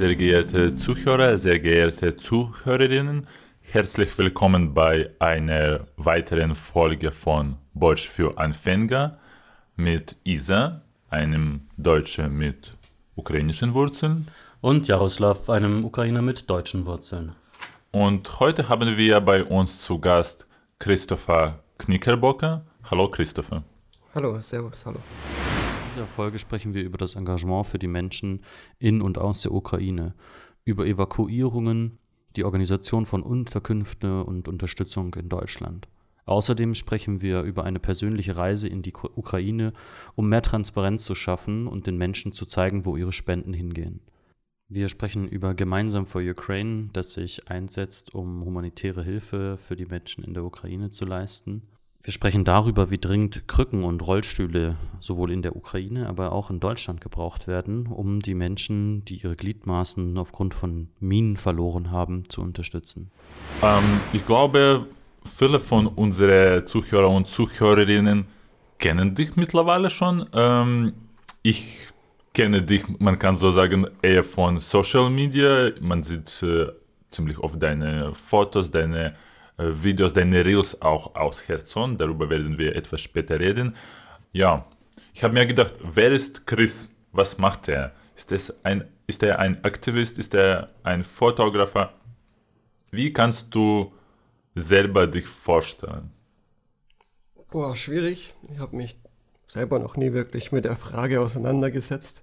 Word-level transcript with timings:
Sehr 0.00 0.14
geehrte 0.14 0.74
Zuhörer, 0.74 1.38
sehr 1.38 1.58
geehrte 1.58 2.16
Zuhörerinnen, 2.16 3.26
herzlich 3.60 4.16
willkommen 4.16 4.72
bei 4.72 5.10
einer 5.18 5.88
weiteren 5.98 6.54
Folge 6.54 7.12
von 7.12 7.58
Deutsch 7.74 8.08
für 8.08 8.38
Anfänger 8.38 9.18
mit 9.76 10.16
Isa, 10.24 10.80
einem 11.10 11.68
Deutschen 11.76 12.34
mit 12.34 12.78
ukrainischen 13.16 13.74
Wurzeln. 13.74 14.28
Und 14.60 14.88
Jaroslav, 14.88 15.48
einem 15.48 15.84
Ukrainer 15.84 16.22
mit 16.22 16.48
deutschen 16.50 16.86
Wurzeln. 16.86 17.32
Und 17.92 18.40
heute 18.40 18.68
haben 18.68 18.96
wir 18.96 19.20
bei 19.20 19.44
uns 19.44 19.80
zu 19.82 19.98
Gast 19.98 20.46
Christopher 20.78 21.62
Knickerbocker. 21.78 22.64
Hallo 22.90 23.10
Christopher. 23.10 23.64
Hallo, 24.14 24.40
servus, 24.40 24.84
hallo 24.84 25.00
dieser 25.90 26.06
Folge 26.06 26.38
sprechen 26.38 26.72
wir 26.72 26.84
über 26.84 26.98
das 26.98 27.16
Engagement 27.16 27.66
für 27.66 27.78
die 27.78 27.88
Menschen 27.88 28.42
in 28.78 29.02
und 29.02 29.18
aus 29.18 29.42
der 29.42 29.52
Ukraine, 29.52 30.14
über 30.64 30.86
Evakuierungen, 30.86 31.98
die 32.36 32.44
Organisation 32.44 33.06
von 33.06 33.22
Unterkünften 33.22 34.22
und 34.22 34.46
Unterstützung 34.46 35.12
in 35.14 35.28
Deutschland. 35.28 35.88
Außerdem 36.26 36.74
sprechen 36.74 37.22
wir 37.22 37.42
über 37.42 37.64
eine 37.64 37.80
persönliche 37.80 38.36
Reise 38.36 38.68
in 38.68 38.82
die 38.82 38.92
Ukraine, 38.92 39.72
um 40.14 40.28
mehr 40.28 40.42
Transparenz 40.42 41.04
zu 41.04 41.14
schaffen 41.14 41.66
und 41.66 41.86
den 41.86 41.96
Menschen 41.96 42.32
zu 42.32 42.46
zeigen, 42.46 42.84
wo 42.84 42.96
ihre 42.96 43.12
Spenden 43.12 43.52
hingehen. 43.52 44.00
Wir 44.68 44.88
sprechen 44.88 45.26
über 45.26 45.54
Gemeinsam 45.54 46.06
for 46.06 46.22
Ukraine, 46.22 46.90
das 46.92 47.14
sich 47.14 47.48
einsetzt, 47.50 48.14
um 48.14 48.44
humanitäre 48.44 49.02
Hilfe 49.02 49.56
für 49.56 49.74
die 49.74 49.86
Menschen 49.86 50.22
in 50.22 50.32
der 50.32 50.44
Ukraine 50.44 50.90
zu 50.90 51.04
leisten. 51.04 51.62
Wir 52.02 52.12
sprechen 52.12 52.44
darüber, 52.44 52.90
wie 52.90 52.96
dringend 52.96 53.46
Krücken 53.46 53.84
und 53.84 54.00
Rollstühle 54.06 54.76
sowohl 55.00 55.32
in 55.32 55.42
der 55.42 55.54
Ukraine, 55.54 56.08
aber 56.08 56.32
auch 56.32 56.50
in 56.50 56.58
Deutschland 56.58 57.02
gebraucht 57.02 57.46
werden, 57.46 57.88
um 57.88 58.20
die 58.20 58.34
Menschen, 58.34 59.04
die 59.04 59.16
ihre 59.16 59.36
Gliedmaßen 59.36 60.16
aufgrund 60.16 60.54
von 60.54 60.88
Minen 60.98 61.36
verloren 61.36 61.90
haben, 61.90 62.26
zu 62.30 62.40
unterstützen. 62.40 63.10
Ähm, 63.62 63.82
ich 64.14 64.24
glaube, 64.24 64.86
viele 65.24 65.60
von 65.60 65.86
unseren 65.86 66.66
Zuhörern 66.66 67.16
und 67.16 67.28
Zuhörerinnen 67.28 68.26
kennen 68.78 69.14
dich 69.14 69.36
mittlerweile 69.36 69.90
schon. 69.90 70.26
Ähm, 70.32 70.94
ich 71.42 71.78
kenne 72.34 72.62
dich, 72.62 72.82
man 72.98 73.18
kann 73.18 73.36
so 73.36 73.50
sagen, 73.50 73.86
eher 74.02 74.24
von 74.24 74.60
Social 74.60 75.10
Media. 75.10 75.70
Man 75.80 76.02
sieht 76.02 76.42
äh, 76.42 76.68
ziemlich 77.10 77.38
oft 77.38 77.62
deine 77.62 78.14
Fotos, 78.14 78.70
deine 78.70 79.16
äh, 79.58 79.66
Videos, 79.82 80.12
deine 80.12 80.44
Reels 80.44 80.80
auch 80.80 81.14
aus 81.14 81.48
Herzen. 81.48 81.96
Darüber 81.96 82.28
werden 82.30 82.58
wir 82.58 82.74
etwas 82.74 83.00
später 83.00 83.38
reden. 83.38 83.76
Ja, 84.32 84.64
ich 85.12 85.22
habe 85.22 85.34
mir 85.34 85.46
gedacht, 85.46 85.74
wer 85.82 86.10
ist 86.10 86.46
Chris? 86.46 86.88
Was 87.12 87.38
macht 87.38 87.68
er? 87.68 87.92
Ist, 88.14 88.32
ist 89.06 89.22
er 89.22 89.38
ein 89.38 89.64
Aktivist? 89.64 90.18
Ist 90.18 90.34
er 90.34 90.70
ein 90.84 91.02
Fotografer? 91.02 91.92
Wie 92.92 93.12
kannst 93.12 93.54
du 93.54 93.92
selber 94.60 95.06
dich 95.06 95.26
vorstellen? 95.26 96.10
Boah, 97.50 97.74
schwierig. 97.74 98.34
Ich 98.52 98.58
habe 98.58 98.76
mich 98.76 98.96
selber 99.48 99.78
noch 99.78 99.96
nie 99.96 100.12
wirklich 100.12 100.52
mit 100.52 100.64
der 100.64 100.76
Frage 100.76 101.20
auseinandergesetzt. 101.20 102.22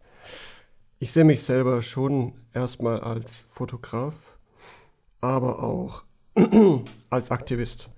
Ich 0.99 1.11
sehe 1.11 1.25
mich 1.25 1.43
selber 1.43 1.83
schon 1.83 2.33
erstmal 2.53 3.01
als 3.01 3.45
Fotograf, 3.49 4.15
aber 5.19 5.61
auch 5.61 6.03
als 7.09 7.29
Aktivist. 7.29 7.89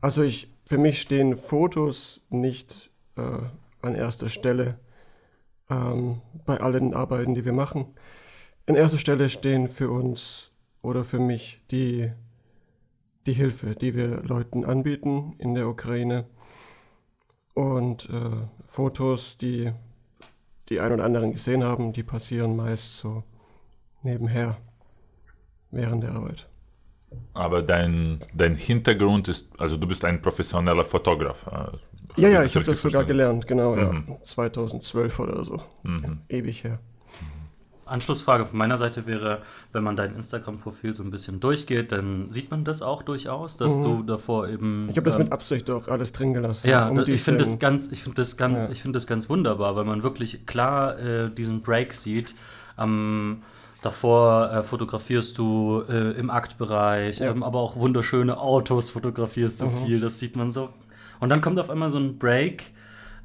Also 0.00 0.22
ich, 0.22 0.52
für 0.66 0.78
mich 0.78 1.00
stehen 1.00 1.36
Fotos 1.36 2.20
nicht 2.30 2.90
äh, 3.16 3.22
an 3.82 3.94
erster 3.94 4.28
Stelle 4.28 4.78
ähm, 5.70 6.20
bei 6.44 6.58
allen 6.58 6.94
Arbeiten, 6.94 7.34
die 7.34 7.44
wir 7.44 7.52
machen. 7.52 7.86
In 8.66 8.74
erster 8.74 8.98
Stelle 8.98 9.28
stehen 9.28 9.68
für 9.68 9.90
uns 9.90 10.50
oder 10.82 11.04
für 11.04 11.18
mich 11.18 11.60
die, 11.70 12.10
die 13.26 13.32
Hilfe, 13.32 13.74
die 13.74 13.94
wir 13.94 14.22
Leuten 14.22 14.64
anbieten 14.64 15.34
in 15.38 15.54
der 15.54 15.68
Ukraine. 15.68 16.26
Und 17.54 18.08
äh, 18.10 18.46
Fotos, 18.66 19.38
die 19.38 19.72
die 20.68 20.80
ein 20.80 20.92
oder 20.92 21.04
anderen 21.04 21.32
gesehen 21.32 21.64
haben, 21.64 21.92
die 21.92 22.02
passieren 22.02 22.56
meist 22.56 22.96
so 22.96 23.22
nebenher 24.02 24.56
während 25.70 26.02
der 26.02 26.12
Arbeit. 26.12 26.46
Aber 27.32 27.62
dein, 27.62 28.24
dein 28.34 28.54
Hintergrund 28.56 29.28
ist, 29.28 29.48
also 29.58 29.76
du 29.76 29.86
bist 29.86 30.04
ein 30.04 30.20
professioneller 30.20 30.84
Fotograf. 30.84 31.46
Äh, 31.46 32.20
ja, 32.20 32.28
ja, 32.28 32.44
ich 32.44 32.54
habe 32.56 32.64
das 32.64 32.80
sogar 32.80 33.04
gelernt, 33.04 33.46
genau, 33.46 33.76
mhm. 33.76 34.04
ja. 34.08 34.24
2012 34.24 35.18
oder 35.20 35.44
so. 35.44 35.60
Mhm. 35.82 36.20
Ewig 36.28 36.64
her. 36.64 36.80
Anschlussfrage 37.86 38.46
von 38.46 38.58
meiner 38.58 38.78
Seite 38.78 39.06
wäre, 39.06 39.42
wenn 39.72 39.82
man 39.84 39.96
dein 39.96 40.14
Instagram-Profil 40.14 40.94
so 40.94 41.02
ein 41.02 41.10
bisschen 41.10 41.40
durchgeht, 41.40 41.92
dann 41.92 42.30
sieht 42.30 42.50
man 42.50 42.64
das 42.64 42.82
auch 42.82 43.02
durchaus, 43.02 43.56
dass 43.56 43.76
mhm. 43.78 43.82
du 43.82 44.02
davor 44.02 44.48
eben. 44.48 44.88
Ich 44.90 44.96
habe 44.96 45.06
das 45.06 45.14
ähm, 45.14 45.24
mit 45.24 45.32
Absicht 45.32 45.68
auch 45.70 45.88
alles 45.88 46.12
drin 46.12 46.34
gelassen. 46.34 46.68
Ja, 46.68 46.88
um 46.88 46.98
ich 47.06 47.22
finde 47.22 47.40
das 47.40 47.58
ganz, 47.58 47.88
ich 47.92 48.02
finde 48.02 48.16
das 48.22 48.36
ganz, 48.36 48.56
ja. 48.56 48.68
ich 48.70 48.82
finde 48.82 48.96
das 48.96 49.06
ganz 49.06 49.28
wunderbar, 49.28 49.76
weil 49.76 49.84
man 49.84 50.02
wirklich 50.02 50.46
klar 50.46 50.98
äh, 50.98 51.30
diesen 51.30 51.62
Break 51.62 51.92
sieht. 51.92 52.34
Ähm, 52.78 53.42
Davor 53.84 54.50
äh, 54.50 54.62
fotografierst 54.62 55.36
du 55.36 55.84
äh, 55.86 56.12
im 56.12 56.30
Aktbereich, 56.30 57.18
ja. 57.18 57.30
ähm, 57.30 57.42
aber 57.42 57.58
auch 57.58 57.76
wunderschöne 57.76 58.38
Autos 58.38 58.88
fotografierst 58.88 59.60
du 59.60 59.66
mhm. 59.66 59.84
viel, 59.84 60.00
das 60.00 60.18
sieht 60.18 60.36
man 60.36 60.50
so. 60.50 60.70
Und 61.20 61.28
dann 61.28 61.42
kommt 61.42 61.58
auf 61.58 61.68
einmal 61.68 61.90
so 61.90 61.98
ein 61.98 62.16
Break 62.16 62.72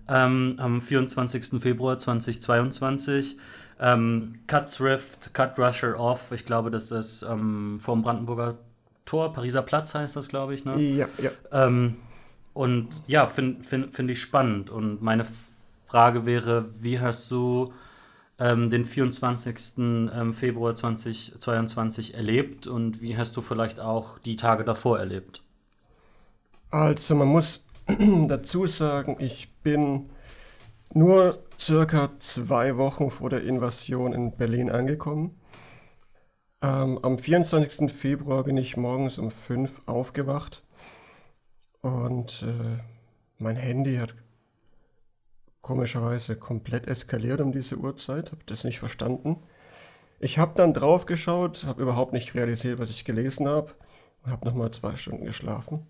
ähm, 0.09 0.55
am 0.57 0.81
24. 0.81 1.61
Februar 1.61 1.97
2022. 1.97 3.37
Ähm, 3.79 4.39
Cut 4.47 4.73
Thrift, 4.73 5.33
Cut 5.33 5.57
Rusher 5.57 5.97
Off, 5.99 6.31
ich 6.31 6.45
glaube, 6.45 6.69
das 6.69 6.91
ist 6.91 7.23
ähm, 7.23 7.79
vom 7.79 8.01
Brandenburger 8.01 8.57
Tor, 9.05 9.33
Pariser 9.33 9.63
Platz 9.63 9.95
heißt 9.95 10.15
das, 10.15 10.29
glaube 10.29 10.53
ich. 10.53 10.65
Ne? 10.65 10.79
Ja, 10.79 11.07
ja. 11.17 11.31
Ähm, 11.51 11.97
und 12.53 13.01
ja, 13.07 13.25
finde 13.25 13.63
find, 13.63 13.93
find 13.93 14.11
ich 14.11 14.21
spannend. 14.21 14.69
Und 14.69 15.01
meine 15.01 15.25
Frage 15.87 16.25
wäre, 16.25 16.65
wie 16.79 16.99
hast 16.99 17.31
du 17.31 17.73
ähm, 18.37 18.69
den 18.69 18.85
24. 18.85 19.77
Ähm, 19.77 20.33
Februar 20.33 20.75
2022 20.75 22.13
erlebt 22.13 22.67
und 22.67 23.01
wie 23.01 23.17
hast 23.17 23.35
du 23.35 23.41
vielleicht 23.41 23.79
auch 23.79 24.19
die 24.19 24.35
Tage 24.35 24.63
davor 24.63 24.99
erlebt? 24.99 25.41
Also 26.69 27.15
man 27.15 27.27
muss 27.27 27.65
dazu 28.27 28.67
sagen, 28.67 29.17
ich 29.19 29.51
bin 29.63 30.09
nur 30.93 31.39
circa 31.59 32.11
zwei 32.19 32.77
Wochen 32.77 33.11
vor 33.11 33.29
der 33.29 33.43
Invasion 33.43 34.13
in 34.13 34.35
Berlin 34.35 34.69
angekommen. 34.69 35.39
Ähm, 36.61 36.99
am 37.03 37.17
24. 37.17 37.91
Februar 37.91 38.43
bin 38.43 38.57
ich 38.57 38.77
morgens 38.77 39.17
um 39.17 39.31
5 39.31 39.81
aufgewacht 39.85 40.63
und 41.81 42.43
äh, 42.43 42.81
mein 43.37 43.55
Handy 43.55 43.97
hat 43.97 44.13
komischerweise 45.61 46.35
komplett 46.35 46.87
eskaliert 46.87 47.41
um 47.41 47.51
diese 47.51 47.77
Uhrzeit, 47.77 48.31
habe 48.31 48.43
das 48.45 48.63
nicht 48.63 48.79
verstanden. 48.79 49.37
Ich 50.19 50.37
habe 50.37 50.53
dann 50.55 50.73
drauf 50.73 51.05
geschaut, 51.05 51.63
habe 51.65 51.81
überhaupt 51.81 52.11
nicht 52.11 52.35
realisiert, 52.35 52.79
was 52.79 52.89
ich 52.89 53.05
gelesen 53.05 53.47
habe 53.47 53.73
und 54.23 54.31
habe 54.31 54.45
nochmal 54.45 54.71
zwei 54.71 54.95
Stunden 54.97 55.25
geschlafen. 55.25 55.87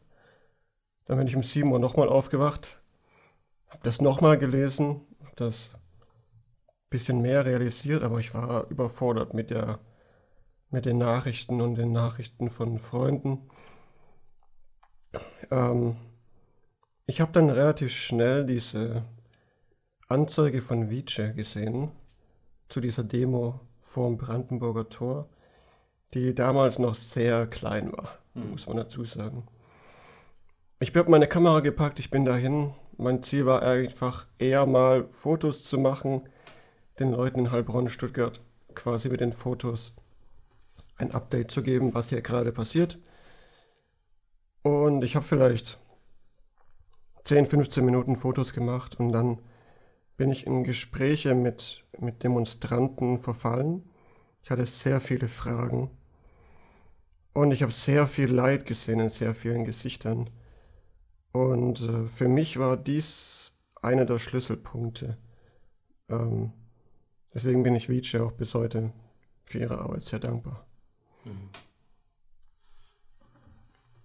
Dann 1.05 1.17
bin 1.17 1.27
ich 1.27 1.35
um 1.35 1.41
7 1.43 1.71
Uhr 1.71 1.79
nochmal 1.79 2.09
aufgewacht, 2.09 2.79
habe 3.69 3.81
das 3.83 4.01
nochmal 4.01 4.37
gelesen, 4.37 5.01
das 5.35 5.71
ein 5.73 6.89
bisschen 6.89 7.21
mehr 7.21 7.45
realisiert, 7.45 8.03
aber 8.03 8.19
ich 8.19 8.33
war 8.33 8.69
überfordert 8.69 9.33
mit, 9.33 9.49
der, 9.49 9.79
mit 10.69 10.85
den 10.85 10.97
Nachrichten 10.97 11.61
und 11.61 11.75
den 11.75 11.91
Nachrichten 11.91 12.49
von 12.49 12.79
Freunden. 12.79 13.49
Ähm, 15.51 15.95
ich 17.05 17.21
habe 17.21 17.31
dann 17.31 17.49
relativ 17.49 17.91
schnell 17.91 18.45
diese 18.45 19.03
Anzeige 20.07 20.61
von 20.61 20.89
Wietsche 20.89 21.33
gesehen 21.33 21.91
zu 22.67 22.81
dieser 22.81 23.03
Demo 23.03 23.59
vor 23.81 24.07
dem 24.07 24.17
Brandenburger 24.17 24.89
Tor, 24.89 25.29
die 26.13 26.35
damals 26.35 26.79
noch 26.79 26.95
sehr 26.95 27.47
klein 27.47 27.91
war, 27.91 28.19
mhm. 28.33 28.51
muss 28.51 28.67
man 28.67 28.77
dazu 28.77 29.05
sagen. 29.05 29.47
Ich 30.79 30.95
habe 30.95 31.11
meine 31.11 31.27
Kamera 31.27 31.59
gepackt, 31.59 31.99
ich 31.99 32.09
bin 32.09 32.25
dahin. 32.25 32.73
Mein 32.99 33.23
Ziel 33.23 33.45
war 33.45 33.63
einfach 33.63 34.27
eher 34.37 34.65
mal 34.65 35.07
Fotos 35.11 35.63
zu 35.63 35.79
machen, 35.79 36.29
den 36.99 37.11
Leuten 37.11 37.39
in 37.39 37.51
Heilbronn, 37.51 37.89
Stuttgart 37.89 38.41
quasi 38.75 39.09
mit 39.09 39.21
den 39.21 39.33
Fotos 39.33 39.93
ein 40.97 41.11
Update 41.11 41.49
zu 41.51 41.63
geben, 41.63 41.93
was 41.93 42.09
hier 42.09 42.21
gerade 42.21 42.51
passiert. 42.51 42.99
Und 44.63 45.03
ich 45.03 45.15
habe 45.15 45.25
vielleicht 45.25 45.79
10, 47.23 47.47
15 47.47 47.85
Minuten 47.85 48.17
Fotos 48.17 48.53
gemacht 48.53 48.99
und 48.99 49.11
dann 49.13 49.39
bin 50.17 50.31
ich 50.31 50.45
in 50.45 50.63
Gespräche 50.63 51.35
mit 51.35 51.85
mit 52.01 52.23
Demonstranten 52.23 53.19
verfallen. 53.19 53.83
Ich 54.43 54.51
hatte 54.51 54.65
sehr 54.65 55.01
viele 55.01 55.27
Fragen. 55.27 55.89
Und 57.33 57.51
ich 57.51 57.61
habe 57.61 57.71
sehr 57.71 58.07
viel 58.07 58.31
Leid 58.31 58.65
gesehen 58.65 58.99
in 58.99 59.09
sehr 59.09 59.33
vielen 59.33 59.65
Gesichtern. 59.65 60.29
Und 61.31 61.81
äh, 61.81 62.07
für 62.07 62.27
mich 62.27 62.57
war 62.57 62.77
dies 62.77 63.51
einer 63.81 64.05
der 64.05 64.19
Schlüsselpunkte. 64.19 65.17
Ähm, 66.09 66.53
deswegen 67.33 67.63
bin 67.63 67.75
ich 67.75 67.89
Vici 67.89 68.17
auch 68.17 68.31
bis 68.31 68.53
heute 68.53 68.91
für 69.45 69.59
ihre 69.59 69.79
Arbeit 69.79 70.03
sehr 70.03 70.19
dankbar. 70.19 70.65
Mhm. 71.25 71.49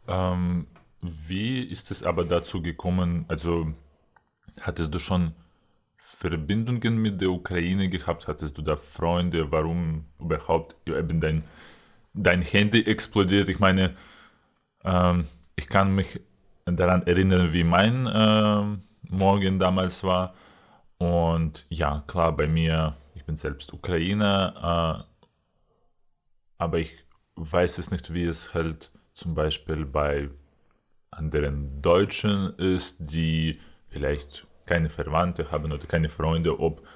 Ähm, 0.07 0.67
wie 1.01 1.63
ist 1.63 1.91
es 1.91 2.03
aber 2.03 2.25
dazu 2.25 2.63
gekommen? 2.63 3.25
Also 3.29 3.73
hattest 4.61 4.95
du 4.95 4.99
schon 4.99 5.33
Verbindungen 5.97 6.99
mit 6.99 7.21
der 7.21 7.31
Ukraine 7.31 7.89
gehabt? 7.89 8.29
Hattest 8.29 8.59
du 8.59 8.63
da 8.63 8.77
Freunde? 8.77 9.51
Warum 9.51 10.05
überhaupt 10.21 10.77
eben 10.89 11.21
dein, 11.21 11.45
dein 12.13 12.43
Handy 12.43 12.83
explodiert? 12.83 13.49
Ich 13.49 13.59
meine, 13.59 13.97
ähm, 14.85 15.27
ich 15.57 15.69
kann 15.69 15.95
mich 15.95 16.21
daran 16.67 17.07
erinnern, 17.07 17.53
wie 17.53 17.65
mein 17.65 18.07
äh, 18.07 18.79
Morgen 19.09 19.59
damals 19.59 20.03
war. 20.03 20.35
Und 20.99 21.67
ja, 21.69 22.03
klar, 22.07 22.33
bei 22.33 22.47
mir, 22.47 22.97
ich 23.15 23.25
bin 23.25 23.37
selbst 23.37 23.73
Ukrainer, 23.73 25.05
äh, 25.07 25.15
aber 26.59 26.79
ich 26.79 26.95
weiß 27.37 27.79
es 27.79 27.91
nicht, 27.91 28.15
wie 28.15 28.25
es 28.25 28.55
halt 28.55 28.91
zum 29.13 29.35
Beispiel 29.35 29.85
bei 29.85 30.31
anderen 31.11 31.83
Deutschen 31.83 32.55
ist, 32.59 32.97
die 32.99 33.61
vielleicht 33.89 34.47
keine 34.67 34.89
Verwandte 34.89 35.51
haben 35.51 35.73
oder 35.73 35.87
keine 35.87 36.09
Freunde, 36.09 36.59
ob, 36.59 36.87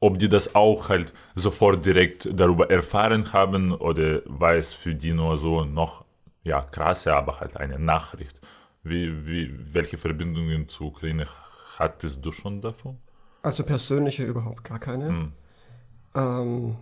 ob 0.00 0.18
die 0.18 0.28
das 0.28 0.54
auch 0.54 0.88
halt 0.88 1.12
sofort 1.34 1.84
direkt 1.84 2.28
darüber 2.32 2.70
erfahren 2.70 3.32
haben 3.32 3.72
oder 3.72 4.22
war 4.24 4.54
es 4.54 4.72
für 4.72 4.94
die 4.94 5.12
nur 5.12 5.36
so 5.36 5.64
noch, 5.64 6.04
ja, 6.44 6.62
krasse, 6.62 7.14
aber 7.14 7.40
halt 7.40 7.56
eine 7.56 7.78
Nachricht. 7.78 8.40
Wie, 8.88 9.26
wie, 9.26 9.74
welche 9.74 9.98
Verbindungen 9.98 10.68
zur 10.68 10.88
Ukraine 10.88 11.26
hattest 11.78 12.24
du 12.24 12.32
schon 12.32 12.60
davon? 12.60 12.98
Also 13.42 13.62
persönliche 13.64 14.24
überhaupt 14.24 14.64
gar 14.64 14.78
keine. 14.78 15.08
Hm. 15.08 15.32
Ähm, 16.14 16.76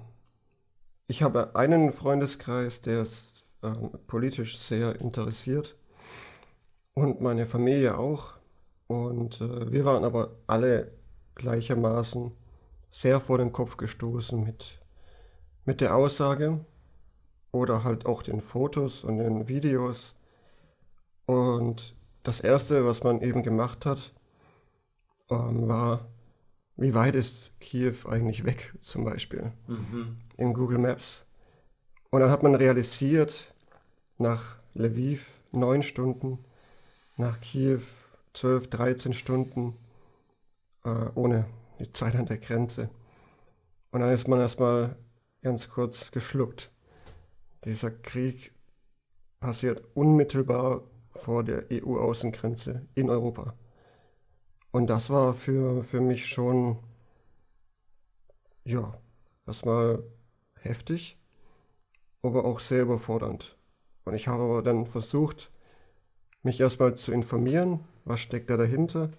ich 1.09 1.23
habe 1.23 1.55
einen 1.57 1.93
Freundeskreis, 1.93 2.81
der 2.81 3.03
ist 3.03 3.45
ähm, 3.63 3.91
politisch 4.07 4.59
sehr 4.59 5.01
interessiert 5.01 5.77
und 6.95 7.21
meine 7.21 7.47
Familie 7.47 7.99
auch. 7.99 8.35
Und 8.87 9.41
äh, 9.41 9.73
wir 9.73 9.85
waren 9.85 10.05
aber 10.05 10.31
alle 10.47 10.93
gleichermaßen 11.35 12.33
sehr 12.91 13.21
vor 13.21 13.39
den 13.39 13.53
Kopf 13.53 13.77
gestoßen 13.77 14.43
mit, 14.43 14.79
mit 15.65 15.81
der 15.81 15.97
Aussage 15.97 16.65
oder 17.53 17.85
halt 17.85 18.07
auch 18.07 18.23
den 18.23 18.41
Fotos 18.41 19.05
und 19.05 19.19
den 19.19 19.49
Videos. 19.49 20.15
Und 21.27 21.96
das 22.27 22.41
Erste, 22.41 22.85
was 22.85 23.05
man 23.05 23.21
eben 23.21 23.43
gemacht 23.43 23.87
hat, 23.87 24.13
ähm, 25.31 25.69
war, 25.69 26.09
wie 26.77 26.93
weit 26.93 27.15
ist 27.15 27.53
Kiew 27.61 27.95
eigentlich 28.09 28.45
weg 28.45 28.75
zum 28.83 29.05
Beispiel 29.05 29.53
mhm. 29.69 30.17
in 30.37 30.53
Google 30.53 30.79
Maps. 30.79 31.25
Und 32.11 32.21
dann 32.21 32.31
hat 32.31 32.43
man 32.43 32.55
realisiert, 32.55 33.55
nach 34.19 34.57
Lviv 34.75 35.27
neun 35.53 35.83
Stunden, 35.83 36.45
nach 37.17 37.41
Kiew 37.41 37.81
12, 38.35 38.71
13 38.71 39.13
Stunden 39.15 39.77
äh, 40.85 40.89
ohne 41.15 41.47
die 41.79 41.93
Zeit 41.93 42.17
an 42.17 42.27
der 42.27 42.39
Grenze. 42.39 42.91
Und 43.91 44.01
dann 44.01 44.13
ist 44.13 44.27
man 44.27 44.41
erstmal 44.41 44.97
ganz 45.43 45.69
kurz 45.69 46.11
geschluckt. 46.11 46.71
Dieser 47.65 47.91
Krieg 47.91 48.53
passiert 49.39 49.83
unmittelbar 49.95 50.83
vor 51.17 51.43
der 51.45 51.65
EU-Außengrenze 51.71 52.87
in 52.95 53.11
Europa. 53.11 53.55
Und 54.71 54.89
das 54.89 55.11
war 55.11 55.35
für, 55.35 55.83
für 55.85 56.01
mich 56.01 56.27
schon, 56.27 56.79
ja, 58.65 58.93
erstmal 59.47 60.03
heftig, 60.61 61.19
aber 62.23 62.45
auch 62.45 62.61
sehr 62.61 62.83
überfordernd. 62.83 63.57
Und 64.05 64.15
ich 64.15 64.29
habe 64.29 64.43
aber 64.43 64.63
dann 64.63 64.87
versucht, 64.87 65.51
mich 66.43 66.61
erstmal 66.61 66.95
zu 66.95 67.13
informieren, 67.13 67.81
was 68.05 68.21
steckt 68.21 68.51
da 68.51 68.57
dahinter. 68.57 69.11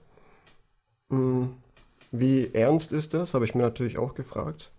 Hm, 1.09 1.55
wie 2.11 2.53
ernst 2.53 2.91
ist 2.91 3.13
das, 3.13 3.33
habe 3.33 3.45
ich 3.45 3.55
mir 3.55 3.63
natürlich 3.63 3.97
auch 3.97 4.13
gefragt. 4.13 4.71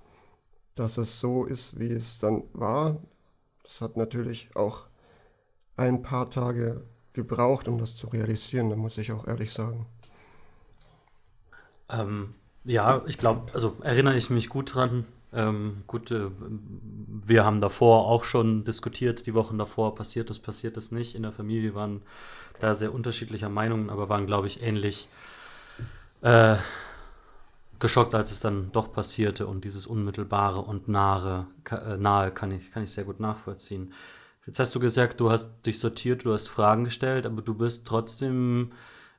Dass 0.75 0.97
es 0.97 1.21
so 1.21 1.45
ist, 1.45 1.79
wie 1.79 1.93
es 1.93 2.19
dann 2.19 2.45
war, 2.53 3.03
das 3.65 3.81
hat 3.81 3.97
natürlich 3.97 4.49
auch 4.55 4.87
ein 5.77 6.03
paar 6.03 6.31
Tage 6.31 6.85
gebraucht, 7.19 7.67
um 7.67 7.79
das 7.79 7.97
zu 7.97 8.07
realisieren, 8.07 8.71
da 8.71 8.77
muss 8.77 8.97
ich 8.97 9.11
auch 9.11 9.27
ehrlich 9.27 9.53
sagen. 9.53 9.87
Ähm, 11.91 12.35
ja, 12.65 13.03
ich 13.07 13.19
glaube, 13.19 13.53
also 13.53 13.77
erinnere 13.83 14.17
ich 14.17 14.31
mich 14.31 14.49
gut 14.49 14.75
dran. 14.75 15.05
Ähm, 15.33 15.83
gut, 15.89 16.13
äh, 16.13 16.31
wir 16.39 17.45
haben 17.45 17.61
davor 17.61 18.07
auch 18.07 18.23
schon 18.23 18.65
diskutiert, 18.65 19.27
die 19.27 19.35
Wochen 19.35 19.59
davor, 19.59 19.97
passiert 19.97 20.31
das, 20.31 20.39
passiert 20.39 20.77
das 20.77 20.93
nicht. 20.93 21.17
In 21.17 21.23
der 21.23 21.33
Familie 21.33 21.75
waren 21.75 22.03
da 22.61 22.75
sehr 22.75 22.95
unterschiedlicher 22.95 23.49
Meinungen, 23.49 23.91
aber 23.91 24.09
waren, 24.09 24.27
glaube 24.27 24.47
ich, 24.47 24.63
ähnlich 24.63 25.09
äh, 26.23 26.57
geschockt, 27.81 28.15
als 28.15 28.31
es 28.31 28.41
dann 28.41 28.71
doch 28.71 28.93
passierte 28.93 29.49
und 29.49 29.65
dieses 29.65 29.87
Unmittelbare 29.87 30.61
und 30.61 30.87
nahe, 30.87 31.47
äh, 31.71 31.97
nahe 31.97 32.31
kann, 32.31 32.53
ich, 32.53 32.71
kann 32.71 32.85
ich 32.85 32.93
sehr 32.93 33.05
gut 33.05 33.19
nachvollziehen. 33.19 33.93
Jetzt 34.49 34.61
hast 34.61 34.75
du 34.75 34.81
gesagt, 34.81 35.21
du 35.21 35.31
hast 35.31 35.67
dich 35.67 35.79
sortiert, 35.79 36.25
du 36.25 36.33
hast 36.33 36.49
Fragen 36.49 36.85
gestellt, 36.85 37.27
aber 37.27 37.43
du 37.43 37.53
bist 37.53 37.87
trotzdem 37.87 38.73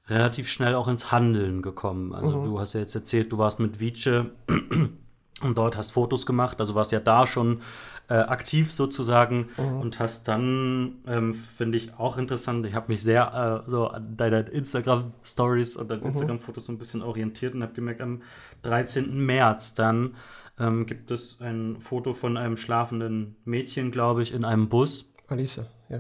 relativ 0.07 0.49
schnell 0.49 0.73
auch 0.73 0.87
ins 0.87 1.11
Handeln 1.11 1.61
gekommen. 1.61 2.15
Also 2.15 2.39
mhm. 2.39 2.45
du 2.45 2.59
hast 2.59 2.73
ja 2.73 2.79
jetzt 2.79 2.95
erzählt, 2.95 3.31
du 3.31 3.37
warst 3.37 3.59
mit 3.59 3.79
Vice 3.79 4.25
und 5.41 5.55
dort 5.55 5.77
hast 5.77 5.91
Fotos 5.91 6.25
gemacht, 6.25 6.59
also 6.59 6.73
warst 6.73 6.91
ja 6.93 6.99
da 6.99 7.27
schon 7.27 7.61
äh, 8.07 8.15
aktiv 8.15 8.71
sozusagen 8.71 9.49
mhm. 9.55 9.81
und 9.81 9.99
hast 9.99 10.27
dann, 10.27 10.95
ähm, 11.05 11.35
finde 11.35 11.77
ich 11.77 11.93
auch 11.99 12.17
interessant, 12.17 12.65
ich 12.65 12.73
habe 12.73 12.87
mich 12.87 13.03
sehr 13.03 13.63
äh, 13.67 13.69
so 13.69 13.85
an 13.85 14.17
deinen 14.17 14.47
Instagram-Stories 14.47 15.77
und 15.77 15.91
deinen 15.91 16.01
mhm. 16.01 16.07
Instagram-Fotos 16.07 16.65
so 16.65 16.71
ein 16.71 16.79
bisschen 16.79 17.03
orientiert 17.03 17.53
und 17.53 17.61
habe 17.61 17.73
gemerkt, 17.73 18.01
am 18.01 18.23
13. 18.63 19.15
März 19.15 19.75
dann 19.75 20.15
ähm, 20.59 20.87
gibt 20.87 21.11
es 21.11 21.39
ein 21.39 21.79
Foto 21.79 22.13
von 22.13 22.35
einem 22.35 22.57
schlafenden 22.57 23.35
Mädchen, 23.45 23.91
glaube 23.91 24.23
ich, 24.23 24.33
in 24.33 24.43
einem 24.43 24.69
Bus. 24.69 25.13
Alice, 25.29 25.61
ja. 25.89 25.99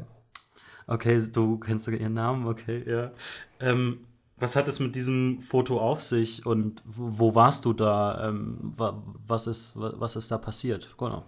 Okay, 0.87 1.21
du 1.31 1.59
kennst 1.59 1.85
sogar 1.85 1.99
ihren 1.99 2.13
Namen, 2.13 2.47
okay, 2.47 2.83
ja. 2.89 3.11
Ähm, 3.59 4.05
was 4.37 4.55
hat 4.55 4.67
es 4.67 4.79
mit 4.79 4.95
diesem 4.95 5.39
Foto 5.39 5.79
auf 5.79 6.01
sich 6.01 6.45
und 6.45 6.81
wo 6.85 7.35
warst 7.35 7.65
du 7.65 7.73
da? 7.73 8.29
Ähm, 8.29 8.73
was, 8.73 9.47
ist, 9.47 9.73
was 9.75 10.15
ist 10.15 10.31
da 10.31 10.37
passiert? 10.37 10.95
Genau. 10.97 11.23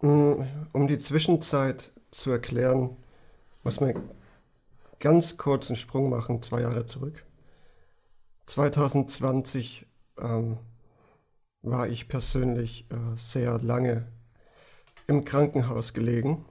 Um 0.00 0.86
die 0.88 0.98
Zwischenzeit 0.98 1.92
zu 2.10 2.30
erklären, 2.30 2.96
muss 3.64 3.80
man 3.80 3.94
ganz 5.00 5.36
kurz 5.36 5.68
einen 5.68 5.76
Sprung 5.76 6.10
machen, 6.10 6.42
zwei 6.42 6.60
Jahre 6.60 6.86
zurück. 6.86 7.24
2020 8.46 9.86
ähm, 10.18 10.58
war 11.62 11.88
ich 11.88 12.08
persönlich 12.08 12.86
äh, 12.90 13.16
sehr 13.16 13.58
lange 13.58 14.06
im 15.06 15.24
Krankenhaus 15.24 15.92
gelegen 15.92 16.44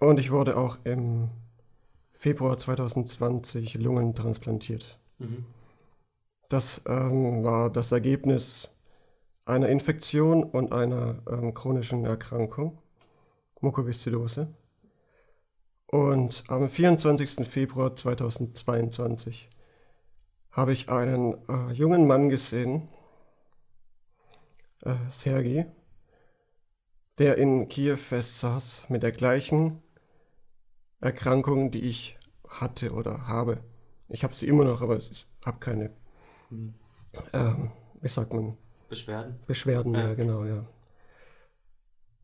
und 0.00 0.20
ich 0.20 0.30
wurde 0.30 0.56
auch 0.56 0.78
im 0.84 1.30
Februar 2.12 2.58
2020 2.58 3.74
Lungen 3.74 4.14
transplantiert. 4.14 4.98
Mhm. 5.18 5.44
Das 6.48 6.80
ähm, 6.86 7.44
war 7.44 7.70
das 7.70 7.92
Ergebnis 7.92 8.68
einer 9.44 9.68
Infektion 9.68 10.44
und 10.44 10.72
einer 10.72 11.22
ähm, 11.30 11.54
chronischen 11.54 12.04
Erkrankung, 12.04 12.78
Mukoviszidose. 13.60 14.48
Und 15.86 16.44
am 16.48 16.68
24. 16.68 17.48
Februar 17.48 17.96
2022 17.96 19.48
habe 20.50 20.72
ich 20.72 20.90
einen 20.90 21.36
äh, 21.48 21.72
jungen 21.72 22.06
Mann 22.06 22.28
gesehen, 22.28 22.88
äh, 24.82 24.94
Sergei, 25.10 25.66
der 27.18 27.38
in 27.38 27.68
Kiew 27.68 27.96
festsaß 27.96 28.84
mit 28.88 29.02
der 29.02 29.12
gleichen 29.12 29.82
Erkrankungen, 31.00 31.70
die 31.70 31.82
ich 31.82 32.18
hatte 32.48 32.92
oder 32.92 33.26
habe. 33.26 33.58
Ich 34.08 34.24
habe 34.24 34.34
sie 34.34 34.46
immer 34.46 34.64
noch, 34.64 34.80
aber 34.80 34.96
ich 34.96 35.26
habe 35.44 35.58
keine, 35.58 35.90
hm. 36.48 36.74
ähm, 37.32 37.70
wie 38.00 38.08
sagt 38.08 38.32
man? 38.32 38.56
Beschwerden. 38.88 39.38
Beschwerden, 39.46 39.94
ja, 39.94 40.08
ja 40.08 40.14
genau, 40.14 40.44
ja. 40.44 40.64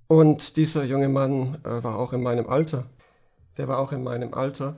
Und 0.07 0.57
dieser 0.57 0.85
junge 0.85 1.09
Mann 1.09 1.59
äh, 1.65 1.83
war 1.83 1.99
auch 1.99 2.13
in 2.13 2.23
meinem 2.23 2.49
Alter. 2.49 2.87
Der 3.57 3.69
war 3.69 3.79
auch 3.79 3.93
in 3.93 4.03
meinem 4.03 4.35
Alter. 4.35 4.77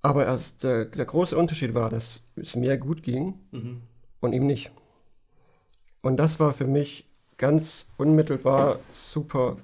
Aber 0.00 0.26
erst 0.26 0.62
der, 0.62 0.86
der 0.86 1.04
große 1.04 1.36
Unterschied 1.36 1.74
war, 1.74 1.90
dass 1.90 2.22
es 2.36 2.56
mir 2.56 2.78
gut 2.78 3.02
ging 3.02 3.40
mhm. 3.50 3.82
und 4.20 4.32
ihm 4.32 4.46
nicht. 4.46 4.70
Und 6.02 6.16
das 6.16 6.38
war 6.40 6.52
für 6.52 6.66
mich 6.66 7.06
ganz 7.36 7.84
unmittelbar 7.96 8.78
super 8.92 9.56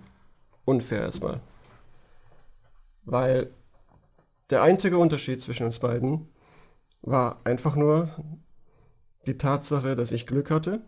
unfair 0.65 1.03
erstmal. 1.03 1.41
Weil 3.05 3.51
der 4.51 4.63
einzige 4.63 4.99
Unterschied 4.99 5.43
zwischen 5.43 5.67
uns 5.67 5.79
beiden 5.79 6.29
war 7.03 7.41
einfach 7.45 7.77
nur 7.77 8.11
die 9.27 9.39
Tatsache, 9.39 9.97
dass 9.97 10.13
ich 10.13 10.27
Glück 10.27 10.51
hatte 10.51 10.83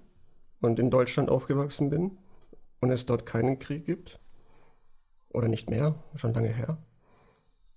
und 0.61 0.79
in 0.79 0.91
Deutschland 0.91 1.31
aufgewachsen 1.31 1.91
bin 1.91 2.19
und 2.81 2.91
es 2.91 3.07
dort 3.07 3.27
keinen 3.27 3.59
Krieg 3.59 3.85
gibt. 3.87 4.21
Oder 5.31 5.49
nicht 5.49 5.69
mehr, 5.69 5.95
schon 6.15 6.33
lange 6.33 6.49
her. 6.49 6.79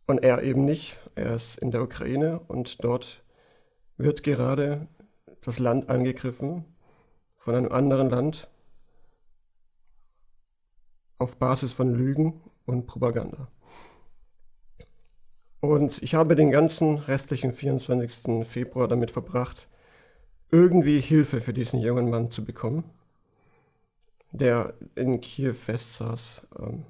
Und 0.08 0.24
er 0.24 0.44
eben 0.44 0.66
nicht. 0.66 0.98
Er 1.16 1.36
ist 1.36 1.58
in 1.58 1.72
der 1.72 1.82
Ukraine 1.82 2.40
und 2.40 2.84
dort 2.84 3.24
wird 3.98 4.24
gerade 4.24 4.88
das 5.42 5.60
Land 5.60 5.90
angegriffen 5.90 6.66
von 7.36 7.56
einem 7.56 7.72
anderen 7.72 8.10
Land 8.10 8.50
auf 11.18 11.38
Basis 11.38 11.74
von 11.74 11.94
Lügen 11.94 12.42
und 12.66 12.88
Propaganda. 12.88 13.50
Und 15.62 16.02
ich 16.02 16.16
habe 16.16 16.36
den 16.36 16.52
ganzen 16.52 16.98
restlichen 16.98 17.54
24. 17.54 18.46
Februar 18.48 18.88
damit 18.88 19.12
verbracht, 19.12 19.68
irgendwie 20.52 21.00
Hilfe 21.00 21.42
für 21.42 21.54
diesen 21.54 21.80
jungen 21.80 22.10
Mann 22.10 22.32
zu 22.32 22.44
bekommen, 22.44 22.84
der 24.32 24.74
in 24.96 25.22
Kiew 25.22 25.54
festsaß. 25.54 26.42
Ähm, 26.60 26.86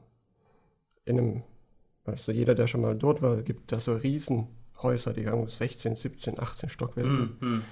in 1.05 1.17
einem, 1.17 1.43
also 2.05 2.31
jeder, 2.31 2.53
der 2.53 2.67
schon 2.67 2.81
mal 2.81 2.95
dort 2.95 3.21
war, 3.21 3.38
gibt 3.41 3.71
da 3.71 3.79
so 3.79 3.95
Riesenhäuser, 3.95 5.13
die 5.13 5.27
haben 5.27 5.47
16, 5.47 5.95
17, 5.95 6.39
18 6.39 6.69
Stockwerke. 6.69 7.29
Mhm. 7.39 7.63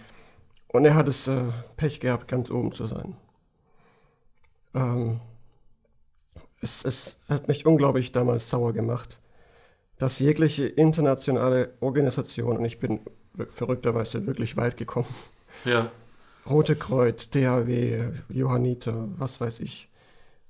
Und 0.69 0.85
er 0.85 0.95
hat 0.95 1.07
es 1.07 1.27
äh, 1.27 1.43
Pech 1.77 1.99
gehabt, 1.99 2.27
ganz 2.27 2.49
oben 2.49 2.71
zu 2.71 2.87
sein. 2.87 3.15
Ähm, 4.73 5.21
es, 6.61 6.83
es 6.83 7.17
hat 7.29 7.47
mich 7.47 7.65
unglaublich 7.65 8.11
damals 8.11 8.49
sauer 8.49 8.73
gemacht, 8.73 9.19
dass 9.97 10.19
jegliche 10.19 10.67
internationale 10.67 11.73
Organisation, 11.79 12.57
und 12.57 12.65
ich 12.65 12.79
bin 12.79 13.01
verrückterweise 13.49 14.25
wirklich 14.25 14.57
weit 14.57 14.77
gekommen, 14.77 15.07
Ja. 15.65 15.91
Rote 16.49 16.75
Kreuz, 16.75 17.29
THW, 17.29 18.11
Johanniter, 18.29 19.09
was 19.17 19.41
weiß 19.41 19.59
ich, 19.59 19.89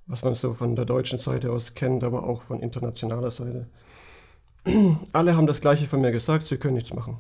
was 0.06 0.24
man 0.24 0.36
so 0.36 0.54
von 0.54 0.76
der 0.76 0.86
deutschen 0.86 1.18
Seite 1.18 1.52
aus 1.52 1.74
kennt, 1.74 2.04
aber 2.04 2.24
auch 2.24 2.44
von 2.44 2.60
internationaler 2.60 3.32
Seite. 3.32 3.68
Alle 5.14 5.36
haben 5.36 5.48
das 5.48 5.62
Gleiche 5.62 5.88
von 5.88 6.02
mir 6.02 6.12
gesagt, 6.12 6.44
sie 6.46 6.58
können 6.58 6.76
nichts 6.76 6.94
machen. 6.94 7.18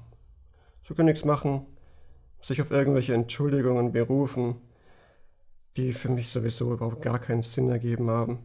Sie 0.87 0.93
können 0.93 1.07
nichts 1.07 1.25
machen, 1.25 1.65
sich 2.41 2.61
auf 2.61 2.71
irgendwelche 2.71 3.13
Entschuldigungen 3.13 3.93
berufen, 3.93 4.55
die 5.75 5.93
für 5.93 6.09
mich 6.09 6.29
sowieso 6.29 6.73
überhaupt 6.73 7.01
gar 7.01 7.19
keinen 7.19 7.43
Sinn 7.43 7.69
ergeben 7.69 8.09
haben. 8.09 8.39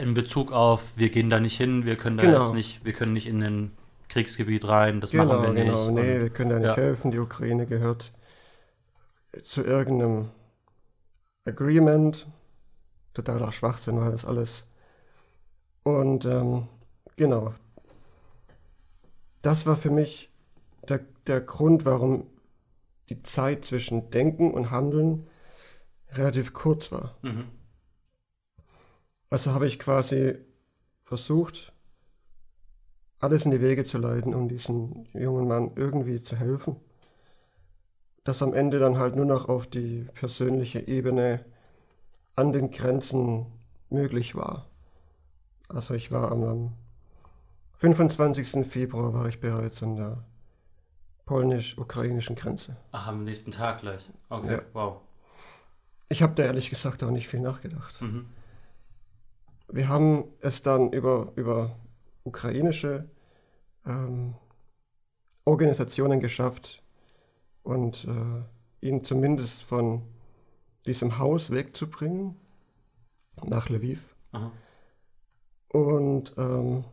In 0.00 0.14
Bezug 0.14 0.52
auf, 0.52 0.96
wir 0.98 1.08
gehen 1.10 1.30
da 1.30 1.40
nicht 1.40 1.56
hin, 1.56 1.84
wir 1.86 1.96
können 1.96 2.16
da 2.18 2.22
Genau. 2.24 2.42
jetzt 2.44 2.54
nicht, 2.54 2.84
wir 2.84 2.92
können 2.92 3.12
nicht 3.14 3.26
in 3.26 3.42
ein 3.42 3.72
Kriegsgebiet 4.08 4.68
rein, 4.68 5.00
das 5.00 5.12
Genau, 5.12 5.24
machen 5.26 5.42
wir 5.42 5.64
nicht. 5.64 5.64
genau. 5.72 5.90
Nee, 5.90 6.20
wir 6.20 6.30
können 6.30 6.50
da 6.50 6.58
nicht 6.58 6.66
ja. 6.66 6.76
helfen. 6.76 7.10
Die 7.10 7.18
Ukraine 7.18 7.66
gehört 7.66 8.12
zu 9.42 9.62
irgendeinem 9.64 10.30
Agreement. 11.46 12.26
Totaler 13.14 13.52
Schwachsinn 13.52 13.98
war 14.00 14.10
das 14.10 14.24
alles. 14.24 14.66
Und 15.82 16.24
ähm, 16.24 16.68
genau. 17.16 17.54
Das 19.42 19.66
war 19.66 19.76
für 19.76 19.90
mich 19.90 20.30
der, 20.88 21.00
der 21.26 21.40
Grund, 21.40 21.84
warum 21.84 22.26
die 23.08 23.22
Zeit 23.22 23.64
zwischen 23.64 24.10
Denken 24.10 24.52
und 24.52 24.70
Handeln 24.70 25.26
relativ 26.12 26.52
kurz 26.52 26.90
war. 26.92 27.16
Mhm. 27.22 27.44
Also 29.30 29.52
habe 29.52 29.66
ich 29.66 29.78
quasi 29.78 30.36
versucht, 31.04 31.72
alles 33.18 33.44
in 33.44 33.50
die 33.50 33.60
Wege 33.60 33.84
zu 33.84 33.98
leiten, 33.98 34.34
um 34.34 34.48
diesem 34.48 35.06
jungen 35.12 35.48
Mann 35.48 35.72
irgendwie 35.76 36.22
zu 36.22 36.36
helfen. 36.36 36.76
Das 38.24 38.42
am 38.42 38.54
Ende 38.54 38.78
dann 38.78 38.98
halt 38.98 39.16
nur 39.16 39.26
noch 39.26 39.48
auf 39.48 39.66
die 39.66 40.06
persönliche 40.14 40.86
Ebene 40.86 41.44
an 42.36 42.52
den 42.52 42.70
Grenzen 42.70 43.46
möglich 43.90 44.34
war. 44.34 44.66
Also 45.68 45.94
ich 45.94 46.10
war 46.10 46.32
am, 46.32 46.42
am 46.44 46.72
25. 47.78 48.66
Februar 48.66 49.12
war 49.14 49.28
ich 49.28 49.40
bereits 49.40 49.82
an 49.82 49.96
der 49.96 50.24
polnisch-ukrainischen 51.26 52.36
Grenze. 52.36 52.76
Ach, 52.92 53.06
am 53.08 53.24
nächsten 53.24 53.50
Tag 53.50 53.80
gleich. 53.80 54.08
Okay, 54.28 54.52
Ja. 54.54 54.62
wow. 54.72 55.00
Ich 56.08 56.22
habe 56.22 56.34
da 56.34 56.44
ehrlich 56.44 56.70
gesagt 56.70 57.02
auch 57.02 57.10
nicht 57.10 57.28
viel 57.28 57.40
nachgedacht. 57.40 58.00
Mhm. 58.02 58.26
Wir 59.68 59.88
haben 59.88 60.24
es 60.40 60.62
dann 60.62 60.92
über, 60.92 61.32
über 61.36 61.76
ukrainische 62.24 63.08
ähm, 63.86 64.34
Organisationen 65.44 66.20
geschafft 66.20 66.82
und 67.62 68.06
äh, 68.06 68.86
ihn 68.86 69.04
zumindest 69.04 69.62
von 69.62 70.02
diesem 70.86 71.18
Haus 71.18 71.50
wegzubringen 71.50 72.36
nach 73.44 73.68
Lviv. 73.68 74.14
Aha. 74.32 74.52
Und 75.68 76.34
ähm, 76.38 76.84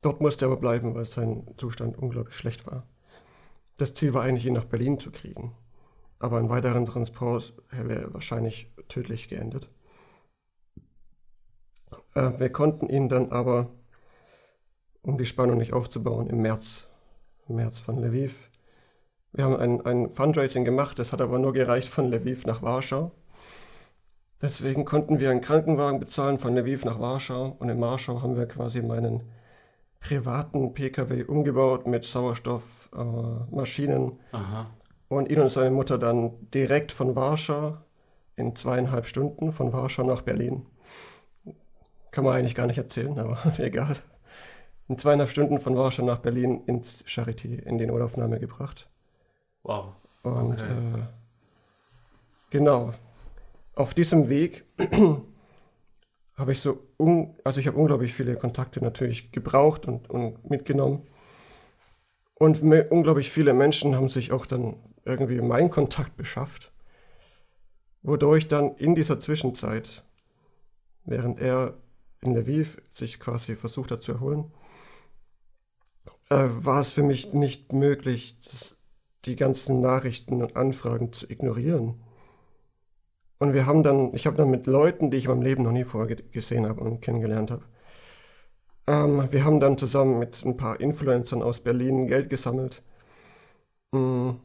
dort 0.00 0.20
musste 0.20 0.46
er 0.46 0.52
aber 0.52 0.60
bleiben, 0.60 0.94
weil 0.94 1.04
sein 1.04 1.46
Zustand 1.58 1.98
unglaublich 1.98 2.36
schlecht 2.36 2.66
war. 2.66 2.86
Das 3.76 3.92
Ziel 3.92 4.14
war 4.14 4.22
eigentlich, 4.22 4.46
ihn 4.46 4.54
nach 4.54 4.64
Berlin 4.64 4.98
zu 4.98 5.10
kriegen. 5.10 5.54
Aber 6.18 6.38
ein 6.38 6.48
weiteren 6.48 6.86
Transport 6.86 7.52
wäre 7.70 8.14
wahrscheinlich 8.14 8.72
tödlich 8.88 9.28
geendet. 9.28 9.68
Äh, 12.14 12.32
wir 12.38 12.50
konnten 12.50 12.88
ihn 12.88 13.08
dann 13.08 13.32
aber, 13.32 13.68
um 15.02 15.18
die 15.18 15.26
Spannung 15.26 15.58
nicht 15.58 15.72
aufzubauen, 15.72 16.28
im 16.28 16.42
März, 16.42 16.86
im 17.48 17.56
März 17.56 17.78
von 17.78 18.02
Lviv. 18.02 18.34
Wir 19.32 19.44
haben 19.44 19.56
ein, 19.56 19.84
ein 19.84 20.10
Fundraising 20.10 20.64
gemacht, 20.64 20.98
das 20.98 21.12
hat 21.12 21.20
aber 21.20 21.38
nur 21.38 21.52
gereicht 21.52 21.88
von 21.88 22.10
Lviv 22.10 22.46
nach 22.46 22.62
Warschau. 22.62 23.12
Deswegen 24.42 24.84
konnten 24.84 25.18
wir 25.18 25.30
einen 25.30 25.40
Krankenwagen 25.40 25.98
bezahlen 25.98 26.38
von 26.38 26.56
Lviv 26.56 26.84
nach 26.84 27.00
Warschau 27.00 27.56
und 27.58 27.68
in 27.68 27.80
Warschau 27.80 28.22
haben 28.22 28.36
wir 28.36 28.46
quasi 28.46 28.82
meinen 28.82 29.22
privaten 30.00 30.74
PKW 30.74 31.24
umgebaut 31.24 31.86
mit 31.86 32.04
Sauerstoffmaschinen 32.04 34.20
äh, 34.32 34.36
und 35.08 35.30
ihn 35.30 35.40
und 35.40 35.50
seine 35.50 35.70
Mutter 35.70 35.98
dann 35.98 36.32
direkt 36.52 36.92
von 36.92 37.16
Warschau 37.16 37.78
in 38.36 38.54
zweieinhalb 38.54 39.06
Stunden 39.06 39.52
von 39.52 39.72
Warschau 39.72 40.02
nach 40.02 40.20
Berlin. 40.22 40.66
Kann 42.16 42.24
man 42.24 42.34
eigentlich 42.34 42.54
gar 42.54 42.66
nicht 42.66 42.78
erzählen, 42.78 43.18
aber 43.18 43.38
egal. 43.58 43.94
In 44.88 44.96
zweieinhalb 44.96 45.28
Stunden 45.28 45.60
von 45.60 45.76
Warschau 45.76 46.02
nach 46.02 46.20
Berlin 46.20 46.62
ins 46.64 47.04
Charité 47.04 47.62
in 47.62 47.76
die 47.76 47.84
Notaufnahme 47.84 48.40
gebracht. 48.40 48.88
Wow. 49.64 49.92
Und 50.22 50.54
Okay. 50.54 50.62
äh, 50.62 51.02
genau, 52.48 52.94
auf 53.74 53.92
diesem 53.92 54.30
Weg 54.30 54.64
habe 56.38 56.52
ich 56.52 56.60
so, 56.60 56.78
un 56.98 57.34
also 57.44 57.60
ich 57.60 57.66
habe 57.66 57.76
unglaublich 57.76 58.14
viele 58.14 58.34
Kontakte 58.36 58.82
natürlich 58.82 59.30
gebraucht 59.30 59.84
und, 59.84 60.08
und 60.08 60.48
mitgenommen. 60.48 61.06
Und 62.36 62.62
unglaublich 62.62 63.30
viele 63.30 63.52
Menschen 63.52 63.94
haben 63.94 64.08
sich 64.08 64.32
auch 64.32 64.46
dann 64.46 64.76
irgendwie 65.04 65.42
meinen 65.42 65.68
Kontakt 65.68 66.16
beschafft, 66.16 66.72
wodurch 68.00 68.48
dann 68.48 68.74
in 68.76 68.94
dieser 68.94 69.20
Zwischenzeit, 69.20 70.02
während 71.04 71.40
er 71.40 71.74
in 72.26 72.36
Lviv 72.36 72.78
sich 72.92 73.20
quasi 73.20 73.56
versucht 73.56 73.90
hat 73.92 74.02
zu 74.02 74.12
erholen, 74.12 74.52
äh, 76.30 76.36
war 76.48 76.80
es 76.80 76.90
für 76.92 77.02
mich 77.02 77.32
nicht 77.32 77.72
möglich, 77.72 78.36
das 78.50 78.76
die 79.24 79.36
ganzen 79.36 79.80
Nachrichten 79.80 80.40
und 80.42 80.56
Anfragen 80.56 81.12
zu 81.12 81.28
ignorieren. 81.28 81.94
Und 83.38 83.54
wir 83.54 83.64
haben 83.64 83.82
dann, 83.82 84.14
ich 84.14 84.26
habe 84.26 84.36
dann 84.36 84.50
mit 84.50 84.66
Leuten, 84.66 85.10
die 85.10 85.16
ich 85.16 85.24
in 85.24 85.30
meinem 85.30 85.40
Leben 85.42 85.62
noch 85.62 85.72
nie 85.72 85.84
vorher 85.84 86.16
ge- 86.16 86.26
gesehen 86.32 86.66
habe 86.68 86.82
und 86.82 87.00
kennengelernt 87.00 87.50
habe, 87.50 87.64
ähm, 88.88 89.30
wir 89.30 89.44
haben 89.44 89.60
dann 89.60 89.78
zusammen 89.78 90.18
mit 90.18 90.44
ein 90.44 90.56
paar 90.56 90.80
Influencern 90.80 91.40
aus 91.42 91.60
Berlin 91.60 92.06
Geld 92.08 92.28
gesammelt 92.30 92.82
mm, 93.92 94.38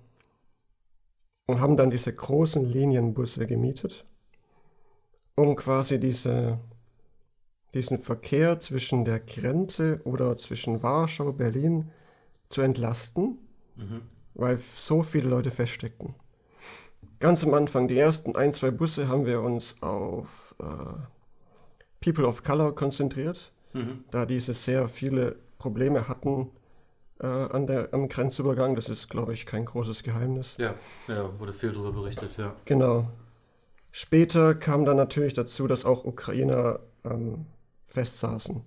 und 1.46 1.60
haben 1.60 1.78
dann 1.78 1.92
diese 1.92 2.12
großen 2.12 2.66
Linienbusse 2.66 3.46
gemietet, 3.46 4.06
um 5.36 5.56
quasi 5.56 6.00
diese, 6.00 6.60
diesen 7.74 8.00
Verkehr 8.00 8.60
zwischen 8.60 9.06
der 9.06 9.20
Grenze 9.20 10.02
oder 10.04 10.38
zwischen 10.38 10.84
Warschau, 10.84 11.32
Berlin 11.32 11.90
zu 12.50 12.62
entlasten 12.62 13.38
Mhm. 13.78 14.02
weil 14.34 14.60
so 14.76 15.02
viele 15.04 15.30
Leute 15.30 15.50
feststeckten. 15.52 16.14
Ganz 17.20 17.44
am 17.44 17.54
Anfang, 17.54 17.88
die 17.88 17.98
ersten 17.98 18.36
ein, 18.36 18.54
zwei 18.54 18.72
Busse, 18.72 19.08
haben 19.08 19.26
wir 19.26 19.42
uns 19.42 19.76
auf 19.82 20.56
äh, 20.60 20.66
People 22.02 22.26
of 22.28 22.44
Color 22.44 22.76
konzentriert, 22.76 23.52
Mhm. 23.74 24.04
da 24.12 24.26
diese 24.26 24.54
sehr 24.54 24.88
viele 24.90 25.38
Probleme 25.58 26.08
hatten, 26.08 26.50
äh, 27.22 27.28
an 27.28 27.68
der, 27.68 27.94
am 27.94 28.10
Grenzübergang. 28.10 28.76
Das 28.76 28.90
ist, 28.90 29.10
glaube 29.10 29.34
ich, 29.34 29.46
kein 29.46 29.66
großes 29.66 30.04
Geheimnis. 30.04 30.56
Ja, 30.58 30.74
ja, 31.08 31.30
wurde 31.40 31.54
viel 31.54 31.72
darüber 31.72 31.94
berichtet, 31.94 32.32
ja. 32.38 32.56
Genau. 32.66 33.08
Später 33.92 34.56
kam 34.56 34.86
dann 34.86 34.98
natürlich 34.98 35.34
dazu, 35.34 35.68
dass 35.68 35.86
auch 35.86 36.04
Ukrainer 36.06 36.80
ähm, 37.04 37.46
festsaßen. 37.92 38.64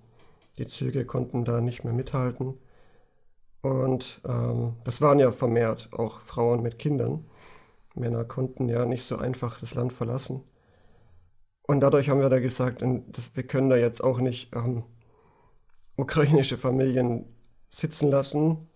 Die 0.59 0.67
Züge 0.67 1.05
konnten 1.05 1.45
da 1.45 1.61
nicht 1.61 1.85
mehr 1.85 1.93
mithalten. 1.93 2.59
Und 3.63 4.21
ähm, 4.27 4.77
das 4.85 5.01
waren 5.01 5.19
ja 5.19 5.33
vermehrt 5.33 5.89
auch 5.93 6.21
Frauen 6.21 6.63
mit 6.63 6.79
Kindern. 6.79 7.25
Männer 7.95 8.25
konnten 8.25 8.69
ja 8.69 8.85
nicht 8.85 9.05
so 9.05 9.17
einfach 9.17 9.59
das 9.61 9.75
Land 9.75 9.93
verlassen. 9.93 10.43
Und 11.63 11.81
dadurch 11.81 12.11
haben 12.11 12.21
wir 12.21 12.29
da 12.29 12.41
gesagt, 12.41 12.83
das, 12.83 13.35
wir 13.35 13.47
können 13.47 13.71
da 13.71 13.77
jetzt 13.77 14.05
auch 14.05 14.19
nicht 14.19 14.55
ähm, 14.55 14.85
ukrainische 15.97 16.59
Familien 16.59 17.25
sitzen 17.71 18.11
lassen. 18.11 18.69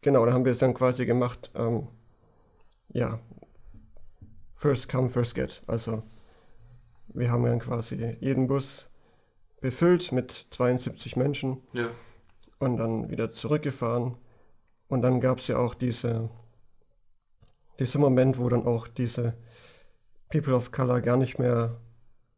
Genau, 0.00 0.26
da 0.26 0.32
haben 0.32 0.44
wir 0.44 0.52
es 0.52 0.58
dann 0.58 0.74
quasi 0.74 1.06
gemacht, 1.06 1.50
ähm, 1.54 1.86
ja, 2.88 3.20
first 4.54 4.88
come, 4.88 5.08
first 5.08 5.34
get. 5.34 5.62
Also 5.66 6.02
wir 7.08 7.30
haben 7.30 7.44
dann 7.44 7.60
quasi 7.60 8.16
jeden 8.20 8.48
Bus 8.48 8.89
befüllt 9.60 10.12
mit 10.12 10.46
72 10.50 11.16
Menschen 11.16 11.62
Ja. 11.72 11.88
und 12.58 12.76
dann 12.78 13.10
wieder 13.10 13.32
zurückgefahren. 13.32 14.16
Und 14.88 15.02
dann 15.02 15.20
gab 15.20 15.38
es 15.38 15.46
ja 15.46 15.58
auch 15.58 15.74
diese, 15.74 16.30
diesen 17.78 18.00
Moment, 18.00 18.38
wo 18.38 18.48
dann 18.48 18.66
auch 18.66 18.88
diese 18.88 19.34
People 20.30 20.54
of 20.54 20.72
Color 20.72 21.00
gar 21.00 21.16
nicht 21.16 21.38
mehr 21.38 21.76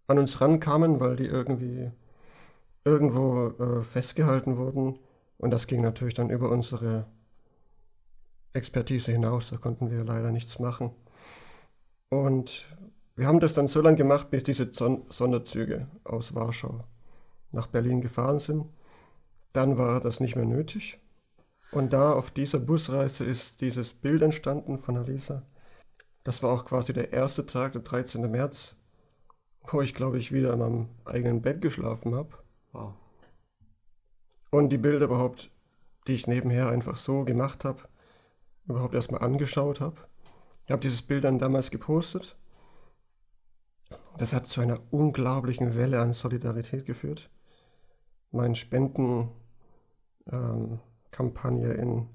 an 0.07 0.19
uns 0.19 0.41
rankamen, 0.41 1.01
weil 1.01 1.17
die 1.17 1.27
irgendwie 1.27 1.91
irgendwo 2.85 3.49
äh, 3.63 3.83
festgehalten 3.83 4.57
wurden. 4.57 4.99
Und 5.39 5.51
das 5.51 5.67
ging 5.67 5.81
natürlich 5.83 6.15
dann 6.15 6.31
über 6.31 6.51
unsere 6.51 7.07
Expertise 8.53 9.13
hinaus. 9.13 9.51
Da 9.51 9.57
konnten 9.57 9.91
wir 9.91 10.05
leider 10.05 10.31
nichts 10.31 10.59
machen. 10.59 10.91
Und 12.11 12.67
wir 13.17 13.27
haben 13.27 13.41
das 13.41 13.55
dann 13.55 13.69
so 13.69 13.81
lange 13.81 13.97
gemacht, 13.97 14.31
bis 14.31 14.43
diese 14.43 14.73
Son 14.75 15.05
Sonderzüge 15.09 15.87
aus 16.05 16.35
Warschau 16.35 16.85
nach 17.53 17.67
Berlin 17.67 18.01
gefahren 18.01 18.39
sind. 18.39 18.67
Dann 19.53 19.79
war 19.79 20.01
das 20.01 20.21
nicht 20.21 20.37
mehr 20.37 20.47
nötig. 20.47 20.99
Und 21.71 21.93
da 21.93 22.13
auf 22.13 22.31
dieser 22.31 22.59
Busreise 22.59 23.25
ist 23.25 23.61
dieses 23.61 23.93
Bild 23.93 24.23
entstanden 24.23 24.79
von 24.79 24.97
Alisa. 24.97 25.43
Das 26.25 26.43
war 26.43 26.51
auch 26.51 26.65
quasi 26.65 26.93
der 26.93 27.13
erste 27.13 27.47
Tag, 27.47 27.73
der 27.73 27.83
13. 27.83 28.31
März, 28.31 28.77
wo 29.71 29.81
ich, 29.81 29.95
glaube 29.95 30.19
ich, 30.19 30.33
wieder 30.33 30.53
in 30.53 30.59
meinem 30.59 30.89
eigenen 31.05 31.43
Bett 31.43 31.61
geschlafen 31.61 32.15
habe. 32.15 32.31
Wow. 32.73 32.95
Und 34.51 34.69
die 34.69 34.79
Bilder 34.79 35.07
überhaupt, 35.07 35.51
die 36.07 36.13
ich 36.13 36.27
nebenher 36.27 36.69
einfach 36.69 36.97
so 36.97 37.25
gemacht 37.25 37.65
habe, 37.65 37.81
überhaupt 38.67 38.95
erstmal 38.95 39.23
angeschaut 39.23 39.81
habe. 39.81 39.97
Ich 40.67 40.71
habe 40.71 40.83
dieses 40.83 41.03
Bild 41.03 41.25
dann 41.25 41.39
damals 41.39 41.71
gepostet. 41.71 42.37
Das 44.19 44.33
hat 44.33 44.47
zu 44.47 44.61
einer 44.61 44.81
unglaublichen 44.91 45.75
Welle 45.75 46.01
an 46.01 46.13
Solidarität 46.13 46.85
geführt. 46.85 47.31
Meine 48.33 48.55
Spendenkampagne 48.55 49.33
ähm, 51.75 52.07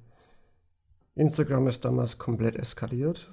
in 1.16 1.28
Instagram 1.28 1.68
ist 1.68 1.86
damals 1.86 2.18
komplett 2.18 2.56
eskaliert. 2.58 3.32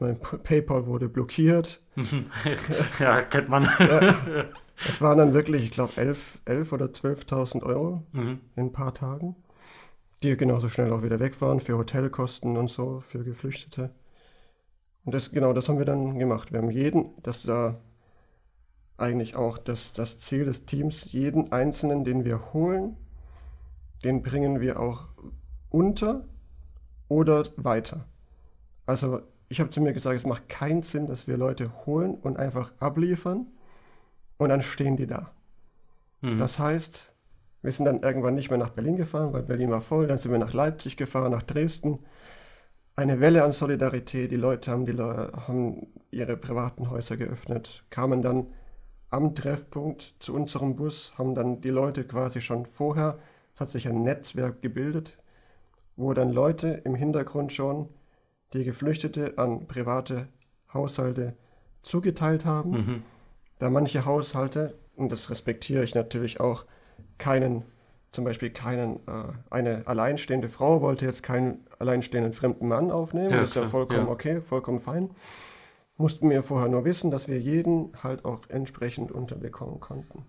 Mein 0.00 0.20
PayPal 0.42 0.86
wurde 0.86 1.08
blockiert. 1.08 1.80
ja, 2.98 3.22
kennt 3.22 3.48
man. 3.48 3.68
es 4.76 5.00
waren 5.02 5.18
dann 5.18 5.34
wirklich, 5.34 5.64
ich 5.64 5.70
glaube, 5.70 5.92
11, 5.96 6.38
11 6.44 6.72
oder 6.72 6.86
12.000 6.86 7.62
Euro 7.62 8.02
Mhm. 8.12 8.40
in 8.56 8.66
ein 8.66 8.72
paar 8.72 8.94
Tagen, 8.94 9.36
die 10.22 10.36
genauso 10.36 10.68
schnell 10.68 10.92
auch 10.92 11.02
wieder 11.02 11.20
weg 11.20 11.40
waren 11.40 11.60
für 11.60 11.76
Hotelkosten 11.76 12.56
und 12.56 12.70
so, 12.70 13.00
für 13.00 13.24
Geflüchtete. 13.24 13.90
Und 15.04 15.14
das, 15.14 15.30
genau, 15.30 15.52
das 15.52 15.68
haben 15.68 15.78
wir 15.78 15.86
dann 15.86 16.18
gemacht. 16.18 16.52
Wir 16.52 16.60
haben 16.60 16.70
jeden, 16.70 17.10
das 17.22 17.46
war 17.46 17.80
eigentlich 18.98 19.36
auch 19.36 19.58
das, 19.58 19.92
das 19.92 20.18
Ziel 20.18 20.44
des 20.44 20.66
Teams, 20.66 21.10
jeden 21.12 21.52
Einzelnen, 21.52 22.04
den 22.04 22.24
wir 22.24 22.52
holen, 22.52 22.96
den 24.04 24.22
bringen 24.22 24.60
wir 24.60 24.80
auch 24.80 25.06
unter 25.70 26.24
oder 27.08 27.44
weiter. 27.56 28.04
Also 28.86 29.22
ich 29.48 29.60
habe 29.60 29.70
zu 29.70 29.80
mir 29.80 29.92
gesagt, 29.92 30.16
es 30.16 30.26
macht 30.26 30.48
keinen 30.48 30.82
Sinn, 30.82 31.06
dass 31.06 31.26
wir 31.26 31.36
Leute 31.36 31.70
holen 31.86 32.14
und 32.14 32.38
einfach 32.38 32.72
abliefern 32.80 33.46
und 34.36 34.48
dann 34.50 34.62
stehen 34.62 34.96
die 34.96 35.06
da. 35.06 35.30
Mhm. 36.20 36.38
Das 36.38 36.58
heißt, 36.58 37.10
wir 37.62 37.72
sind 37.72 37.86
dann 37.86 38.02
irgendwann 38.02 38.34
nicht 38.34 38.50
mehr 38.50 38.58
nach 38.58 38.70
Berlin 38.70 38.96
gefahren, 38.96 39.32
weil 39.32 39.42
Berlin 39.42 39.70
war 39.70 39.80
voll. 39.80 40.06
Dann 40.06 40.18
sind 40.18 40.30
wir 40.30 40.38
nach 40.38 40.52
Leipzig 40.52 40.96
gefahren, 40.96 41.32
nach 41.32 41.42
Dresden. 41.42 42.00
Eine 42.94 43.20
Welle 43.20 43.44
an 43.44 43.52
Solidarität. 43.52 44.30
Die 44.30 44.36
Leute 44.36 44.70
haben, 44.70 44.86
die 44.86 44.92
Le 44.92 45.32
haben 45.46 45.88
ihre 46.10 46.36
privaten 46.36 46.90
Häuser 46.90 47.16
geöffnet, 47.16 47.84
kamen 47.90 48.22
dann 48.22 48.46
am 49.10 49.34
Treffpunkt 49.34 50.14
zu 50.18 50.34
unserem 50.34 50.76
Bus, 50.76 51.12
haben 51.16 51.34
dann 51.34 51.60
die 51.60 51.70
Leute 51.70 52.04
quasi 52.04 52.40
schon 52.40 52.66
vorher, 52.66 53.18
es 53.54 53.60
hat 53.60 53.70
sich 53.70 53.88
ein 53.88 54.02
Netzwerk 54.02 54.60
gebildet, 54.62 55.18
wo 55.96 56.12
dann 56.14 56.30
Leute 56.32 56.82
im 56.84 56.94
Hintergrund 56.94 57.52
schon 57.52 57.88
die 58.52 58.64
Geflüchtete 58.64 59.36
an 59.38 59.66
private 59.66 60.28
Haushalte 60.72 61.34
zugeteilt 61.82 62.44
haben 62.44 62.70
Mhm. 62.70 63.02
da 63.58 63.70
manche 63.70 64.04
Haushalte, 64.04 64.74
und 64.96 65.10
das 65.10 65.30
respektiere 65.30 65.82
ich 65.84 65.94
natürlich 65.94 66.40
auch, 66.40 66.64
keinen, 67.18 67.64
zum 68.12 68.24
Beispiel 68.24 68.50
keinen, 68.50 68.96
äh, 69.06 69.32
eine 69.50 69.86
alleinstehende 69.86 70.48
Frau 70.48 70.80
wollte 70.82 71.04
jetzt 71.06 71.22
keinen 71.22 71.66
alleinstehenden 71.78 72.32
fremden 72.32 72.68
Mann 72.68 72.90
aufnehmen, 72.90 73.30
Ja, 73.30 73.40
das 73.40 73.50
ist 73.50 73.56
ja 73.56 73.66
vollkommen 73.68 74.06
ja. 74.06 74.12
okay, 74.12 74.40
vollkommen 74.40 74.80
fein. 74.80 75.10
Mussten 75.98 76.30
wir 76.30 76.44
vorher 76.44 76.68
nur 76.68 76.84
wissen, 76.84 77.10
dass 77.10 77.26
wir 77.26 77.40
jeden 77.40 77.92
halt 78.02 78.24
auch 78.24 78.48
entsprechend 78.48 79.10
unterbekommen 79.10 79.80
konnten. 79.80 80.24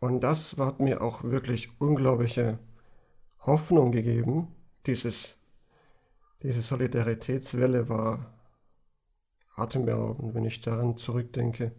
Und 0.00 0.20
das 0.20 0.56
hat 0.58 0.80
mir 0.80 1.00
auch 1.00 1.24
wirklich 1.24 1.80
unglaubliche 1.80 2.58
Hoffnung 3.40 3.90
gegeben. 3.90 4.54
Dieses, 4.86 5.38
diese 6.42 6.60
Solidaritätswelle 6.60 7.88
war 7.88 8.34
atemberaubend, 9.56 10.34
wenn 10.34 10.44
ich 10.44 10.60
daran 10.60 10.98
zurückdenke. 10.98 11.72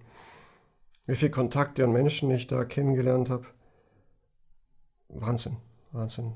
Wie 1.06 1.16
viele 1.16 1.32
Kontakte 1.32 1.86
und 1.86 1.94
Menschen 1.94 2.32
ich 2.32 2.48
da 2.48 2.66
kennengelernt 2.66 3.30
habe. 3.30 3.46
Wahnsinn, 5.10 5.58
Wahnsinn. 5.92 6.34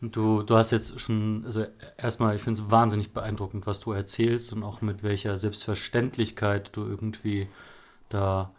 Und 0.00 0.14
du, 0.14 0.42
du 0.42 0.56
hast 0.56 0.72
jetzt 0.72 1.00
schon, 1.00 1.44
also 1.46 1.64
erstmal, 1.96 2.36
ich 2.36 2.42
finde 2.42 2.60
es 2.60 2.70
wahnsinnig 2.70 3.12
beeindruckend, 3.12 3.66
was 3.66 3.80
du 3.80 3.92
erzählst 3.92 4.52
und 4.52 4.62
auch 4.62 4.82
mit 4.82 5.02
welcher 5.02 5.36
Selbstverständlichkeit 5.36 6.76
du 6.76 6.86
irgendwie 6.86 7.48
da 8.08 8.52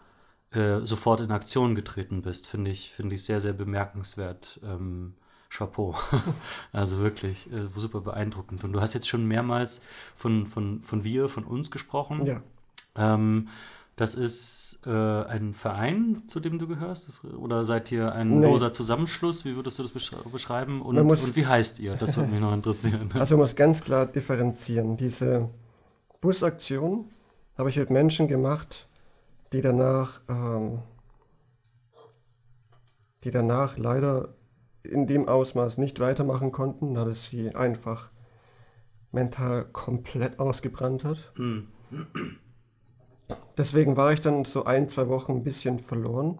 äh, 0.51 0.79
sofort 0.79 1.19
in 1.19 1.31
Aktion 1.31 1.75
getreten 1.75 2.21
bist. 2.21 2.47
Finde 2.47 2.71
ich, 2.71 2.91
finde 2.91 3.15
ich 3.15 3.23
sehr, 3.23 3.41
sehr 3.41 3.53
bemerkenswert. 3.53 4.59
Ähm, 4.63 5.13
Chapeau. 5.49 5.95
also 6.73 6.99
wirklich 6.99 7.51
äh, 7.51 7.67
super 7.75 8.01
beeindruckend. 8.01 8.63
Und 8.63 8.73
du 8.73 8.81
hast 8.81 8.93
jetzt 8.93 9.07
schon 9.07 9.25
mehrmals 9.25 9.81
von, 10.15 10.45
von, 10.47 10.81
von 10.81 11.03
wir, 11.03 11.29
von 11.29 11.45
uns 11.45 11.71
gesprochen. 11.71 12.25
Ja, 12.25 12.41
Ähm, 12.95 13.49
das 13.97 14.15
ist 14.15 14.81
äh, 14.85 14.89
ein 14.91 15.53
Verein, 15.53 16.23
zu 16.27 16.39
dem 16.39 16.59
du 16.59 16.67
gehörst? 16.67 17.07
Das, 17.07 17.25
oder 17.25 17.65
seid 17.65 17.91
ihr 17.91 18.13
ein 18.13 18.39
Nee. 18.39 18.45
loser 18.45 18.71
Zusammenschluss? 18.71 19.43
Wie 19.43 19.55
würdest 19.55 19.79
du 19.79 19.83
das 19.83 19.91
besch 19.91 20.11
beschreiben? 20.31 20.81
Und, 20.81 20.95
muss- 21.03 21.23
und 21.23 21.35
wie 21.35 21.45
heißt 21.47 21.79
ihr? 21.79 21.95
Das 21.95 22.15
würde 22.15 22.29
mich 22.31 22.39
noch 22.39 22.53
interessieren. 22.53 23.09
also 23.15 23.35
man 23.35 23.41
muss 23.41 23.55
ganz 23.55 23.81
klar 23.81 24.05
differenzieren. 24.05 24.95
Diese 24.97 25.49
Busaktion 26.21 27.09
habe 27.57 27.69
ich 27.71 27.77
mit 27.77 27.89
Menschen 27.89 28.27
gemacht, 28.27 28.87
die 29.51 29.61
danach, 29.61 30.21
ähm, 30.29 30.79
die 33.23 33.31
danach 33.31 33.77
leider 33.77 34.35
in 34.83 35.07
dem 35.07 35.27
Ausmaß 35.27 35.79
nicht 35.79 35.99
weitermachen 35.99 36.51
konnten, 36.51 36.93
da 36.93 37.05
es 37.07 37.29
sie 37.29 37.53
einfach 37.55 38.11
mental 39.11 39.65
komplett 39.65 40.37
ausgebrannt 40.39 41.03
hat. 41.03 41.33
Deswegen 43.57 43.97
war 43.97 44.13
ich 44.13 44.21
dann 44.21 44.45
so 44.45 44.65
ein, 44.65 44.87
zwei 44.87 45.07
Wochen 45.09 45.33
ein 45.33 45.43
bisschen 45.43 45.79
verloren, 45.79 46.39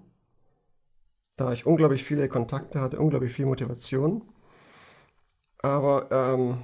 da 1.36 1.52
ich 1.52 1.66
unglaublich 1.66 2.04
viele 2.04 2.30
Kontakte 2.30 2.80
hatte, 2.80 3.00
unglaublich 3.00 3.34
viel 3.34 3.46
Motivation. 3.46 4.24
Aber 5.60 6.08
ähm, 6.12 6.60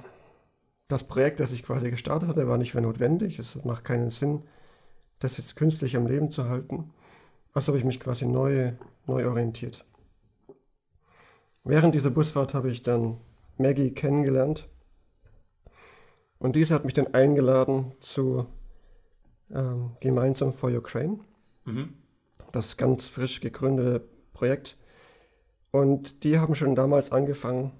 das 0.88 1.04
Projekt, 1.04 1.40
das 1.40 1.52
ich 1.52 1.64
quasi 1.64 1.90
gestartet 1.90 2.28
hatte, 2.28 2.48
war 2.48 2.58
nicht 2.58 2.74
mehr 2.74 2.82
notwendig. 2.82 3.38
Es 3.38 3.62
macht 3.64 3.84
keinen 3.84 4.10
Sinn, 4.10 4.42
das 5.18 5.36
jetzt 5.38 5.56
künstlich 5.56 5.96
am 5.96 6.06
Leben 6.06 6.30
zu 6.30 6.48
halten. 6.48 6.92
Also 7.52 7.68
habe 7.68 7.78
ich 7.78 7.84
mich 7.84 8.00
quasi 8.00 8.26
neu, 8.26 8.72
neu 9.06 9.26
orientiert. 9.28 9.84
Während 11.64 11.94
dieser 11.94 12.10
Busfahrt 12.10 12.52
habe 12.54 12.70
ich 12.70 12.82
dann 12.82 13.18
Maggie 13.56 13.92
kennengelernt. 13.92 14.68
Und 16.38 16.56
diese 16.56 16.74
hat 16.74 16.84
mich 16.84 16.94
dann 16.94 17.14
eingeladen 17.14 17.92
zu 18.00 18.46
ähm, 19.52 19.96
Gemeinsam 20.00 20.52
for 20.52 20.70
Ukraine, 20.70 21.18
Mhm. 21.64 21.94
das 22.52 22.76
ganz 22.76 23.06
frisch 23.06 23.40
gegründete 23.40 24.06
Projekt, 24.32 24.76
Und 25.72 26.24
die 26.24 26.38
haben 26.38 26.54
schon 26.54 26.74
damals 26.76 27.12
angefangen, 27.12 27.72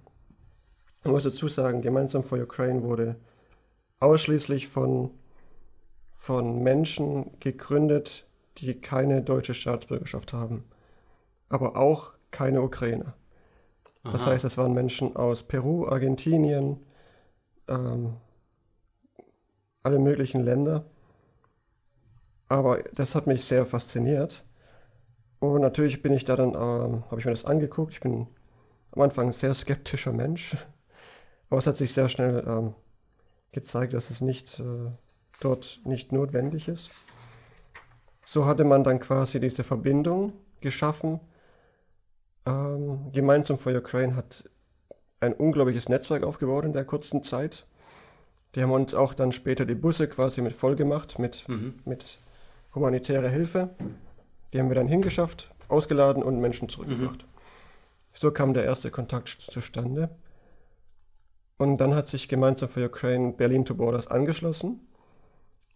ich 1.05 1.11
muss 1.11 1.22
dazu 1.24 1.48
sagen, 1.48 1.83
Gemeinsam 1.83 2.24
for 2.24 2.38
Ukraine 2.40 2.83
wurde 2.83 3.16
ausschließlich 4.00 4.68
von, 4.68 5.11
von 6.14 6.62
Menschen 6.62 7.38
gegründet, 7.40 8.27
die 8.59 8.74
keine 8.81 9.22
deutsche 9.22 9.55
Staatsbürgerschaft 9.55 10.33
haben, 10.33 10.64
aber 11.48 11.77
auch 11.77 12.12
keine 12.33 12.62
Ukrainer. 12.62 13.14
Das 14.09 14.22
Aha. 14.22 14.33
heißt, 14.33 14.44
es 14.44 14.59
waren 14.59 14.74
Menschen 14.74 15.16
aus 15.16 15.42
Peru, 15.44 15.87
Argentinien, 15.88 16.79
ähm, 17.68 18.16
alle 19.85 19.98
möglichen 20.00 20.42
Länder. 20.42 20.85
Aber 22.48 22.83
das 22.94 23.14
hat 23.14 23.26
mich 23.26 23.44
sehr 23.44 23.66
fasziniert. 23.66 24.44
Und 25.40 25.61
natürlich 25.61 26.02
bin 26.02 26.12
ich 26.12 26.24
da 26.24 26.37
dann, 26.37 26.50
ähm, 26.54 27.04
habe 27.11 27.18
ich 27.18 27.24
mir 27.24 27.33
das 27.33 27.44
angeguckt. 27.44 27.92
Ich 27.92 28.00
bin 28.00 28.26
am 28.92 29.02
Anfang 29.02 29.26
ein 29.28 29.33
sehr 29.33 29.54
skeptischer 29.54 30.12
Mensch. 30.12 30.57
Aber 31.50 31.59
es 31.59 31.66
hat 31.66 31.76
sich 31.76 31.92
sehr 31.92 32.09
schnell 32.09 32.44
ähm, 32.46 32.74
gezeigt, 33.52 33.92
dass 33.92 34.11
es 34.11 34.20
nicht 34.20 34.59
äh, 34.61 34.90
dort 35.40 35.80
nicht 35.85 36.12
notwendig 36.12 36.68
ist. 36.68 36.90
So 38.24 38.46
hatte 38.46 38.64
man 38.64 38.85
dann 38.85 39.00
quasi 39.00 39.38
diese 39.40 39.64
Verbindung 39.64 40.33
geschaffen. 40.61 41.20
Ähm, 42.46 43.11
Gemeinsam 43.12 43.59
for 43.59 43.72
Ukraine 43.74 44.16
hat 44.16 44.48
ein 45.20 45.35
unglaubliches 45.35 45.88
Netzwerk 45.88 46.22
aufgebaut 46.22 46.64
in 46.64 46.72
der 46.72 46.85
kurzen 46.85 47.22
Zeit. 47.22 47.66
Die 48.54 48.62
haben 48.62 48.70
uns 48.72 48.94
auch 48.94 49.14
dann 49.14 49.33
später 49.33 49.64
die 49.66 49.74
Busse 49.74 50.09
quasi 50.09 50.40
mit 50.40 50.52
voll 50.52 50.76
gemacht 50.76 51.18
mit, 51.18 51.48
Mhm. 51.48 51.74
mit 51.85 52.18
humanitärer 52.74 53.28
Hilfe. 53.28 53.70
Die 54.52 54.58
haben 54.58 54.68
wir 54.68 54.74
dann 54.74 54.88
hingeschafft, 54.88 55.52
ausgeladen 55.68 56.22
und 56.22 56.40
Menschen 56.40 56.68
zurückgebracht. 56.68 57.26
So 58.12 58.30
kam 58.30 58.54
der 58.54 58.64
erste 58.64 58.90
Kontakt 58.90 59.28
zustande. 59.50 60.10
Und 61.56 61.78
dann 61.78 61.94
hat 61.94 62.08
sich 62.08 62.28
Gemeinsam 62.28 62.68
für 62.68 62.87
Ukraine 62.87 63.32
Berlin 63.32 63.64
to 63.64 63.74
Borders 63.74 64.06
angeschlossen. 64.06 64.80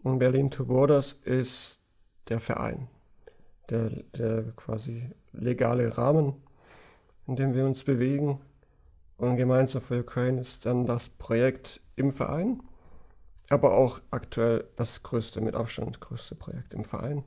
Und 0.03 0.19
Berlin 0.19 0.51
to 0.51 0.65
Borders 0.65 1.13
ist 1.25 1.81
der 2.29 2.41
Verein, 2.41 2.89
der, 3.71 3.91
der 4.17 4.45
quasi 4.57 5.11
legale 5.33 5.97
Rahmen, 5.97 6.35
in 7.27 7.37
dem 7.37 7.55
wir 7.55 7.65
uns 7.65 7.85
bewegen. 7.85 8.41
Und 9.17 9.37
Gemeinsam 9.37 9.83
für 9.83 10.01
Ukraine 10.01 10.41
ist 10.41 10.65
dann 10.67 10.87
das 10.87 11.09
Projekt 11.09 11.81
im 11.97 12.13
Verein, 12.13 12.63
aber 13.51 13.75
auch 13.75 14.01
aktuell 14.11 14.69
das 14.77 15.03
größte, 15.03 15.41
mit 15.41 15.55
Abstand 15.55 16.01
größte 16.01 16.35
Projekt 16.35 16.75
im 16.75 16.85
Verein. 16.85 17.25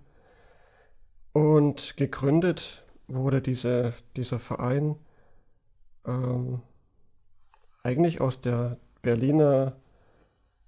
Und 1.34 1.96
gegründet 1.98 2.84
wurde 3.08 3.42
diese, 3.42 3.94
dieser 4.16 4.40
Verein 4.40 4.96
ähm, 6.06 6.62
eigentlich 7.84 8.22
aus 8.22 8.42
der 8.42 8.78
Berliner 9.02 9.76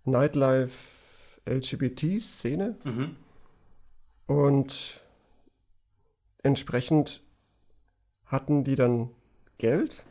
Nightlife 0.05 0.73
LGBT-Szene 1.45 2.77
Mhm. 2.83 3.15
und 4.27 5.01
entsprechend 6.41 7.21
hatten 8.25 8.63
die 8.63 8.75
dann 8.75 9.09
Geld, 9.57 10.03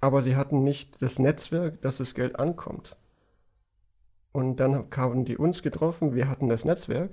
aber 0.00 0.22
sie 0.22 0.36
hatten 0.36 0.64
nicht 0.64 1.00
das 1.02 1.18
Netzwerk, 1.18 1.80
dass 1.82 1.98
das 1.98 2.14
Geld 2.14 2.38
ankommt. 2.38 2.96
Und 4.32 4.56
dann 4.56 4.84
haben 4.96 5.24
die 5.24 5.36
uns 5.36 5.62
getroffen, 5.62 6.14
wir 6.14 6.28
hatten 6.28 6.48
das 6.48 6.64
Netzwerk 6.64 7.10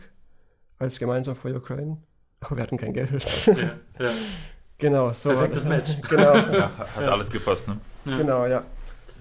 als 0.77 0.99
gemeinsam 0.99 1.35
für 1.35 1.55
Ukraine, 1.55 1.97
aber 2.41 2.57
wir 2.57 2.63
hatten 2.63 2.77
kein 2.77 2.93
Geld. 2.93 3.09
Ja, 3.47 3.53
ja. 4.05 4.11
genau, 4.77 5.11
so 5.13 5.29
war 5.29 5.35
Perfektes 5.47 5.63
das. 5.63 5.69
Match. 5.69 5.97
Genau. 6.09 6.35
Ja, 6.35 6.71
hat 6.77 7.01
Ja. 7.03 7.11
alles 7.11 7.31
gepasst, 7.31 7.67
ne? 7.67 7.77
Ja. 8.05 8.17
Genau, 8.17 8.45
ja. 8.45 8.63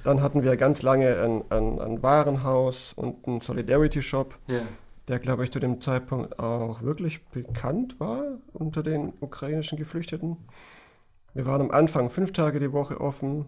Dann 0.05 0.23
hatten 0.23 0.43
wir 0.45 0.57
ganz 0.57 0.83
lange 0.83 1.17
ein, 1.21 1.43
ein, 1.51 1.81
ein 1.81 2.03
Warenhaus 2.03 2.93
und 2.93 3.27
einen 3.27 3.41
Solidarity-Shop, 3.41 4.35
Ja. 4.47 4.61
der, 5.09 5.19
glaube 5.19 5.45
ich, 5.45 5.51
zu 5.51 5.59
dem 5.59 5.81
Zeitpunkt 5.81 6.39
auch 6.39 6.83
wirklich 6.83 7.25
bekannt 7.29 7.99
war 7.99 8.23
unter 8.53 8.83
den 8.83 9.15
ukrainischen 9.21 9.79
Geflüchteten. 9.79 10.37
Wir 11.35 11.47
waren 11.47 11.63
am 11.63 11.71
Anfang 11.71 12.11
fünf 12.11 12.33
Tage 12.33 12.61
die 12.61 12.73
Woche 12.73 13.01
offen, 13.01 13.47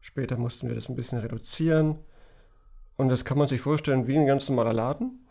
später 0.00 0.36
mussten 0.36 0.68
wir 0.68 0.74
das 0.74 0.88
ein 0.88 0.96
bisschen 0.96 1.18
reduzieren. 1.18 1.96
Und 2.96 3.08
das 3.08 3.24
kann 3.24 3.38
man 3.38 3.46
sich 3.48 3.60
vorstellen 3.60 4.06
wie 4.06 4.16
ein 4.16 4.26
ganz 4.26 4.48
normaler 4.48 4.72
Laden, 4.72 5.26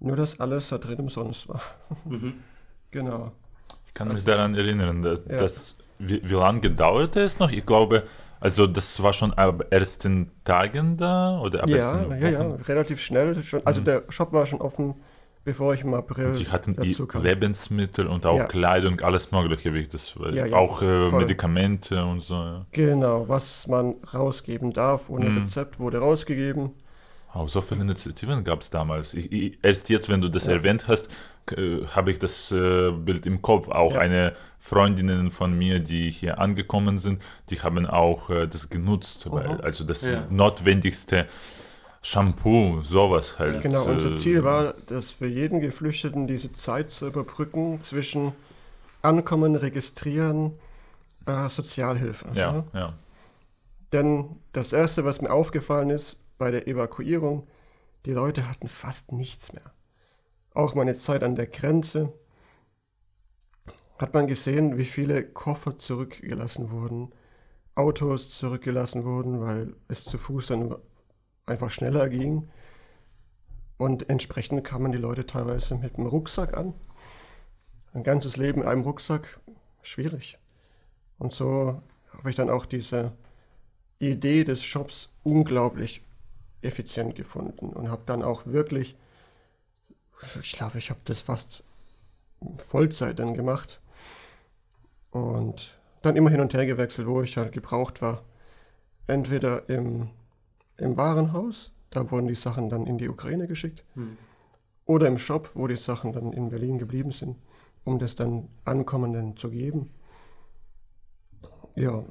nur 0.00 0.16
dass 0.16 0.38
alles 0.40 0.68
da 0.68 0.78
drin 0.78 0.98
umsonst 1.00 1.48
war. 1.48 1.62
Mhm. 2.04 2.34
Genau. 2.92 3.32
Ich 3.88 3.92
kann 3.94 4.08
mich 4.08 4.24
daran 4.24 4.54
erinnern, 4.54 5.02
dass, 5.02 5.20
Ja. 5.28 5.36
dass 5.36 5.76
wie, 5.98 6.22
wie 6.26 6.34
lange 6.34 6.70
dauerte 6.70 7.20
es 7.20 7.38
noch? 7.38 7.50
Ich 7.50 7.66
glaube, 7.66 8.04
also 8.40 8.66
das 8.66 9.02
war 9.02 9.12
schon 9.12 9.34
ab 9.34 9.64
ersten 9.70 10.30
Tagen 10.44 10.96
da 10.96 11.38
oder 11.40 11.64
ab 11.64 11.68
Ja, 11.68 11.76
ersten 11.76 12.10
ja, 12.22 12.28
ja, 12.28 12.38
Wochen? 12.48 12.62
relativ 12.62 13.00
schnell. 13.00 13.42
Schon, 13.42 13.60
also 13.66 13.80
Mhm. 13.80 13.84
der 13.86 14.02
Shop 14.08 14.32
war 14.32 14.46
schon 14.46 14.60
offen, 14.62 14.94
bevor 15.44 15.74
ich 15.74 15.82
im 15.82 15.92
April 15.94 16.26
Und 16.28 16.36
sie 16.36 16.48
hatten 16.48 16.72
i- 16.82 16.90
dazu 16.90 17.06
kam. 17.06 17.22
Lebensmittel 17.22 18.06
und 18.06 18.24
auch 18.24 18.38
Ja. 18.38 18.44
Kleidung, 18.44 19.00
alles 19.00 19.30
mögliche, 19.32 19.74
wie 19.74 19.80
ich 19.80 19.88
das 19.88 20.18
weiß. 20.18 20.34
Ja, 20.34 20.46
ja, 20.46 20.56
auch 20.56 20.80
äh. 20.80 21.10
Medikamente 21.10 22.02
und 22.04 22.20
so. 22.20 22.34
Ja. 22.34 22.66
Genau, 22.72 23.28
was 23.28 23.66
man 23.66 23.96
rausgeben 24.14 24.72
darf 24.72 25.10
ohne 25.10 25.28
Mhm. 25.28 25.38
Rezept 25.42 25.80
wurde 25.80 25.98
rausgegeben. 25.98 26.70
Auch 27.36 27.48
so 27.50 27.60
viele 27.60 27.82
Initiativen 27.82 28.44
gab 28.44 28.62
es 28.62 28.70
damals. 28.70 29.12
Ich, 29.12 29.30
ich, 29.30 29.58
erst 29.62 29.90
jetzt, 29.90 30.08
wenn 30.08 30.22
du 30.22 30.30
das 30.30 30.46
Ja. 30.46 30.52
erwähnt 30.54 30.88
hast, 30.88 31.08
äh, 31.54 31.84
habe 31.94 32.10
ich 32.10 32.18
das 32.18 32.50
äh, 32.50 32.90
Bild 32.90 33.26
im 33.26 33.42
Kopf. 33.42 33.68
Auch 33.68 33.92
Ja. 33.94 34.00
eine 34.00 34.32
Freundinnen 34.58 35.30
von 35.30 35.56
mir, 35.56 35.78
die 35.80 36.10
hier 36.10 36.38
angekommen 36.38 36.98
sind, 36.98 37.22
die 37.50 37.60
haben 37.60 37.84
auch 37.84 38.30
äh, 38.30 38.46
das 38.46 38.70
genutzt, 38.70 39.30
weil 39.30 39.60
also 39.60 39.84
das 39.84 40.00
Ja. 40.02 40.24
notwendigste 40.30 41.26
Shampoo, 42.00 42.80
sowas 42.82 43.38
halt. 43.38 43.60
Genau, 43.62 43.84
unser 43.84 44.12
äh, 44.12 44.16
Ziel 44.16 44.42
war, 44.42 44.74
dass 44.86 45.10
für 45.10 45.26
jeden 45.26 45.60
Geflüchteten 45.60 46.26
diese 46.26 46.52
Zeit 46.52 46.90
zu 46.90 47.06
überbrücken 47.06 47.80
zwischen 47.82 48.32
Ankommen, 49.02 49.56
Registrieren, 49.56 50.54
äh, 51.26 51.48
Sozialhilfe. 51.50 52.28
Ja, 52.32 52.52
ne? 52.52 52.64
ja. 52.72 52.92
Denn 53.92 54.36
das 54.52 54.72
Erste, 54.72 55.04
was 55.04 55.20
mir 55.20 55.30
aufgefallen 55.30 55.90
ist 55.90 56.16
bei 56.38 56.50
der 56.50 56.68
Evakuierung, 56.68 57.46
die 58.04 58.12
Leute 58.12 58.48
hatten 58.48 58.68
fast 58.68 59.12
nichts 59.12 59.52
mehr. 59.52 59.72
Auch 60.54 60.74
meine 60.74 60.94
Zeit 60.94 61.22
an 61.22 61.36
der 61.36 61.46
Grenze 61.46 62.12
hat 63.98 64.14
man 64.14 64.26
gesehen, 64.26 64.78
wie 64.78 64.84
viele 64.84 65.24
Koffer 65.24 65.78
zurückgelassen 65.78 66.70
wurden, 66.70 67.12
Autos 67.74 68.30
zurückgelassen 68.30 69.04
wurden, 69.04 69.40
weil 69.40 69.74
es 69.88 70.04
zu 70.04 70.18
Fuß 70.18 70.46
dann 70.46 70.74
einfach 71.46 71.70
schneller 71.70 72.08
ging. 72.08 72.48
Und 73.78 74.08
entsprechend 74.08 74.64
kamen 74.64 74.92
die 74.92 74.98
Leute 74.98 75.26
teilweise 75.26 75.74
mit 75.74 75.96
einem 75.96 76.06
Rucksack 76.06 76.56
an. 76.56 76.74
Ein 77.92 78.02
ganzes 78.02 78.36
Leben 78.36 78.62
in 78.62 78.68
einem 78.68 78.82
Rucksack, 78.82 79.40
schwierig. 79.82 80.38
Und 81.18 81.32
so 81.32 81.82
habe 82.16 82.30
ich 82.30 82.36
dann 82.36 82.50
auch 82.50 82.66
diese 82.66 83.12
Idee 83.98 84.44
des 84.44 84.64
Shops 84.64 85.10
unglaublich 85.22 86.02
effizient 86.62 87.14
gefunden 87.14 87.70
und 87.70 87.90
habe 87.90 88.02
dann 88.06 88.22
auch 88.22 88.46
wirklich, 88.46 88.96
ich 90.42 90.52
glaube, 90.52 90.78
ich 90.78 90.90
habe 90.90 91.00
das 91.04 91.20
fast 91.20 91.62
Vollzeit 92.58 93.18
dann 93.18 93.34
gemacht 93.34 93.80
und 95.10 95.78
dann 96.02 96.16
immer 96.16 96.30
hin 96.30 96.40
und 96.40 96.54
her 96.54 96.66
gewechselt, 96.66 97.06
wo 97.06 97.22
ich 97.22 97.36
halt 97.36 97.52
gebraucht 97.52 98.02
war. 98.02 98.22
Entweder 99.06 99.68
im, 99.68 100.10
im 100.76 100.96
Warenhaus, 100.96 101.72
da 101.90 102.10
wurden 102.10 102.28
die 102.28 102.34
Sachen 102.34 102.68
dann 102.68 102.86
in 102.86 102.98
die 102.98 103.08
Ukraine 103.08 103.46
geschickt, 103.46 103.84
Mhm. 103.94 104.16
oder 104.84 105.06
im 105.08 105.18
Shop, 105.18 105.50
wo 105.54 105.66
die 105.66 105.76
Sachen 105.76 106.12
dann 106.12 106.32
in 106.32 106.50
Berlin 106.50 106.78
geblieben 106.78 107.12
sind, 107.12 107.36
um 107.84 107.98
das 107.98 108.16
dann 108.16 108.48
Ankommenden 108.64 109.36
zu 109.36 109.50
geben. 109.50 109.90
Ja, 111.74 112.04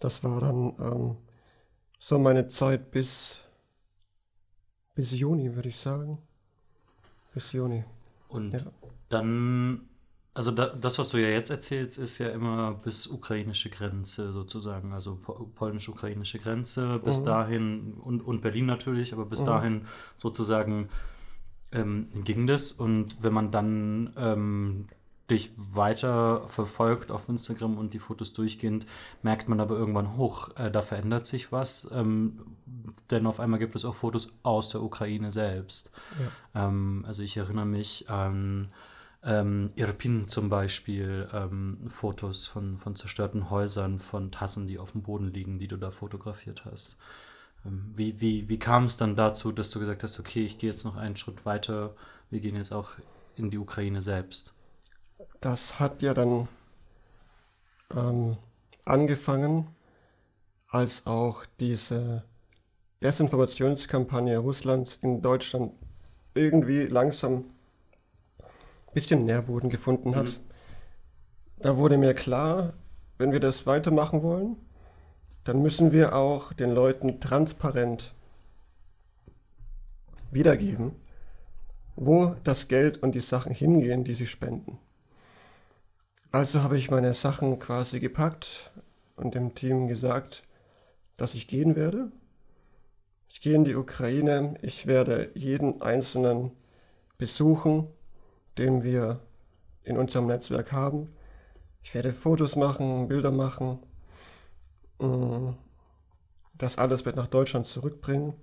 das 0.00 0.22
war 0.22 0.40
dann 0.40 0.74
ähm, 0.80 1.16
so 1.98 2.18
meine 2.18 2.48
Zeit 2.48 2.90
bis, 2.90 3.40
bis 4.96 5.12
Juni, 5.12 5.54
würde 5.54 5.68
ich 5.68 5.78
sagen. 5.78 6.18
Bis 7.32 7.52
Juni. 7.52 7.84
Und 8.28 8.52
Ja. 8.52 8.60
dann, 9.08 9.82
also 10.34 10.50
da, 10.50 10.66
das, 10.74 10.98
was 10.98 11.10
du 11.10 11.18
ja 11.18 11.28
jetzt 11.28 11.50
erzählst, 11.50 11.98
ist 11.98 12.18
ja 12.18 12.30
immer 12.30 12.72
bis 12.74 13.06
ukrainische 13.06 13.70
Grenze 13.70 14.32
sozusagen, 14.32 14.92
also 14.92 15.16
po- 15.16 15.48
polnisch-ukrainische 15.54 16.38
Grenze, 16.40 16.98
bis 16.98 17.20
Mhm. 17.20 17.24
dahin 17.24 17.94
und, 18.00 18.20
und 18.22 18.40
Berlin 18.40 18.66
natürlich, 18.66 19.12
aber 19.12 19.26
bis 19.26 19.42
Mhm. 19.42 19.46
dahin 19.46 19.86
sozusagen 20.16 20.88
ähm, 21.72 22.08
ging 22.24 22.46
das. 22.46 22.72
Und 22.72 23.22
wenn 23.22 23.32
man 23.34 23.50
dann 23.50 24.12
ähm, 24.16 24.86
dich 25.30 25.52
weiter 25.56 26.46
verfolgt 26.48 27.10
auf 27.10 27.28
Instagram 27.28 27.78
und 27.78 27.94
die 27.94 27.98
Fotos 27.98 28.32
durchgehend, 28.32 28.86
merkt 29.22 29.48
man 29.48 29.60
aber 29.60 29.76
irgendwann 29.76 30.16
hoch, 30.16 30.56
äh, 30.56 30.70
da 30.70 30.82
verändert 30.82 31.26
sich 31.26 31.52
was. 31.52 31.88
Ähm, 31.92 32.40
denn 33.10 33.26
auf 33.26 33.40
einmal 33.40 33.58
gibt 33.58 33.74
es 33.74 33.84
auch 33.84 33.94
Fotos 33.94 34.32
aus 34.42 34.68
der 34.68 34.82
Ukraine 34.82 35.32
selbst. 35.32 35.90
Ähm, 36.54 37.04
also 37.06 37.22
ich 37.22 37.36
erinnere 37.36 37.66
mich 37.66 38.08
an 38.08 38.72
ähm, 39.24 39.72
Irpin 39.74 40.28
zum 40.28 40.48
Beispiel, 40.48 41.28
ähm, 41.32 41.78
Fotos 41.88 42.46
von, 42.46 42.78
von 42.78 42.94
zerstörten 42.94 43.50
Häusern, 43.50 43.98
von 43.98 44.30
Tassen, 44.30 44.68
die 44.68 44.78
auf 44.78 44.92
dem 44.92 45.02
Boden 45.02 45.32
liegen, 45.32 45.58
die 45.58 45.66
du 45.66 45.76
da 45.76 45.90
fotografiert 45.90 46.64
hast. 46.64 46.96
Ähm, 47.64 47.92
wie, 47.96 48.20
wie, 48.20 48.48
wie 48.48 48.58
kam 48.58 48.84
es 48.84 48.96
dann 48.96 49.16
dazu, 49.16 49.50
dass 49.50 49.70
du 49.70 49.80
gesagt 49.80 50.04
hast, 50.04 50.20
okay, 50.20 50.44
ich 50.44 50.58
gehe 50.58 50.70
jetzt 50.70 50.84
noch 50.84 50.96
einen 50.96 51.16
Schritt 51.16 51.44
weiter, 51.44 51.94
wir 52.30 52.40
gehen 52.40 52.56
jetzt 52.56 52.72
auch 52.72 52.92
in 53.34 53.50
die 53.50 53.58
Ukraine 53.58 54.00
selbst? 54.00 54.55
Das 55.40 55.78
hat 55.78 56.02
ja 56.02 56.14
dann 56.14 56.48
ähm, 57.94 58.36
angefangen, 58.84 59.68
als 60.68 61.06
auch 61.06 61.44
diese 61.60 62.24
Desinformationskampagne 63.02 64.38
Russlands 64.38 64.98
in 65.02 65.22
Deutschland 65.22 65.72
irgendwie 66.34 66.86
langsam 66.86 67.44
ein 68.38 68.94
bisschen 68.94 69.24
Nährboden 69.24 69.70
gefunden 69.70 70.16
hat. 70.16 70.26
Mhm. 70.26 70.36
Da 71.58 71.76
wurde 71.76 71.98
mir 71.98 72.14
klar, 72.14 72.74
wenn 73.18 73.32
wir 73.32 73.40
das 73.40 73.66
weitermachen 73.66 74.22
wollen, 74.22 74.56
dann 75.44 75.62
müssen 75.62 75.92
wir 75.92 76.14
auch 76.14 76.52
den 76.52 76.72
Leuten 76.72 77.20
transparent 77.20 78.12
wiedergeben, 80.30 80.92
wo 81.94 82.34
das 82.44 82.68
Geld 82.68 83.02
und 83.02 83.14
die 83.14 83.20
Sachen 83.20 83.52
hingehen, 83.52 84.04
die 84.04 84.14
sie 84.14 84.26
spenden. 84.26 84.78
Also 86.32 86.62
habe 86.62 86.76
ich 86.76 86.90
meine 86.90 87.14
Sachen 87.14 87.58
quasi 87.58 88.00
gepackt 88.00 88.70
und 89.16 89.34
dem 89.34 89.54
Team 89.54 89.88
gesagt, 89.88 90.42
dass 91.16 91.34
ich 91.34 91.48
gehen 91.48 91.76
werde. 91.76 92.10
Ich 93.28 93.40
gehe 93.40 93.54
in 93.54 93.64
die 93.64 93.76
Ukraine, 93.76 94.56
ich 94.62 94.86
werde 94.86 95.30
jeden 95.34 95.82
einzelnen 95.82 96.52
besuchen, 97.18 97.88
den 98.58 98.82
wir 98.82 99.20
in 99.84 99.96
unserem 99.96 100.26
Netzwerk 100.26 100.72
haben. 100.72 101.08
Ich 101.82 101.94
werde 101.94 102.12
Fotos 102.12 102.56
machen, 102.56 103.08
Bilder 103.08 103.30
machen. 103.30 103.78
Mm, 104.98 105.50
das 106.54 106.78
alles 106.78 107.04
wird 107.04 107.16
nach 107.16 107.28
Deutschland 107.28 107.66
zurückbringen. 107.66 108.34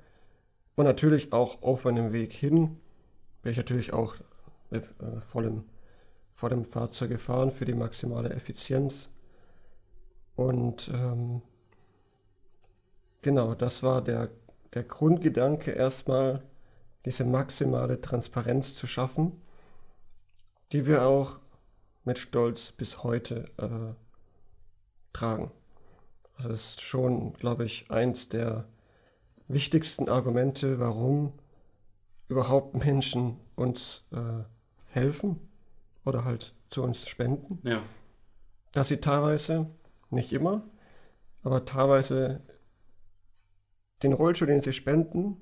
Und 0.75 0.85
natürlich 0.85 1.33
auch 1.33 1.61
auf 1.61 1.83
meinem 1.83 2.13
Weg 2.13 2.33
hin 2.33 2.79
werde 3.43 3.51
ich 3.51 3.57
natürlich 3.57 3.93
auch 3.93 4.15
mit 4.69 4.83
äh, 4.83 5.21
vollem, 5.27 5.65
vollem 6.43 6.65
Fahrzeug 6.65 7.09
gefahren 7.09 7.51
für 7.51 7.63
die 7.63 7.73
maximale 7.73 8.29
Effizienz. 8.31 9.07
Und 10.35 10.91
ähm, 10.93 11.41
genau, 13.21 13.55
das 13.55 13.81
war 13.81 14.01
der, 14.01 14.29
der 14.73 14.83
Grundgedanke, 14.83 15.71
erstmal 15.71 16.43
diese 17.05 17.23
maximale 17.23 18.01
Transparenz 18.01 18.75
zu 18.75 18.87
schaffen, 18.87 19.41
die 20.73 20.85
wir 20.85 21.03
auch 21.03 21.39
mit 22.03 22.19
Stolz 22.19 22.73
bis 22.73 23.05
heute 23.05 23.45
äh, 23.57 23.95
tragen. 25.13 25.49
Also 26.35 26.49
das 26.49 26.59
ist 26.59 26.81
schon, 26.81 27.31
glaube 27.35 27.63
ich, 27.63 27.89
eins 27.89 28.27
der 28.27 28.67
wichtigsten 29.47 30.09
Argumente, 30.09 30.77
warum 30.77 31.31
überhaupt 32.27 32.75
Menschen 32.75 33.39
uns 33.55 34.03
äh, 34.11 34.43
helfen 34.87 35.52
oder 36.05 36.25
halt 36.25 36.53
zu 36.69 36.83
uns 36.83 37.07
spenden. 37.07 37.59
Ja. 37.63 37.81
Dass 38.71 38.87
sie 38.87 38.97
teilweise 38.97 39.67
nicht 40.09 40.31
immer, 40.33 40.63
aber 41.43 41.65
teilweise 41.65 42.41
den 44.01 44.13
Rollstuhl, 44.13 44.47
den 44.47 44.61
sie 44.61 44.73
spenden, 44.73 45.37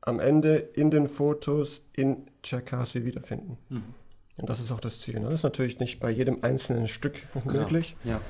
am 0.00 0.20
Ende 0.20 0.56
in 0.56 0.90
den 0.90 1.08
Fotos 1.08 1.82
in 1.92 2.30
Cherkasy 2.42 3.04
wiederfinden. 3.04 3.58
Mhm. 3.68 3.94
Und 4.38 4.48
das 4.48 4.60
ist 4.60 4.70
auch 4.70 4.80
das 4.80 5.00
Ziel. 5.00 5.18
Ne? 5.18 5.26
Das 5.26 5.34
ist 5.34 5.42
natürlich 5.42 5.80
nicht 5.80 5.98
bei 5.98 6.10
jedem 6.10 6.44
einzelnen 6.44 6.86
Stück 6.86 7.16
möglich. 7.44 7.96
Ja. 8.04 8.20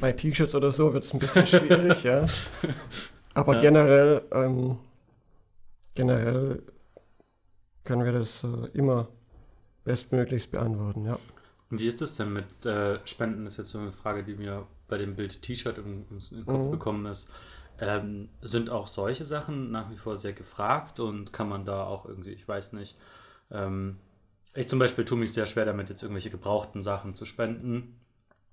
Bei 0.00 0.12
T-Shirts 0.12 0.54
oder 0.54 0.72
so 0.72 0.94
wird 0.94 1.04
es 1.04 1.12
ein 1.12 1.18
bisschen 1.18 1.46
schwierig, 1.46 2.02
ja. 2.04 2.24
Aber 3.34 3.54
ja. 3.56 3.60
generell, 3.60 4.22
ähm, 4.32 4.78
generell 5.94 6.62
können 7.84 8.04
wir 8.04 8.12
das 8.12 8.42
äh, 8.44 8.68
immer 8.72 9.08
bestmöglichst 9.84 10.50
beantworten, 10.50 11.04
ja. 11.06 11.18
Und 11.70 11.80
wie 11.80 11.86
ist 11.86 12.00
das 12.02 12.16
denn 12.16 12.32
mit 12.32 12.66
äh, 12.66 12.98
Spenden? 13.06 13.44
Das 13.44 13.54
ist 13.54 13.58
jetzt 13.58 13.70
so 13.70 13.78
eine 13.78 13.92
Frage, 13.92 14.24
die 14.24 14.34
mir 14.34 14.66
bei 14.88 14.98
dem 14.98 15.16
Bild 15.16 15.40
T-Shirt 15.40 15.78
in, 15.78 16.04
in, 16.10 16.36
den 16.36 16.46
Kopf 16.46 16.66
mhm. 16.66 16.70
gekommen 16.70 17.06
ist. 17.06 17.30
Ähm, 17.80 18.28
sind 18.42 18.68
auch 18.68 18.86
solche 18.86 19.24
Sachen 19.24 19.70
nach 19.70 19.90
wie 19.90 19.96
vor 19.96 20.16
sehr 20.16 20.34
gefragt 20.34 21.00
und 21.00 21.32
kann 21.32 21.48
man 21.48 21.64
da 21.64 21.84
auch 21.84 22.04
irgendwie, 22.04 22.32
ich 22.32 22.46
weiß 22.46 22.74
nicht, 22.74 22.98
ähm, 23.50 23.96
ich 24.54 24.68
zum 24.68 24.78
Beispiel 24.78 25.06
tue 25.06 25.16
mich 25.16 25.32
sehr 25.32 25.46
schwer 25.46 25.64
damit, 25.64 25.88
jetzt 25.88 26.02
irgendwelche 26.02 26.30
gebrauchten 26.30 26.82
Sachen 26.82 27.14
zu 27.14 27.24
spenden. 27.24 27.98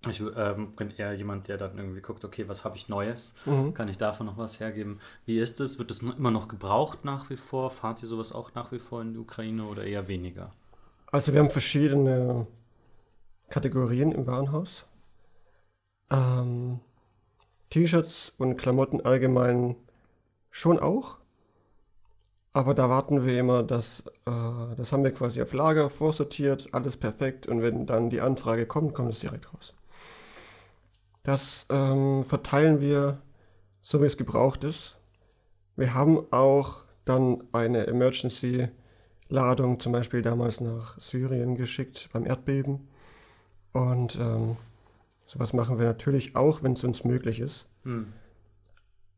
Ich 0.07 0.21
ähm, 0.21 0.71
bin 0.77 0.91
eher 0.91 1.13
jemand, 1.13 1.49
der 1.49 1.57
dann 1.57 1.77
irgendwie 1.77 1.99
guckt, 1.99 2.23
okay, 2.23 2.47
was 2.47 2.63
habe 2.63 2.77
ich 2.77 2.87
Neues? 2.87 3.35
Mhm. 3.45 3.73
Kann 3.73 3.89
ich 3.89 3.97
davon 3.97 4.27
noch 4.27 4.37
was 4.37 4.61
hergeben? 4.61 5.01
Wie 5.25 5.39
ist 5.39 5.59
es? 5.59 5.77
Wird 5.77 5.91
es 5.91 6.01
immer 6.01 6.31
noch 6.31 6.47
gebraucht 6.47 7.03
nach 7.03 7.29
wie 7.29 7.35
vor? 7.35 7.69
Fahrt 7.69 8.01
ihr 8.01 8.07
sowas 8.07 8.31
auch 8.31 8.55
nach 8.55 8.71
wie 8.71 8.79
vor 8.79 9.01
in 9.01 9.11
die 9.11 9.19
Ukraine 9.19 9.65
oder 9.65 9.83
eher 9.83 10.07
weniger? 10.07 10.53
Also 11.11 11.33
wir 11.33 11.39
haben 11.39 11.49
verschiedene 11.49 12.45
Kategorien 13.49 14.11
im 14.11 14.27
Warenhaus. 14.27 14.85
Ähm, 16.11 16.79
T-Shirts 17.71 18.33
und 18.37 18.57
Klamotten 18.57 19.01
allgemein 19.01 19.75
schon 20.51 20.79
auch. 20.79 21.17
Aber 22.51 22.73
da 22.73 22.89
warten 22.89 23.25
wir 23.25 23.39
immer, 23.39 23.63
dass 23.63 24.01
äh, 24.25 24.75
das 24.75 24.91
haben 24.91 25.03
wir 25.03 25.13
quasi 25.13 25.41
auf 25.41 25.53
Lager 25.53 25.89
vorsortiert, 25.89 26.69
alles 26.73 26.97
perfekt 26.97 27.47
und 27.47 27.61
wenn 27.61 27.85
dann 27.85 28.09
die 28.09 28.21
Anfrage 28.21 28.65
kommt, 28.65 28.93
kommt 28.95 29.13
es 29.13 29.19
direkt 29.19 29.53
raus. 29.53 29.73
Das 31.23 31.67
ähm, 31.69 32.23
verteilen 32.23 32.81
wir 32.81 33.21
so, 33.81 34.01
wie 34.01 34.07
es 34.07 34.17
gebraucht 34.17 34.63
ist. 34.63 34.97
Wir 35.75 35.93
haben 35.93 36.25
auch 36.31 36.83
dann 37.05 37.43
eine 37.51 37.85
Emergency-Ladung 39.29 39.79
zum 39.79 39.91
Beispiel 39.91 40.21
damals 40.21 40.59
nach 40.59 40.99
Syrien 40.99 41.55
geschickt 41.55 42.09
beim 42.11 42.25
Erdbeben. 42.25 42.87
Und 43.71 44.15
ähm, 44.15 44.57
sowas 45.25 45.53
machen 45.53 45.77
wir 45.77 45.85
natürlich 45.85 46.35
auch, 46.35 46.63
wenn 46.63 46.73
es 46.73 46.83
uns 46.83 47.03
möglich 47.03 47.39
ist. 47.39 47.67
Hm. 47.83 48.07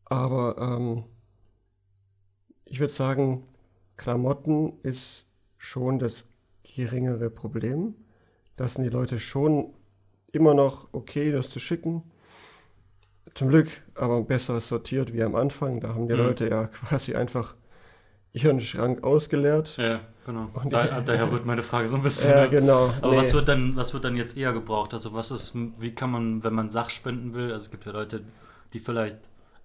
Aber 0.05 0.57
ähm, 0.57 1.03
ich 2.65 2.79
würde 2.79 2.93
sagen, 2.93 3.43
Klamotten 3.97 4.73
ist 4.83 5.25
schon 5.57 5.99
das 5.99 6.25
geringere 6.63 7.29
Problem. 7.29 7.95
Da 8.57 8.67
sind 8.67 8.83
die 8.83 8.89
Leute 8.89 9.19
schon 9.19 9.73
immer 10.31 10.53
noch 10.53 10.89
okay, 10.91 11.31
das 11.31 11.49
zu 11.49 11.59
schicken. 11.59 12.03
Zum 13.33 13.47
Glück 13.47 13.69
aber 13.95 14.21
besser 14.23 14.59
sortiert 14.59 15.13
wie 15.13 15.23
am 15.23 15.35
Anfang. 15.35 15.79
Da 15.79 15.95
haben 15.95 16.07
die 16.07 16.13
mhm. 16.13 16.19
Leute 16.19 16.49
ja 16.49 16.65
quasi 16.67 17.15
einfach 17.15 17.55
ihren 18.33 18.61
Schrank 18.61 19.03
ausgeleert. 19.03 19.77
Ja, 19.77 20.01
genau. 20.25 20.49
Da, 20.69 21.01
daher 21.01 21.31
wird 21.31 21.45
meine 21.45 21.63
Frage 21.63 21.87
so 21.87 21.97
ein 21.97 22.03
bisschen. 22.03 22.31
Ja, 22.31 22.47
genau. 22.47 22.93
Aber 23.01 23.11
nee. 23.11 23.17
was, 23.17 23.33
wird 23.33 23.47
dann, 23.47 23.75
was 23.75 23.93
wird 23.93 24.05
dann 24.05 24.15
jetzt 24.15 24.37
eher 24.37 24.53
gebraucht? 24.53 24.93
Also 24.93 25.13
was 25.13 25.31
ist, 25.31 25.57
wie 25.79 25.91
kann 25.91 26.11
man, 26.11 26.43
wenn 26.43 26.53
man 26.53 26.69
Sachspenden 26.69 27.33
will, 27.33 27.51
also 27.51 27.65
es 27.65 27.71
gibt 27.71 27.85
ja 27.85 27.91
Leute, 27.91 28.21
die 28.73 28.79
vielleicht 28.79 29.17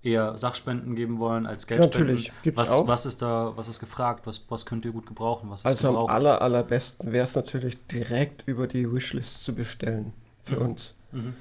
eher 0.02 0.36
Sachspenden 0.36 0.94
geben 0.94 1.18
wollen 1.18 1.46
als 1.46 1.66
Geldspenden. 1.66 2.00
Natürlich, 2.02 2.32
gibt's 2.42 2.60
was, 2.60 2.70
auch. 2.70 2.86
Was 2.86 3.06
ist 3.06 3.22
da, 3.22 3.52
was 3.56 3.68
ist 3.68 3.80
gefragt? 3.80 4.26
Was, 4.26 4.44
was 4.48 4.64
könnt 4.64 4.84
ihr 4.84 4.92
gut 4.92 5.06
gebrauchen? 5.06 5.50
Was 5.50 5.64
also 5.64 5.88
gebraucht? 5.88 6.10
am 6.10 6.16
aller, 6.16 6.40
allerbesten 6.42 7.12
wäre 7.12 7.24
es 7.24 7.34
natürlich 7.34 7.76
direkt 7.86 8.44
über 8.46 8.66
die 8.66 8.90
Wishlist 8.92 9.44
zu 9.44 9.54
bestellen 9.54 10.12
für 10.42 10.56
mhm. 10.56 10.66
uns. 10.66 10.94
Mhm. 11.12 11.34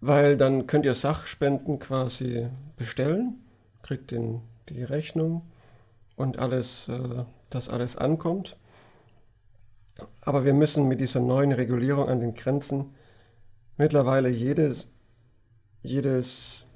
Weil 0.00 0.36
dann 0.36 0.66
könnt 0.66 0.86
ihr 0.86 0.94
Sachspenden 0.94 1.78
quasi 1.78 2.48
bestellen, 2.76 3.38
kriegt 3.82 4.10
den, 4.10 4.40
die 4.70 4.82
Rechnung 4.82 5.42
und 6.20 6.38
alles, 6.38 6.88
äh, 6.88 7.24
dass 7.50 7.68
alles 7.68 7.96
ankommt. 7.96 8.56
Aber 10.20 10.44
wir 10.44 10.54
müssen 10.54 10.88
mit 10.88 11.00
dieser 11.00 11.20
neuen 11.20 11.52
Regulierung 11.52 12.08
an 12.08 12.20
den 12.20 12.34
Grenzen 12.34 12.94
mittlerweile 13.76 14.28
jedes, 14.28 14.86
jedes 15.82 16.66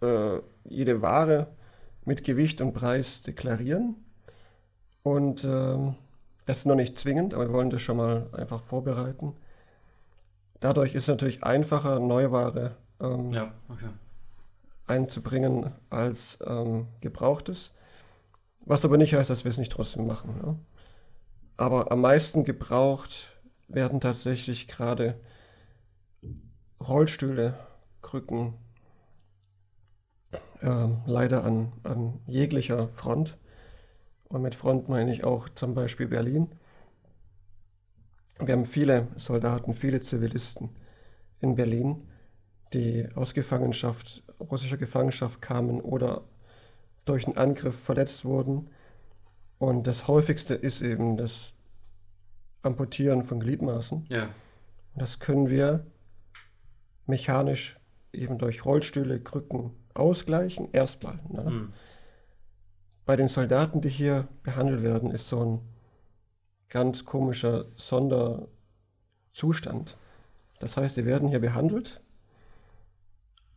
äh, 0.00 0.40
jede 0.64 1.02
Ware 1.02 1.48
mit 2.04 2.24
Gewicht 2.24 2.60
und 2.60 2.72
Preis 2.72 3.22
deklarieren. 3.22 3.96
Und 5.02 5.44
äh, 5.44 5.92
das 6.46 6.58
ist 6.58 6.66
noch 6.66 6.74
nicht 6.74 6.98
zwingend, 6.98 7.34
aber 7.34 7.48
wir 7.48 7.52
wollen 7.52 7.70
das 7.70 7.82
schon 7.82 7.96
mal 7.96 8.28
einfach 8.32 8.62
vorbereiten. 8.62 9.34
Dadurch 10.60 10.94
ist 10.94 11.04
es 11.04 11.08
natürlich 11.08 11.44
einfacher, 11.44 12.00
Neuware 12.00 12.76
ähm, 13.00 13.32
ja, 13.32 13.52
okay. 13.68 13.88
einzubringen 14.86 15.72
als 15.90 16.38
ähm, 16.46 16.86
gebrauchtes. 17.00 17.72
Was 18.68 18.84
aber 18.84 18.98
nicht 18.98 19.14
heißt, 19.14 19.30
dass 19.30 19.44
wir 19.44 19.50
es 19.50 19.56
nicht 19.56 19.72
trotzdem 19.72 20.06
machen. 20.06 20.40
Ja? 20.44 20.54
Aber 21.56 21.90
am 21.90 22.02
meisten 22.02 22.44
gebraucht 22.44 23.34
werden 23.66 23.98
tatsächlich 23.98 24.68
gerade 24.68 25.18
Rollstühle, 26.86 27.58
Krücken, 28.02 28.52
äh, 30.60 30.88
leider 31.06 31.44
an, 31.44 31.72
an 31.82 32.20
jeglicher 32.26 32.88
Front. 32.88 33.38
Und 34.28 34.42
mit 34.42 34.54
Front 34.54 34.90
meine 34.90 35.14
ich 35.14 35.24
auch 35.24 35.48
zum 35.48 35.72
Beispiel 35.72 36.08
Berlin. 36.08 36.50
Wir 38.38 38.52
haben 38.52 38.66
viele 38.66 39.08
Soldaten, 39.16 39.74
viele 39.74 40.02
Zivilisten 40.02 40.68
in 41.40 41.54
Berlin, 41.54 42.06
die 42.74 43.08
aus 43.14 43.32
Gefangenschaft, 43.32 44.22
russischer 44.38 44.76
Gefangenschaft 44.76 45.40
kamen 45.40 45.80
oder 45.80 46.24
durch 47.08 47.26
einen 47.26 47.36
Angriff 47.36 47.78
verletzt 47.78 48.24
wurden. 48.24 48.70
Und 49.58 49.86
das 49.86 50.08
häufigste 50.08 50.54
ist 50.54 50.82
eben 50.82 51.16
das 51.16 51.52
Amputieren 52.62 53.24
von 53.24 53.40
Gliedmaßen. 53.40 54.06
Ja. 54.08 54.24
Und 54.24 55.02
das 55.02 55.18
können 55.18 55.48
wir 55.48 55.86
mechanisch 57.06 57.78
eben 58.12 58.38
durch 58.38 58.64
Rollstühle, 58.64 59.20
Krücken 59.20 59.72
ausgleichen. 59.94 60.68
Erstmal. 60.72 61.20
Ne? 61.28 61.50
Mhm. 61.50 61.72
Bei 63.04 63.16
den 63.16 63.28
Soldaten, 63.28 63.80
die 63.80 63.88
hier 63.88 64.28
behandelt 64.42 64.82
werden, 64.82 65.10
ist 65.10 65.28
so 65.28 65.44
ein 65.44 65.60
ganz 66.68 67.04
komischer 67.04 67.66
Sonderzustand. 67.76 69.96
Das 70.60 70.76
heißt, 70.76 70.96
sie 70.96 71.06
werden 71.06 71.28
hier 71.28 71.40
behandelt, 71.40 72.00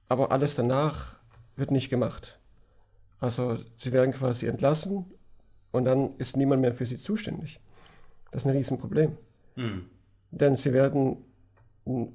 aber 0.07 0.31
alles 0.31 0.55
danach 0.55 1.19
wird 1.55 1.71
nicht 1.71 1.89
gemacht. 1.89 2.40
Also 3.21 3.59
sie 3.77 3.91
werden 3.93 4.13
quasi 4.13 4.47
entlassen 4.47 5.05
und 5.71 5.85
dann 5.85 6.17
ist 6.17 6.35
niemand 6.35 6.61
mehr 6.61 6.73
für 6.73 6.87
sie 6.87 6.97
zuständig. 6.97 7.61
Das 8.31 8.41
ist 8.41 8.47
ein 8.47 8.55
Riesenproblem. 8.55 9.15
Mhm. 9.55 9.85
Denn 10.31 10.55
sie 10.55 10.73
werden 10.73 11.23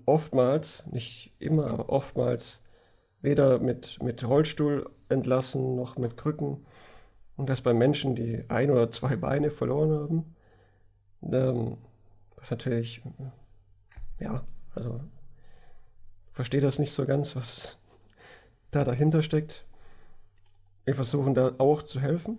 oftmals, 0.05 0.85
nicht 0.91 1.33
immer, 1.39 1.69
aber 1.69 1.89
oftmals 1.89 2.61
weder 3.23 3.61
mit, 3.61 4.03
mit 4.03 4.27
Rollstuhl 4.27 4.91
entlassen 5.09 5.77
noch 5.77 5.97
mit 5.97 6.17
Krücken. 6.17 6.67
Und 7.37 7.49
das 7.49 7.61
bei 7.61 7.73
Menschen, 7.73 8.17
die 8.17 8.45
ein 8.49 8.71
oder 8.71 8.91
zwei 8.91 9.15
Beine 9.17 9.51
verloren 9.51 9.93
haben. 9.93 10.37
Ähm, 11.23 11.77
was 12.37 12.51
natürlich, 12.51 13.03
ja, 14.19 14.45
also 14.75 15.01
verstehe 16.33 16.61
das 16.61 16.79
nicht 16.79 16.93
so 16.93 17.07
ganz, 17.07 17.37
was 17.37 17.79
da 18.71 18.85
dahinter 18.85 19.23
steckt. 19.23 19.67
Wir 20.87 20.95
versuchen 20.95 21.35
da 21.35 21.53
auch 21.59 21.83
zu 21.83 22.01
helfen. 22.01 22.39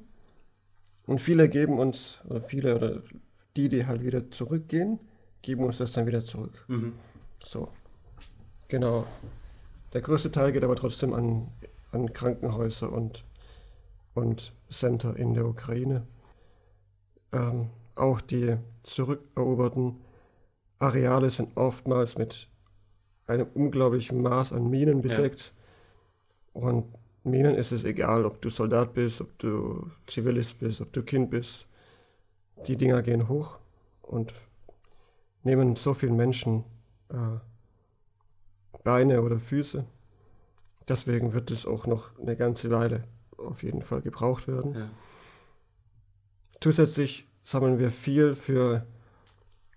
Und 1.05 1.21
viele 1.21 1.47
geben 1.47 1.79
uns, 1.79 2.21
oder 2.27 2.41
viele, 2.41 2.75
oder 2.75 3.03
die, 3.55 3.69
die 3.69 3.85
halt 3.85 4.03
wieder 4.03 4.31
zurückgehen, 4.31 4.99
geben 5.41 5.63
uns 5.63 5.77
das 5.77 5.91
dann 5.91 6.07
wieder 6.07 6.23
zurück. 6.23 6.65
Mhm. 6.67 6.93
So. 7.43 7.69
Genau. 8.69 9.05
Der 9.93 10.01
größte 10.01 10.31
Teil 10.31 10.51
geht 10.51 10.63
aber 10.63 10.75
trotzdem 10.75 11.13
an, 11.13 11.47
an 11.91 12.11
Krankenhäuser 12.11 12.91
und, 12.91 13.23
und 14.13 14.53
Center 14.69 15.15
in 15.15 15.33
der 15.33 15.45
Ukraine. 15.45 16.07
Ähm, 17.31 17.69
auch 17.95 18.21
die 18.21 18.57
zurückeroberten 18.83 19.97
Areale 20.79 21.29
sind 21.29 21.55
oftmals 21.57 22.17
mit 22.17 22.47
einem 23.25 23.47
unglaublichen 23.53 24.21
Maß 24.21 24.53
an 24.53 24.69
Minen 24.69 25.01
bedeckt. 25.01 25.53
Ja. 26.53 26.61
Und 26.61 26.85
Minen 27.27 27.55
ist 27.55 27.71
es 27.71 27.83
egal, 27.83 28.25
ob 28.25 28.41
du 28.41 28.49
Soldat 28.49 28.93
bist, 28.93 29.21
ob 29.21 29.37
du 29.39 29.89
Zivilist 30.07 30.59
bist, 30.59 30.81
ob 30.81 30.91
du 30.93 31.03
Kind 31.03 31.29
bist. 31.29 31.67
Die 32.65 32.75
Dinger 32.75 33.01
gehen 33.01 33.27
hoch 33.27 33.59
und 34.01 34.33
nehmen 35.43 35.75
so 35.75 35.93
vielen 35.93 36.15
Menschen 36.15 36.63
äh, 37.09 37.39
Beine 38.83 39.21
oder 39.21 39.39
Füße. 39.39 39.85
Deswegen 40.87 41.33
wird 41.33 41.51
es 41.51 41.65
auch 41.65 41.85
noch 41.85 42.17
eine 42.19 42.35
ganze 42.35 42.71
Weile 42.71 43.03
auf 43.37 43.63
jeden 43.63 43.81
Fall 43.81 44.01
gebraucht 44.01 44.47
werden. 44.47 44.73
Ja. 44.73 44.89
Zusätzlich 46.61 47.27
sammeln 47.43 47.79
wir 47.79 47.91
viel 47.91 48.35
für 48.35 48.85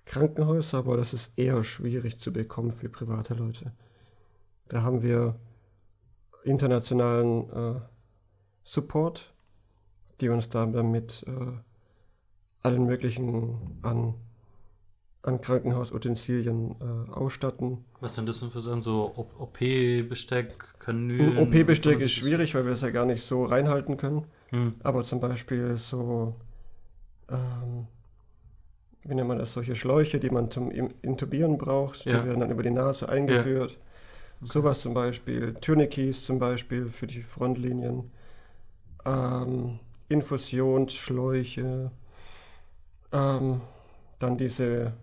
Krankenhäuser, 0.07 0.79
aber 0.79 0.97
das 0.97 1.13
ist 1.13 1.33
eher 1.37 1.63
schwierig 1.63 2.19
zu 2.19 2.33
bekommen 2.33 2.73
für 2.73 2.89
private 2.89 3.35
Leute. 3.35 3.73
Da 4.69 4.83
haben 4.83 5.03
wir 5.03 5.37
internationalen 6.45 7.51
äh, 7.51 7.81
Support, 8.65 9.33
die 10.21 10.29
uns 10.29 10.49
dann 10.49 10.91
mit 10.91 11.25
äh, 11.27 11.31
allen 12.63 12.87
möglichen 12.87 13.79
an, 13.83 14.15
an 15.23 15.41
Krankenhausutensilien 15.41 16.77
äh, 16.81 17.11
ausstatten. 17.11 17.85
Was 18.01 18.15
sind 18.15 18.29
das 18.29 18.41
denn 18.41 18.51
für 18.51 18.61
Sachen? 18.61 18.83
So 18.83 19.13
OP-Besteck, 19.39 20.79
Kanülen? 20.79 21.39
OP-Besteck 21.39 22.01
ist 22.01 22.13
schwierig, 22.13 22.55
weil 22.55 22.65
wir 22.65 22.73
es 22.73 22.81
ja 22.83 22.91
gar 22.91 23.07
nicht 23.07 23.25
so 23.25 23.45
reinhalten 23.45 23.97
können. 23.97 24.27
Hm. 24.51 24.75
Aber 24.83 25.05
zum 25.05 25.21
Beispiel 25.21 25.79
so, 25.79 26.35
ähm, 27.29 27.87
wie 29.03 29.15
nennt 29.15 29.29
man 29.29 29.39
das, 29.39 29.53
solche 29.53 29.75
Schläuche, 29.77 30.21
die 30.21 30.31
man 30.31 30.51
zum 30.51 30.71
Intubieren 30.71 31.57
braucht, 31.59 32.05
Ja. 32.05 32.21
die 32.21 32.27
werden 32.27 32.41
dann 32.41 32.51
über 32.51 32.63
die 32.63 32.71
Nase 32.71 33.09
eingeführt. 33.09 33.79
Sowas 34.43 34.81
zum 34.81 34.95
Beispiel, 34.95 35.55
Tourniquets 35.55 36.25
zum 36.25 36.39
Beispiel 36.39 36.89
für 36.89 37.07
die 37.07 37.23
Frontlinien, 37.23 38.11
ähm, 39.05 39.79
Infusionsschläuche, 40.09 41.91
ähm, 43.13 43.61
dann 44.19 44.39
diese 44.39 44.95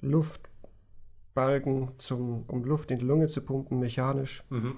Luftbalgen, 0.00 1.92
zum, 1.98 2.44
um 2.48 2.64
Luft 2.64 2.90
in 2.90 2.98
die 2.98 3.04
Lunge 3.04 3.28
zu 3.28 3.40
pumpen, 3.40 3.78
mechanisch, 3.78 4.42
Mhm. 4.50 4.74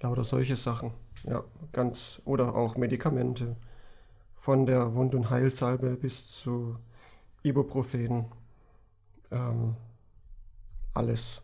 lauter 0.00 0.24
solche 0.24 0.56
Sachen. 0.56 0.90
Ja, 1.24 1.44
ganz, 1.72 2.20
oder 2.24 2.54
auch 2.54 2.76
Medikamente, 2.76 3.56
von 4.34 4.66
der 4.66 4.94
Wund- 4.94 5.14
und 5.14 5.30
Heilsalbe 5.30 5.96
bis 5.96 6.28
zu 6.30 6.76
Ibuprofen, 7.42 8.26
ähm, 9.30 9.76
alles. 10.94 11.40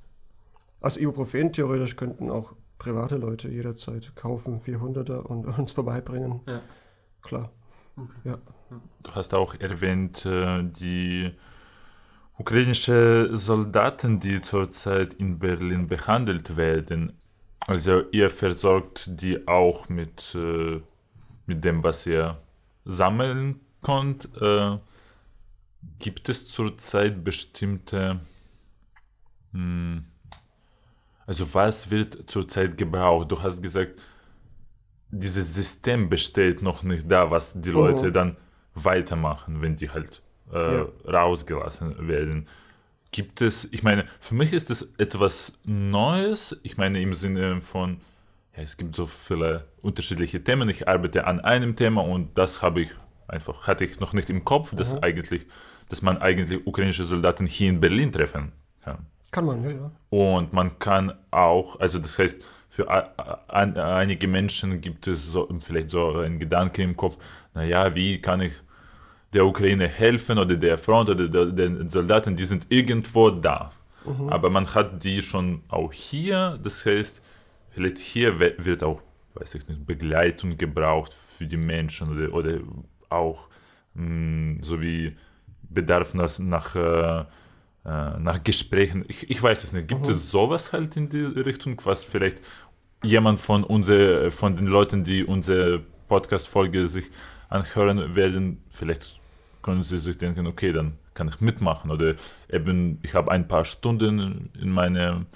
Also 0.82 1.00
Ibuprofen 1.00 1.52
theoretisch 1.52 1.96
könnten 1.96 2.30
auch 2.30 2.54
private 2.78 3.16
Leute 3.16 3.48
jederzeit 3.48 4.14
kaufen, 4.16 4.60
400er 4.60 5.20
und 5.20 5.46
uns 5.58 5.72
vorbeibringen. 5.72 6.40
Ja. 6.46 6.60
Klar. 7.22 7.50
Du 9.02 9.14
hast 9.14 9.34
auch 9.34 9.54
erwähnt, 9.54 10.24
äh, 10.26 10.62
die 10.64 11.30
ukrainische 12.38 13.28
Soldaten, 13.32 14.18
die 14.18 14.40
zurzeit 14.40 15.14
in 15.14 15.38
Berlin 15.38 15.86
behandelt 15.86 16.56
werden. 16.56 17.12
Also 17.66 18.02
ihr 18.10 18.30
versorgt 18.30 19.20
die 19.22 19.46
auch 19.46 19.88
mit, 19.88 20.34
äh, 20.34 20.80
mit 21.46 21.64
dem, 21.64 21.84
was 21.84 22.06
ihr 22.06 22.38
sammeln 22.84 23.60
könnt. 23.82 24.28
Äh, 24.40 24.78
gibt 25.98 26.28
es 26.28 26.48
zurzeit 26.48 27.22
bestimmte, 27.22 28.20
hm, 29.52 30.04
also 31.26 31.52
was 31.54 31.90
wird 31.90 32.30
zurzeit 32.30 32.76
gebraucht? 32.76 33.30
Du 33.30 33.42
hast 33.42 33.62
gesagt, 33.62 34.00
dieses 35.10 35.54
System 35.54 36.08
besteht 36.08 36.62
noch 36.62 36.82
nicht 36.82 37.10
da, 37.10 37.30
was 37.30 37.52
die 37.60 37.70
Leute 37.70 38.06
Mhm. 38.08 38.12
dann 38.12 38.36
weitermachen, 38.74 39.60
wenn 39.60 39.76
die 39.76 39.90
halt 39.90 40.22
äh, 40.52 40.74
Ja. 40.76 40.86
rausgelassen 41.06 42.08
werden. 42.08 42.46
Gibt 43.10 43.42
es, 43.42 43.68
ich 43.72 43.82
meine, 43.82 44.06
für 44.20 44.34
mich 44.34 44.52
ist 44.54 44.70
es 44.70 44.88
etwas 44.98 45.52
Neues, 45.64 46.58
ich 46.62 46.76
meine 46.78 47.00
im 47.02 47.12
Sinne 47.12 47.60
von, 47.60 48.00
ja, 48.56 48.62
es 48.62 48.76
gibt 48.78 48.96
so 48.96 49.04
viele 49.06 49.66
unterschiedliche 49.82 50.42
Themen, 50.42 50.68
ich 50.70 50.88
arbeite 50.88 51.26
an 51.26 51.40
einem 51.40 51.76
Thema 51.76 52.02
und 52.02 52.36
das 52.38 52.62
habe 52.62 52.82
ich 52.82 52.90
einfach, 53.28 53.66
hatte 53.66 53.84
ich 53.84 54.00
noch 54.00 54.14
nicht 54.14 54.30
im 54.30 54.44
Kopf, 54.44 54.74
dass 54.74 54.94
Mhm. 54.94 54.98
eigentlich, 55.02 55.42
dass 55.90 56.00
man 56.00 56.18
eigentlich 56.18 56.66
ukrainische 56.66 57.04
Soldaten 57.04 57.46
hier 57.46 57.68
in 57.68 57.80
Berlin 57.80 58.12
treffen 58.12 58.52
kann. 58.82 59.06
Kann 59.32 59.46
man, 59.46 59.64
ja, 59.64 59.70
ja. 59.70 59.90
Und 60.10 60.52
man 60.52 60.78
kann 60.78 61.12
auch, 61.30 61.80
also 61.80 61.98
das 61.98 62.18
heißt, 62.18 62.42
für 62.68 62.88
ein, 63.48 63.76
einige 63.76 64.28
Menschen 64.28 64.80
gibt 64.80 65.06
es 65.06 65.32
so, 65.32 65.48
vielleicht 65.60 65.90
so 65.90 66.18
ein 66.18 66.38
Gedanke 66.38 66.82
im 66.82 66.96
Kopf, 66.96 67.18
naja, 67.54 67.94
wie 67.94 68.20
kann 68.20 68.42
ich 68.42 68.52
der 69.32 69.44
Ukraine 69.44 69.88
helfen 69.88 70.38
oder 70.38 70.56
der 70.56 70.78
Front 70.78 71.10
oder 71.10 71.28
der, 71.28 71.46
den 71.46 71.88
Soldaten, 71.88 72.36
die 72.36 72.44
sind 72.44 72.66
irgendwo 72.68 73.30
da. 73.30 73.72
Aber 74.28 74.50
man 74.50 74.66
hat 74.74 75.04
die 75.04 75.22
schon 75.22 75.62
auch 75.68 75.92
hier, 75.92 76.58
das 76.62 76.84
heißt, 76.84 77.22
vielleicht 77.70 77.98
hier 77.98 78.38
wird 78.40 78.82
auch, 78.82 79.00
weiß 79.34 79.54
ich 79.54 79.68
nicht, 79.68 79.86
Begleitung 79.86 80.56
gebraucht 80.58 81.14
für 81.14 81.46
die 81.46 81.56
Menschen 81.56 82.10
oder, 82.10 82.34
oder 82.34 82.58
auch 83.08 83.48
mh, 83.94 84.58
so 84.62 84.80
wie 84.80 85.16
Bedarf 85.62 86.14
nach, 86.14 86.38
nach 86.40 86.74
äh, 86.74 87.24
nach 87.84 88.42
Gesprächen. 88.44 89.04
Ich, 89.08 89.28
ich 89.28 89.42
weiß 89.42 89.64
es 89.64 89.72
nicht. 89.72 89.88
Gibt 89.88 90.08
es 90.08 90.30
sowas 90.30 90.72
halt 90.72 90.96
in 90.96 91.08
die 91.08 91.24
Richtung, 91.24 91.80
was 91.84 92.04
vielleicht 92.04 92.38
jemand 93.02 93.40
von 93.40 93.64
unser, 93.64 94.30
von 94.30 94.56
den 94.56 94.66
Leuten, 94.66 95.02
die 95.02 95.24
unsere 95.24 95.82
Podcast-Folge 96.08 96.86
sich 96.86 97.06
anhören 97.48 98.14
werden, 98.14 98.62
vielleicht 98.70 99.20
können 99.62 99.82
sie 99.82 99.98
sich 99.98 100.18
denken, 100.18 100.46
okay, 100.46 100.72
dann 100.72 100.98
kann 101.14 101.28
ich 101.28 101.40
mitmachen 101.40 101.90
oder 101.90 102.14
eben 102.48 102.98
ich 103.02 103.14
habe 103.14 103.30
ein 103.30 103.46
paar 103.46 103.64
Stunden 103.64 104.50
in 104.60 104.70
meine, 104.70 105.26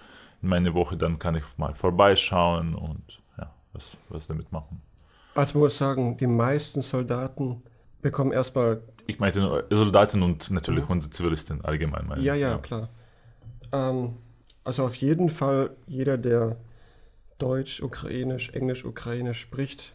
in 0.42 0.48
meine 0.48 0.74
Woche, 0.74 0.96
dann 0.96 1.18
kann 1.18 1.34
ich 1.34 1.44
mal 1.56 1.74
vorbeischauen 1.74 2.74
und 2.74 3.20
ja, 3.38 3.52
was, 3.72 3.96
was 4.08 4.26
damit 4.26 4.50
machen. 4.52 4.80
Also 5.34 5.58
man 5.58 5.64
muss 5.64 5.78
sagen, 5.78 6.16
die 6.16 6.26
meisten 6.26 6.82
Soldaten 6.82 7.62
bekommen 8.00 8.32
erstmal 8.32 8.80
Ich 9.06 9.18
meinte 9.18 9.66
Soldaten 9.70 10.22
und 10.22 10.50
natürlich 10.50 10.84
mhm. 10.84 10.92
unsere 10.92 11.10
Zivilisten 11.10 11.64
allgemein. 11.64 12.06
Meine, 12.06 12.22
ja, 12.22 12.34
ja, 12.34 12.50
ja, 12.50 12.58
klar. 12.58 12.88
Ähm, 13.72 14.16
also 14.64 14.84
auf 14.84 14.94
jeden 14.96 15.30
Fall 15.30 15.70
jeder, 15.86 16.18
der 16.18 16.56
Deutsch, 17.38 17.82
Ukrainisch, 17.82 18.50
Englisch, 18.50 18.84
Ukrainisch 18.84 19.40
spricht, 19.40 19.94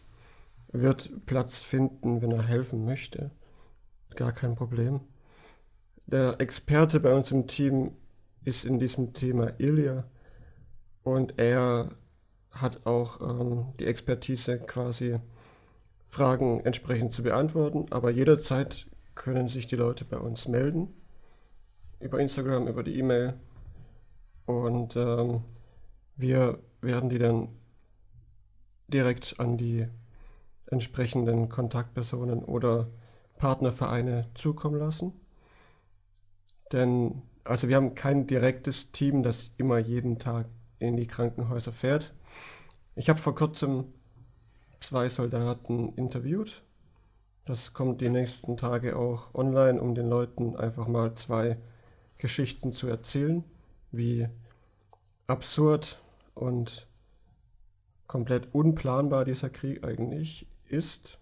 wird 0.68 1.10
Platz 1.26 1.58
finden, 1.58 2.22
wenn 2.22 2.32
er 2.32 2.42
helfen 2.42 2.84
möchte. 2.84 3.30
Gar 4.16 4.32
kein 4.32 4.54
Problem. 4.54 5.00
Der 6.06 6.40
Experte 6.40 7.00
bei 7.00 7.12
uns 7.12 7.30
im 7.30 7.46
Team 7.46 7.92
ist 8.44 8.64
in 8.64 8.78
diesem 8.78 9.12
Thema 9.12 9.52
Ilya 9.58 10.04
und 11.02 11.38
er 11.38 11.90
hat 12.50 12.86
auch 12.86 13.20
ähm, 13.20 13.66
die 13.78 13.86
Expertise 13.86 14.58
quasi 14.58 15.18
Fragen 16.08 16.60
entsprechend 16.60 17.14
zu 17.14 17.22
beantworten, 17.22 17.86
aber 17.90 18.10
jederzeit 18.10 18.86
können 19.14 19.48
sich 19.48 19.66
die 19.66 19.76
Leute 19.76 20.04
bei 20.04 20.18
uns 20.18 20.48
melden 20.48 20.94
über 22.00 22.18
Instagram, 22.18 22.66
über 22.66 22.82
die 22.82 22.98
E-Mail 22.98 23.34
und 24.46 24.96
ähm, 24.96 25.42
wir 26.16 26.58
werden 26.80 27.10
die 27.10 27.18
dann 27.18 27.48
direkt 28.88 29.38
an 29.38 29.56
die 29.56 29.86
entsprechenden 30.66 31.48
Kontaktpersonen 31.48 32.44
oder 32.44 32.88
Partnervereine 33.38 34.28
zukommen 34.34 34.78
lassen. 34.78 35.12
Denn 36.72 37.22
also 37.44 37.68
wir 37.68 37.76
haben 37.76 37.94
kein 37.94 38.26
direktes 38.26 38.92
Team, 38.92 39.22
das 39.22 39.50
immer 39.56 39.78
jeden 39.78 40.18
Tag 40.18 40.46
in 40.78 40.96
die 40.96 41.06
Krankenhäuser 41.06 41.72
fährt. 41.72 42.14
Ich 42.94 43.08
habe 43.08 43.18
vor 43.18 43.34
kurzem 43.34 43.84
zwei 44.80 45.08
Soldaten 45.08 45.92
interviewt. 45.94 46.62
Das 47.44 47.72
kommt 47.72 48.00
die 48.00 48.08
nächsten 48.08 48.56
Tage 48.56 48.96
auch 48.96 49.34
online, 49.34 49.80
um 49.80 49.94
den 49.94 50.08
Leuten 50.08 50.56
einfach 50.56 50.86
mal 50.86 51.14
zwei 51.14 51.58
Geschichten 52.18 52.72
zu 52.72 52.86
erzählen, 52.86 53.42
wie 53.90 54.28
absurd 55.26 56.00
und 56.34 56.86
komplett 58.06 58.54
unplanbar 58.54 59.24
dieser 59.24 59.50
Krieg 59.50 59.84
eigentlich 59.84 60.46
ist. 60.66 61.18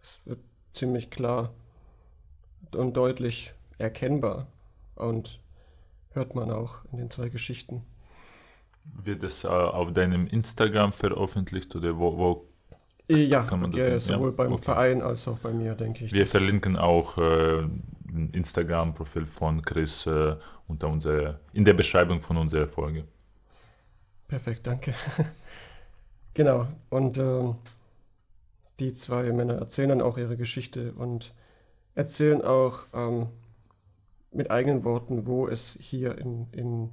Das 0.00 0.20
wird 0.24 0.40
ziemlich 0.72 1.10
klar 1.10 1.52
und 2.74 2.96
deutlich 2.96 3.52
erkennbar 3.76 4.46
und 4.94 5.40
hört 6.10 6.34
man 6.34 6.50
auch 6.50 6.76
in 6.92 6.98
den 6.98 7.10
zwei 7.10 7.28
Geschichten. 7.28 7.84
Wird 8.84 9.22
es 9.22 9.44
äh, 9.44 9.48
auf 9.48 9.92
deinem 9.92 10.26
Instagram 10.26 10.92
veröffentlicht 10.92 11.76
oder 11.76 11.98
wo, 11.98 12.16
wo 12.16 12.47
ja, 13.08 13.42
kann 13.42 13.60
man 13.60 13.72
das 13.72 13.80
ja, 13.80 14.00
sehen? 14.00 14.14
sowohl 14.14 14.30
ja? 14.30 14.36
beim 14.36 14.52
okay. 14.52 14.64
Verein 14.64 15.02
als 15.02 15.26
auch 15.28 15.38
bei 15.38 15.52
mir, 15.52 15.74
denke 15.74 16.04
ich. 16.04 16.12
Wir 16.12 16.26
verlinken 16.26 16.76
auch 16.76 17.16
äh, 17.18 17.60
ein 18.08 18.30
Instagram-Profil 18.32 19.26
von 19.26 19.62
Chris 19.62 20.06
äh, 20.06 20.36
unter 20.66 20.88
unser, 20.88 21.40
in 21.52 21.64
der 21.64 21.74
Beschreibung 21.74 22.20
von 22.20 22.36
unserer 22.36 22.68
Folge. 22.68 23.04
Perfekt, 24.26 24.66
danke. 24.66 24.94
genau, 26.34 26.66
und 26.90 27.16
äh, 27.16 27.54
die 28.78 28.92
zwei 28.92 29.32
Männer 29.32 29.54
erzählen 29.54 29.88
dann 29.88 30.02
auch 30.02 30.18
ihre 30.18 30.36
Geschichte 30.36 30.92
und 30.92 31.34
erzählen 31.94 32.42
auch 32.42 32.80
ähm, 32.92 33.28
mit 34.30 34.50
eigenen 34.50 34.84
Worten, 34.84 35.26
wo 35.26 35.48
es 35.48 35.76
hier 35.80 36.18
in, 36.18 36.46
in 36.52 36.90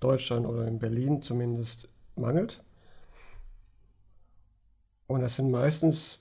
Deutschland 0.00 0.46
oder 0.46 0.66
in 0.66 0.78
Berlin 0.78 1.22
zumindest 1.22 1.88
mangelt. 2.16 2.62
Und 5.10 5.22
das 5.22 5.34
sind 5.34 5.50
meistens 5.50 6.20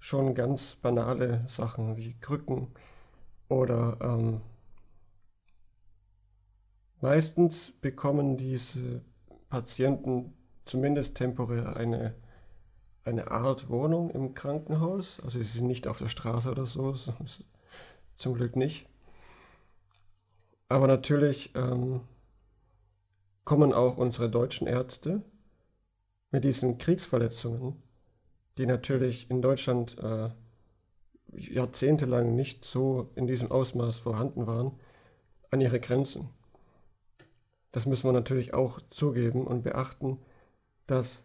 schon 0.00 0.34
ganz 0.34 0.74
banale 0.74 1.44
Sachen 1.46 1.96
wie 1.96 2.16
Krücken 2.20 2.66
oder 3.48 3.96
ähm, 4.00 4.40
meistens 7.00 7.70
bekommen 7.80 8.36
diese 8.38 9.02
Patienten 9.50 10.34
zumindest 10.64 11.14
temporär 11.14 11.76
eine, 11.76 12.16
eine 13.04 13.30
Art 13.30 13.68
Wohnung 13.68 14.10
im 14.10 14.34
Krankenhaus. 14.34 15.20
Also 15.22 15.38
sie 15.38 15.44
sind 15.44 15.68
nicht 15.68 15.86
auf 15.86 15.98
der 15.98 16.08
Straße 16.08 16.50
oder 16.50 16.66
so, 16.66 16.96
zum 18.16 18.34
Glück 18.34 18.56
nicht. 18.56 18.88
Aber 20.68 20.88
natürlich 20.88 21.54
ähm, 21.54 22.00
kommen 23.44 23.72
auch 23.72 23.96
unsere 23.96 24.28
deutschen 24.28 24.66
Ärzte 24.66 25.22
mit 26.30 26.44
diesen 26.44 26.78
Kriegsverletzungen, 26.78 27.82
die 28.58 28.66
natürlich 28.66 29.30
in 29.30 29.42
Deutschland 29.42 29.96
äh, 29.98 30.30
jahrzehntelang 31.32 32.34
nicht 32.34 32.64
so 32.64 33.10
in 33.14 33.26
diesem 33.26 33.50
Ausmaß 33.50 33.98
vorhanden 33.98 34.46
waren, 34.46 34.72
an 35.50 35.60
ihre 35.60 35.80
Grenzen. 35.80 36.28
Das 37.72 37.86
müssen 37.86 38.08
wir 38.08 38.12
natürlich 38.12 38.54
auch 38.54 38.80
zugeben 38.90 39.46
und 39.46 39.62
beachten, 39.62 40.18
dass 40.86 41.22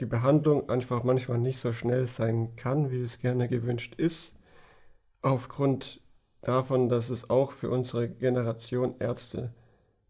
die 0.00 0.06
Behandlung 0.06 0.68
einfach 0.68 1.02
manchmal 1.02 1.38
nicht 1.38 1.58
so 1.58 1.72
schnell 1.72 2.06
sein 2.06 2.54
kann, 2.56 2.90
wie 2.90 3.02
es 3.02 3.18
gerne 3.18 3.48
gewünscht 3.48 3.94
ist, 3.96 4.32
aufgrund 5.22 6.00
davon, 6.42 6.88
dass 6.88 7.10
es 7.10 7.28
auch 7.30 7.52
für 7.52 7.70
unsere 7.70 8.08
Generation 8.08 8.94
Ärzte 9.00 9.52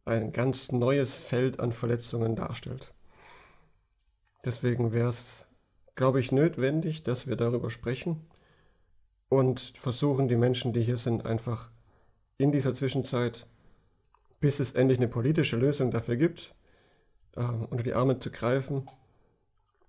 ein 0.05 0.33
ganz 0.33 0.73
neues 0.73 1.15
Feld 1.15 1.59
an 1.59 1.73
Verletzungen 1.73 2.37
darstellt. 2.37 2.93
Deswegen 4.45 4.93
wäre 4.93 5.09
es, 5.09 5.47
glaube 5.95 6.21
ich, 6.21 6.33
notwendig, 6.33 7.03
dass 7.03 7.27
wir 7.27 7.37
darüber 7.37 7.71
sprechen 7.71 8.27
und 9.29 9.61
versuchen, 9.77 10.29
die 10.29 10.37
Menschen, 10.37 10.73
die 10.73 10.83
hier 10.83 10.99
sind, 10.99 11.27
einfach 11.27 11.71
in 12.39 12.53
dieser 12.53 12.73
Zwischenzeit, 12.73 13.47
bis 14.41 14.61
es 14.61 14.73
endlich 14.73 14.99
eine 14.99 15.09
politische 15.09 15.57
Lösung 15.57 15.91
dafür 15.91 16.17
gibt, 16.17 16.55
äh, 17.37 17.43
unter 17.43 17.83
die 17.83 17.95
Arme 17.95 18.19
zu 18.19 18.31
greifen. 18.31 18.89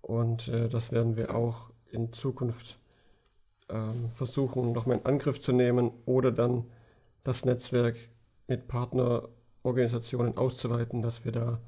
Und 0.01 0.47
äh, 0.47 0.67
das 0.67 0.91
werden 0.91 1.15
wir 1.15 1.35
auch 1.35 1.69
in 1.91 2.11
Zukunft 2.11 2.79
äh, 3.67 3.75
versuchen, 4.15 4.71
nochmal 4.71 4.97
in 4.97 5.05
Angriff 5.05 5.39
zu 5.39 5.51
nehmen 5.51 5.91
oder 6.05 6.31
dann 6.31 6.65
das 7.23 7.45
Netzwerk 7.45 7.97
mit 8.47 8.67
Partnerorganisationen 8.67 10.37
auszuweiten, 10.37 11.03
dass 11.03 11.23
wir 11.25 11.31
da 11.31 11.59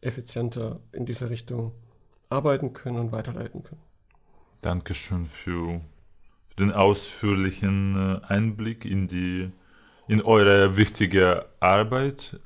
effizienter 0.00 0.80
in 0.92 1.04
dieser 1.04 1.30
Richtung 1.30 1.72
arbeiten 2.28 2.72
können 2.72 2.98
und 2.98 3.12
weiterleiten 3.12 3.62
können. 3.62 3.82
Dankeschön 4.60 5.26
für, 5.26 5.80
für 6.48 6.56
den 6.56 6.72
ausführlichen 6.72 8.20
äh, 8.22 8.26
Einblick 8.26 8.84
in 8.84 9.08
die 9.08 9.52
in 10.06 10.22
eure 10.22 10.76
wichtige 10.76 11.46
Arbeit. 11.60 12.38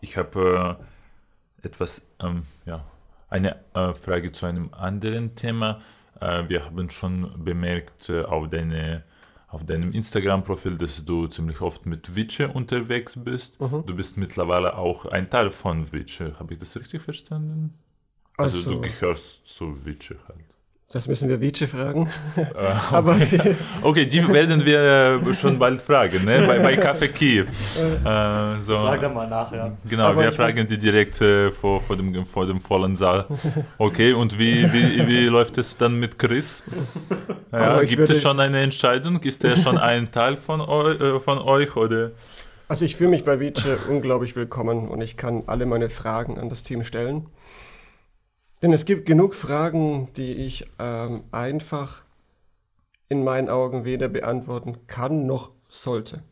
Ich 0.00 0.16
habe 0.16 0.78
äh, 1.62 1.66
etwas, 1.66 2.06
ähm, 2.20 2.44
ja, 2.64 2.84
eine 3.28 3.56
äh, 3.74 3.92
Frage 3.92 4.32
zu 4.32 4.46
einem 4.46 4.72
anderen 4.72 5.34
Thema. 5.34 5.80
Äh, 6.20 6.48
wir 6.48 6.64
haben 6.64 6.90
schon 6.90 7.44
bemerkt 7.44 8.08
äh, 8.08 8.22
auf, 8.22 8.48
deine, 8.48 9.04
auf 9.48 9.64
deinem 9.64 9.92
Instagram-Profil, 9.92 10.76
dass 10.76 11.04
du 11.04 11.26
ziemlich 11.26 11.60
oft 11.60 11.86
mit 11.86 12.14
Witche 12.14 12.48
unterwegs 12.48 13.22
bist. 13.22 13.60
Mhm. 13.60 13.84
Du 13.86 13.94
bist 13.94 14.16
mittlerweile 14.16 14.76
auch 14.76 15.06
ein 15.06 15.28
Teil 15.28 15.50
von 15.50 15.92
Witche. 15.92 16.38
Habe 16.38 16.54
ich 16.54 16.60
das 16.60 16.76
richtig 16.76 17.02
verstanden? 17.02 17.74
Also, 18.36 18.58
also 18.58 18.70
du 18.72 18.80
gehörst 18.80 19.46
zu 19.46 19.84
Vici 19.84 20.14
halt. 20.28 20.46
Das 20.92 21.08
müssen 21.08 21.28
wir 21.28 21.40
Vici 21.40 21.66
fragen. 21.66 22.08
Uh, 22.36 22.96
okay. 22.98 23.56
okay. 23.82 24.06
die 24.06 24.26
werden 24.32 24.64
wir 24.64 25.20
äh, 25.28 25.34
schon 25.34 25.58
bald 25.58 25.82
fragen, 25.82 26.24
ne? 26.24 26.44
bei, 26.46 26.58
bei 26.58 26.76
Kaffee 26.76 27.08
Kiew. 27.08 27.44
Uh, 28.04 28.60
so. 28.60 28.76
Frag 28.76 29.00
da 29.00 29.08
mal 29.08 29.28
nach, 29.28 29.52
ja. 29.52 29.72
Genau, 29.84 30.04
Aber 30.04 30.22
wir 30.22 30.32
fragen 30.32 30.66
die 30.66 30.78
direkt 30.78 31.20
äh, 31.20 31.50
vor, 31.50 31.82
vor, 31.82 31.96
dem, 31.96 32.24
vor 32.24 32.46
dem 32.46 32.60
vollen 32.60 32.94
Saal. 32.96 33.26
Okay, 33.78 34.12
und 34.12 34.38
wie, 34.38 34.72
wie, 34.72 35.06
wie 35.06 35.26
läuft 35.26 35.58
es 35.58 35.76
dann 35.76 35.98
mit 35.98 36.18
Chris? 36.18 36.62
Ja, 37.52 37.82
gibt 37.82 38.08
es 38.08 38.22
schon 38.22 38.38
eine 38.38 38.60
Entscheidung? 38.60 39.20
Ist 39.22 39.44
er 39.44 39.56
schon 39.56 39.76
ein 39.76 40.10
Teil 40.12 40.36
von, 40.36 40.60
eu, 40.60 40.90
äh, 40.92 41.20
von 41.20 41.38
euch? 41.38 41.74
Oder? 41.76 42.12
Also 42.68 42.84
ich 42.84 42.96
fühle 42.96 43.10
mich 43.10 43.24
bei 43.24 43.40
Vici 43.40 43.68
unglaublich 43.88 44.36
willkommen 44.36 44.88
und 44.88 45.00
ich 45.00 45.16
kann 45.16 45.44
alle 45.46 45.66
meine 45.66 45.90
Fragen 45.90 46.38
an 46.38 46.48
das 46.48 46.62
Team 46.62 46.84
stellen. 46.84 47.26
Denn 48.62 48.72
es 48.72 48.84
gibt 48.84 49.06
genug 49.06 49.34
Fragen, 49.34 50.08
die 50.16 50.32
ich 50.32 50.66
ähm, 50.78 51.24
einfach 51.30 52.02
in 53.08 53.22
meinen 53.22 53.48
Augen 53.48 53.84
weder 53.84 54.08
beantworten 54.08 54.86
kann 54.86 55.26
noch 55.26 55.50
sollte. 55.68 56.22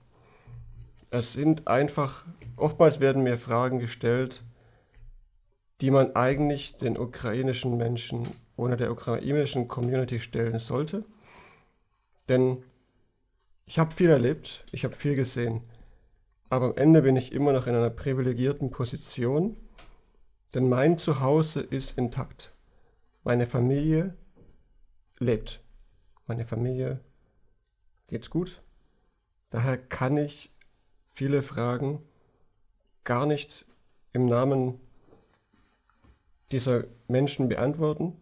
Es 1.10 1.32
sind 1.32 1.68
einfach, 1.68 2.24
oftmals 2.56 2.98
werden 2.98 3.22
mir 3.22 3.38
Fragen 3.38 3.78
gestellt, 3.78 4.42
die 5.80 5.90
man 5.90 6.16
eigentlich 6.16 6.76
den 6.76 6.96
ukrainischen 6.96 7.76
Menschen 7.76 8.26
oder 8.56 8.76
der 8.76 8.90
ukrainischen 8.90 9.68
Community 9.68 10.18
stellen 10.18 10.58
sollte. 10.58 11.04
Denn 12.28 12.64
ich 13.66 13.78
habe 13.78 13.92
viel 13.92 14.10
erlebt, 14.10 14.64
ich 14.72 14.84
habe 14.84 14.96
viel 14.96 15.14
gesehen, 15.14 15.62
aber 16.48 16.66
am 16.66 16.76
Ende 16.76 17.02
bin 17.02 17.16
ich 17.16 17.32
immer 17.32 17.52
noch 17.52 17.66
in 17.66 17.74
einer 17.74 17.90
privilegierten 17.90 18.70
Position 18.70 19.56
denn 20.54 20.68
mein 20.68 20.98
Zuhause 20.98 21.60
ist 21.60 21.98
intakt. 21.98 22.54
Meine 23.24 23.46
Familie 23.46 24.16
lebt. 25.18 25.60
Meine 26.26 26.46
Familie 26.46 27.00
geht's 28.06 28.30
gut. 28.30 28.62
Daher 29.50 29.76
kann 29.76 30.16
ich 30.16 30.50
viele 31.04 31.42
Fragen 31.42 32.02
gar 33.04 33.26
nicht 33.26 33.66
im 34.12 34.26
Namen 34.26 34.80
dieser 36.50 36.84
Menschen 37.08 37.48
beantworten. 37.48 38.16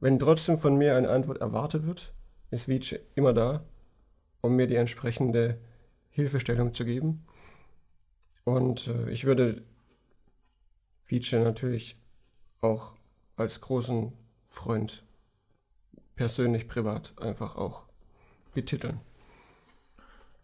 Wenn 0.00 0.18
trotzdem 0.18 0.58
von 0.58 0.76
mir 0.76 0.96
eine 0.96 1.08
Antwort 1.08 1.38
erwartet 1.38 1.86
wird, 1.86 2.12
ist 2.50 2.68
Vice 2.68 2.98
immer 3.14 3.32
da, 3.32 3.64
um 4.40 4.56
mir 4.56 4.66
die 4.66 4.76
entsprechende 4.76 5.58
Hilfestellung 6.10 6.74
zu 6.74 6.84
geben. 6.84 7.26
Und 8.44 8.88
äh, 8.88 9.10
ich 9.10 9.24
würde 9.24 9.62
Vice 11.08 11.32
natürlich 11.32 11.96
auch 12.60 12.92
als 13.36 13.60
großen 13.60 14.12
Freund 14.46 15.04
persönlich, 16.16 16.66
privat 16.66 17.12
einfach 17.20 17.56
auch 17.56 17.82
betiteln. 18.54 19.00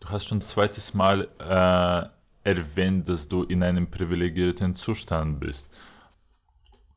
Du 0.01 0.09
hast 0.11 0.27
schon 0.27 0.45
zweites 0.45 0.95
Mal 0.95 1.29
äh, 1.39 2.49
erwähnt, 2.49 3.09
dass 3.09 3.29
du 3.29 3.45
in 3.45 3.63
einem 3.63 3.91
privilegierten 3.91 4.75
Zustand 4.75 5.41
bist. 5.41 5.69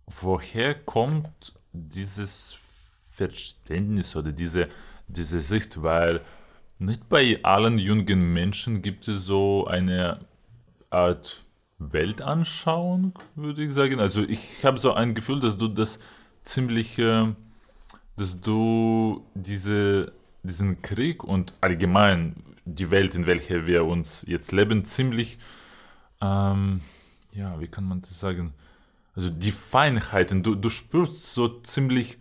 Woher 0.08 0.76
kommt 0.76 1.54
dieses 1.72 2.60
Verständnis 3.12 4.16
oder 4.16 4.32
diese, 4.32 4.70
diese 5.08 5.40
Sicht? 5.40 5.82
Weil 5.82 6.22
nicht 6.78 7.08
bei 7.08 7.40
allen 7.44 7.80
jungen 7.80 8.34
Menschen 8.34 8.82
gibt 8.82 9.08
es 9.08 9.26
so 9.26 9.66
eine 9.66 10.20
Art 10.90 11.45
Weltanschauung, 11.78 13.18
würde 13.36 13.64
ich 13.64 13.74
sagen. 13.74 14.00
Also 14.00 14.24
ich 14.24 14.64
habe 14.64 14.80
so 14.80 14.94
ein 14.94 15.16
Gefühl, 15.16 15.40
dass 15.40 15.58
du 15.58 15.68
das 15.68 16.00
ziemlich, 16.44 16.96
dass 16.96 18.42
du 18.42 19.26
diese, 19.34 20.14
diesen 20.44 20.82
Krieg 20.82 21.24
und 21.24 21.54
allgemein 21.62 22.36
die 22.66 22.92
Welt, 22.92 23.16
in 23.16 23.26
welcher 23.28 23.68
wir 23.68 23.86
uns 23.86 24.24
jetzt 24.28 24.52
leben, 24.52 24.84
ziemlich, 24.86 25.38
ähm, 26.22 26.82
ja, 27.32 27.60
wie 27.60 27.68
kann 27.68 27.86
man 27.86 28.02
das 28.02 28.20
sagen? 28.20 28.54
Also 29.16 29.30
die 29.30 29.52
Feinheiten, 29.52 30.44
du, 30.44 30.56
du 30.56 30.70
spürst 30.70 31.34
so 31.34 31.48
ziemlich 31.62 32.18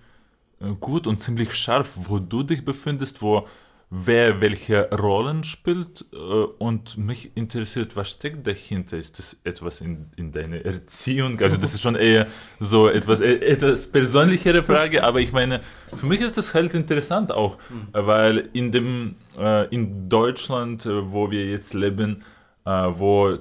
äh, 0.60 0.72
gut 0.78 1.06
und 1.06 1.20
ziemlich 1.20 1.54
scharf, 1.54 1.94
wo 2.08 2.18
du 2.18 2.42
dich 2.42 2.64
befindest, 2.64 3.22
wo 3.22 3.48
wer 3.90 4.40
welche 4.40 4.90
Rollen 4.90 5.44
spielt 5.44 6.04
äh, 6.12 6.16
und 6.16 6.96
mich 6.98 7.36
interessiert, 7.36 7.96
was 7.96 8.10
steckt 8.10 8.46
dahinter? 8.46 8.96
Ist 8.96 9.18
das 9.18 9.36
etwas 9.44 9.80
in, 9.80 10.06
in 10.16 10.32
deiner 10.32 10.64
Erziehung? 10.64 11.40
Also 11.40 11.56
das 11.56 11.74
ist 11.74 11.82
schon 11.82 11.94
eher 11.94 12.26
so 12.60 12.88
etwas, 12.88 13.20
äh, 13.20 13.34
etwas 13.34 13.86
persönlichere 13.86 14.62
Frage, 14.62 15.04
aber 15.04 15.20
ich 15.20 15.32
meine, 15.32 15.60
für 15.94 16.06
mich 16.06 16.20
ist 16.20 16.36
das 16.36 16.54
halt 16.54 16.74
interessant 16.74 17.32
auch, 17.32 17.58
mhm. 17.70 17.88
weil 17.92 18.48
in 18.52 18.72
dem, 18.72 19.16
äh, 19.38 19.68
in 19.68 20.08
Deutschland, 20.08 20.86
äh, 20.86 21.12
wo 21.12 21.30
wir 21.30 21.46
jetzt 21.46 21.74
leben, 21.74 22.24
äh, 22.64 22.70
wo 22.70 23.38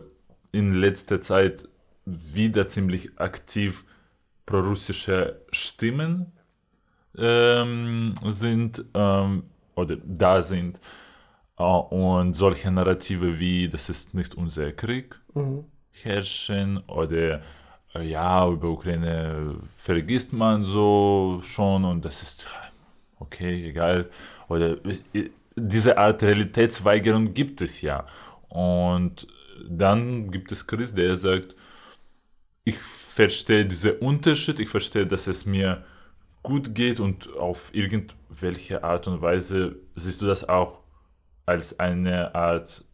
in 0.52 0.74
letzter 0.74 1.20
Zeit 1.20 1.68
wieder 2.06 2.68
ziemlich 2.68 3.18
aktiv 3.18 3.84
prorussische 4.46 5.42
Stimmen 5.52 6.34
ähm, 7.18 8.14
sind, 8.30 8.84
ähm, 8.94 9.44
oder 9.76 9.98
da 10.04 10.42
sind. 10.42 10.80
Und 11.56 12.34
solche 12.34 12.72
Narrative 12.72 13.40
wie, 13.40 13.70
das 13.70 13.90
ist 13.90 14.14
nicht 14.14 14.36
unser 14.36 14.72
Krieg, 14.72 15.20
mhm. 15.34 15.66
herrschen 15.92 16.80
oder 16.88 17.42
uh, 17.96 18.00
ja, 18.00 18.48
über 18.48 18.70
Ukraine 18.70 19.56
vergisst 19.78 20.34
man 20.34 20.64
so 20.64 21.42
schon 21.44 21.86
und 21.86 22.04
das 22.04 22.24
ist 22.24 22.48
okay, 23.20 23.70
egal. 23.70 24.10
Oder 24.50 24.78
diese 25.56 25.98
Art 25.98 26.24
Realitätsweigerung 26.24 27.34
gibt 27.34 27.62
es 27.62 27.82
ja. 27.82 28.06
Und 28.50 29.28
dann 29.70 30.32
gibt 30.32 30.52
es 30.52 30.66
Chris, 30.66 30.94
der 30.94 31.16
sagt, 31.18 31.56
ich 32.64 32.78
verstehe 32.78 33.66
diesen 33.66 33.98
Unterschied, 33.98 34.60
ich 34.60 34.70
verstehe, 34.70 35.06
dass 35.06 35.28
es 35.28 35.46
mir 35.46 35.84
gut 36.44 36.76
geht 36.76 37.00
und 37.00 37.34
auf 37.36 37.74
irgendwelche 37.74 38.84
Art 38.84 39.08
und 39.08 39.22
Weise 39.22 39.78
siehst 39.96 40.22
du 40.22 40.28
das 40.28 40.48
auch 40.48 40.82
als 41.46 41.80
eine 41.80 42.36
Art 42.36 42.86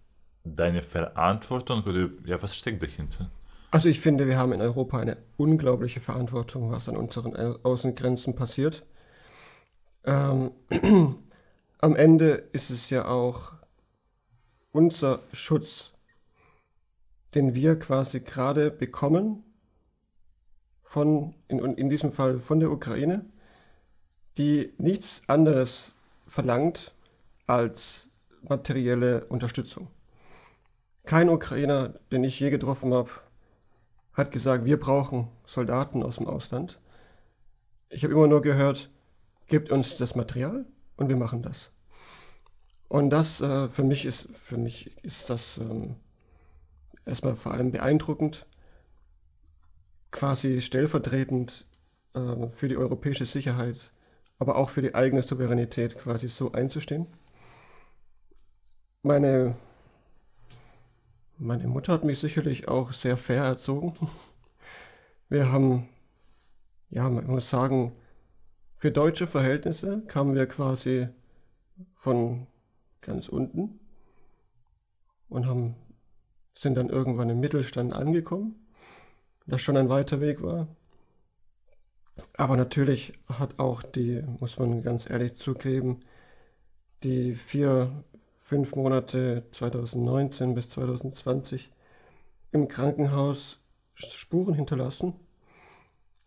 deine 0.44 0.82
Verantwortung 0.82 1.84
oder 1.84 2.10
ja, 2.26 2.42
was 2.42 2.56
steckt 2.56 2.82
dahinter? 2.82 3.30
Also 3.72 3.90
ich 3.90 4.00
finde, 4.00 4.28
wir 4.28 4.38
haben 4.38 4.54
in 4.54 4.62
Europa 4.62 5.00
eine 5.00 5.18
unglaubliche 5.38 6.00
Verantwortung, 6.00 6.72
was 6.72 6.90
an 6.90 6.98
unseren 6.98 7.36
Außengrenzen 7.64 8.36
passiert. 8.36 8.84
Ähm, 10.06 10.52
am 11.80 11.96
Ende 11.96 12.32
ist 12.52 12.72
es 12.72 12.90
ja 12.90 13.08
auch 13.08 13.54
unser 14.72 15.20
Schutz, 15.34 15.92
den 17.36 17.54
wir 17.54 17.78
quasi 17.78 18.22
gerade 18.22 18.72
bekommen, 18.72 19.44
von, 20.82 21.36
in, 21.48 21.60
in 21.60 21.90
diesem 21.92 22.12
Fall 22.12 22.40
von 22.40 22.60
der 22.60 22.72
Ukraine, 22.72 23.24
die 24.40 24.74
nichts 24.78 25.22
anderes 25.28 25.94
verlangt 26.26 26.94
als 27.46 28.08
materielle 28.42 29.26
Unterstützung. 29.26 29.90
Kein 31.04 31.28
Ukrainer, 31.28 31.90
den 32.12 32.24
ich 32.24 32.40
je 32.40 32.50
getroffen 32.50 32.94
habe, 32.94 33.10
hat 34.14 34.32
gesagt, 34.32 34.64
wir 34.64 34.80
brauchen 34.80 35.28
Soldaten 35.46 36.04
aus 36.04 36.16
dem 36.16 36.28
Ausland. 36.28 36.80
Ich 37.90 38.04
habe 38.04 38.14
immer 38.14 38.28
nur 38.28 38.42
gehört, 38.42 38.90
gebt 39.48 39.72
uns 39.72 39.98
das 39.98 40.16
Material 40.16 40.66
und 40.96 41.10
wir 41.10 41.18
machen 41.18 41.42
das. 41.42 41.72
Und 42.88 43.10
das 43.10 43.42
äh, 43.42 43.68
für 43.68 43.84
mich 43.84 44.06
ist 44.06 44.30
für 44.34 44.58
mich 44.58 45.04
ist 45.04 45.30
das 45.30 45.58
ähm, 45.58 45.98
erstmal 47.06 47.36
vor 47.36 47.54
allem 47.54 47.72
beeindruckend, 47.72 48.46
quasi 50.12 50.62
stellvertretend 50.62 51.66
äh, 52.14 52.48
für 52.48 52.70
die 52.70 52.78
europäische 52.78 53.26
Sicherheit 53.26 53.92
aber 54.40 54.56
auch 54.56 54.70
für 54.70 54.82
die 54.82 54.96
eigene 54.96 55.22
Souveränität 55.22 55.98
quasi 55.98 56.30
so 56.30 56.54
einzustehen. 56.54 57.08
Meine, 59.04 59.56
meine 61.38 61.68
Mutter 61.68 61.94
hat 61.94 62.04
mich 62.06 62.20
sicherlich 62.20 62.68
auch 62.68 62.94
sehr 62.94 63.18
fair 63.18 63.44
erzogen. 63.44 63.94
Wir 65.30 65.52
haben, 65.52 65.88
ja, 66.90 67.08
man 67.08 67.28
muss 67.28 67.50
sagen, 67.50 67.92
für 68.78 68.92
deutsche 68.92 69.28
Verhältnisse 69.28 70.02
kamen 70.08 70.34
wir 70.34 70.48
quasi 70.48 71.10
von 71.94 72.48
ganz 73.02 73.28
unten 73.28 73.80
und 75.28 75.46
haben, 75.46 75.76
sind 76.56 76.76
dann 76.76 76.90
irgendwann 76.90 77.30
im 77.30 77.42
Mittelstand 77.42 77.94
angekommen, 77.94 78.56
das 79.46 79.62
schon 79.62 79.78
ein 79.78 79.90
weiter 79.90 80.22
Weg 80.22 80.42
war. 80.42 80.68
Aber 82.36 82.58
natürlich 82.58 83.14
hat 83.28 83.60
auch 83.60 83.84
die, 83.84 84.24
muss 84.40 84.58
man 84.60 84.82
ganz 84.82 85.10
ehrlich 85.10 85.36
zugeben, 85.36 86.02
die 87.04 87.36
vier, 87.36 88.04
fünf 88.40 88.76
Monate 88.76 89.46
2019 89.52 90.56
bis 90.56 90.70
2020 90.70 91.72
im 92.52 92.68
Krankenhaus 92.68 93.60
Spuren 93.94 94.54
hinterlassen. 94.54 95.14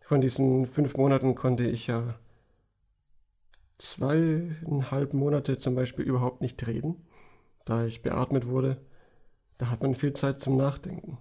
Von 0.01 0.21
diesen 0.21 0.65
fünf 0.65 0.95
Monaten 0.95 1.35
konnte 1.35 1.65
ich 1.65 1.87
ja 1.87 2.15
zweieinhalb 3.77 5.13
Monate 5.13 5.57
zum 5.57 5.75
Beispiel 5.75 6.05
überhaupt 6.05 6.41
nicht 6.41 6.65
reden, 6.67 7.07
da 7.65 7.85
ich 7.85 8.01
beatmet 8.01 8.47
wurde. 8.47 8.77
Da 9.57 9.69
hat 9.69 9.81
man 9.81 9.95
viel 9.95 10.13
Zeit 10.13 10.41
zum 10.41 10.57
Nachdenken. 10.57 11.17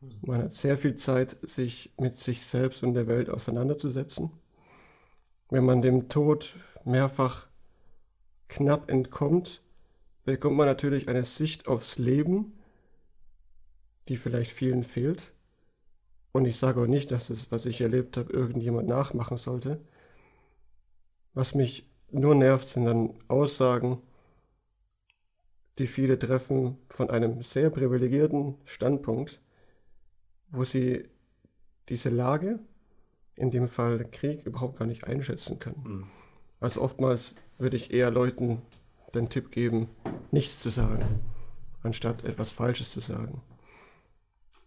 Man 0.00 0.42
hat 0.42 0.52
sehr 0.52 0.78
viel 0.78 0.94
Zeit, 0.94 1.36
sich 1.42 1.92
mit 1.98 2.16
sich 2.16 2.44
selbst 2.44 2.82
und 2.82 2.94
der 2.94 3.08
Welt 3.08 3.30
auseinanderzusetzen. 3.30 4.30
Wenn 5.50 5.64
man 5.64 5.82
dem 5.82 6.08
Tod 6.08 6.54
mehrfach 6.84 7.48
knapp 8.48 8.90
entkommt, 8.90 9.60
bekommt 10.24 10.56
man 10.56 10.66
natürlich 10.66 11.08
eine 11.08 11.24
Sicht 11.24 11.66
aufs 11.66 11.98
Leben, 11.98 12.52
die 14.08 14.16
vielleicht 14.16 14.52
vielen 14.52 14.84
fehlt. 14.84 15.32
Und 16.32 16.44
ich 16.44 16.58
sage 16.58 16.82
auch 16.82 16.86
nicht, 16.86 17.10
dass 17.10 17.28
das, 17.28 17.50
was 17.50 17.66
ich 17.66 17.80
erlebt 17.80 18.16
habe, 18.16 18.32
irgendjemand 18.32 18.86
nachmachen 18.88 19.36
sollte. 19.36 19.80
Was 21.34 21.54
mich 21.54 21.88
nur 22.10 22.34
nervt, 22.34 22.68
sind 22.68 22.84
dann 22.84 23.14
Aussagen, 23.26 24.00
die 25.78 25.86
viele 25.86 26.18
treffen 26.18 26.78
von 26.88 27.10
einem 27.10 27.42
sehr 27.42 27.70
privilegierten 27.70 28.56
Standpunkt, 28.64 29.40
wo 30.50 30.64
sie 30.64 31.08
diese 31.88 32.10
Lage, 32.10 32.58
in 33.34 33.50
dem 33.50 33.68
Fall 33.68 34.04
Krieg, 34.10 34.44
überhaupt 34.44 34.78
gar 34.78 34.86
nicht 34.86 35.04
einschätzen 35.04 35.58
können. 35.58 35.82
Mhm. 35.84 36.06
Also 36.60 36.82
oftmals 36.82 37.34
würde 37.58 37.76
ich 37.76 37.92
eher 37.92 38.10
Leuten 38.10 38.62
den 39.14 39.28
Tipp 39.28 39.50
geben, 39.50 39.88
nichts 40.30 40.60
zu 40.60 40.70
sagen, 40.70 41.02
anstatt 41.82 42.24
etwas 42.24 42.50
Falsches 42.50 42.92
zu 42.92 43.00
sagen. 43.00 43.40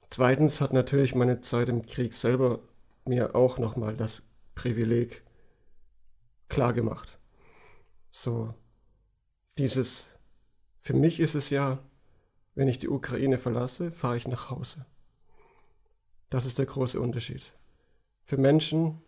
Zweitens 0.09 0.59
hat 0.59 0.73
natürlich 0.73 1.15
meine 1.15 1.41
Zeit 1.41 1.69
im 1.69 1.85
Krieg 1.85 2.13
selber 2.13 2.59
mir 3.05 3.35
auch 3.35 3.57
nochmal 3.57 3.95
das 3.95 4.21
Privileg 4.55 5.23
klargemacht. 6.49 7.17
So 8.11 8.53
dieses 9.57 10.05
Für 10.79 10.93
mich 10.93 11.19
ist 11.19 11.35
es 11.35 11.49
ja, 11.49 11.79
wenn 12.55 12.67
ich 12.67 12.79
die 12.79 12.89
Ukraine 12.89 13.37
verlasse, 13.37 13.91
fahre 13.91 14.17
ich 14.17 14.27
nach 14.27 14.49
Hause. 14.49 14.85
Das 16.31 16.45
ist 16.45 16.57
der 16.57 16.65
große 16.65 16.99
Unterschied. 16.99 17.53
Für 18.23 18.37
Menschen, 18.37 19.01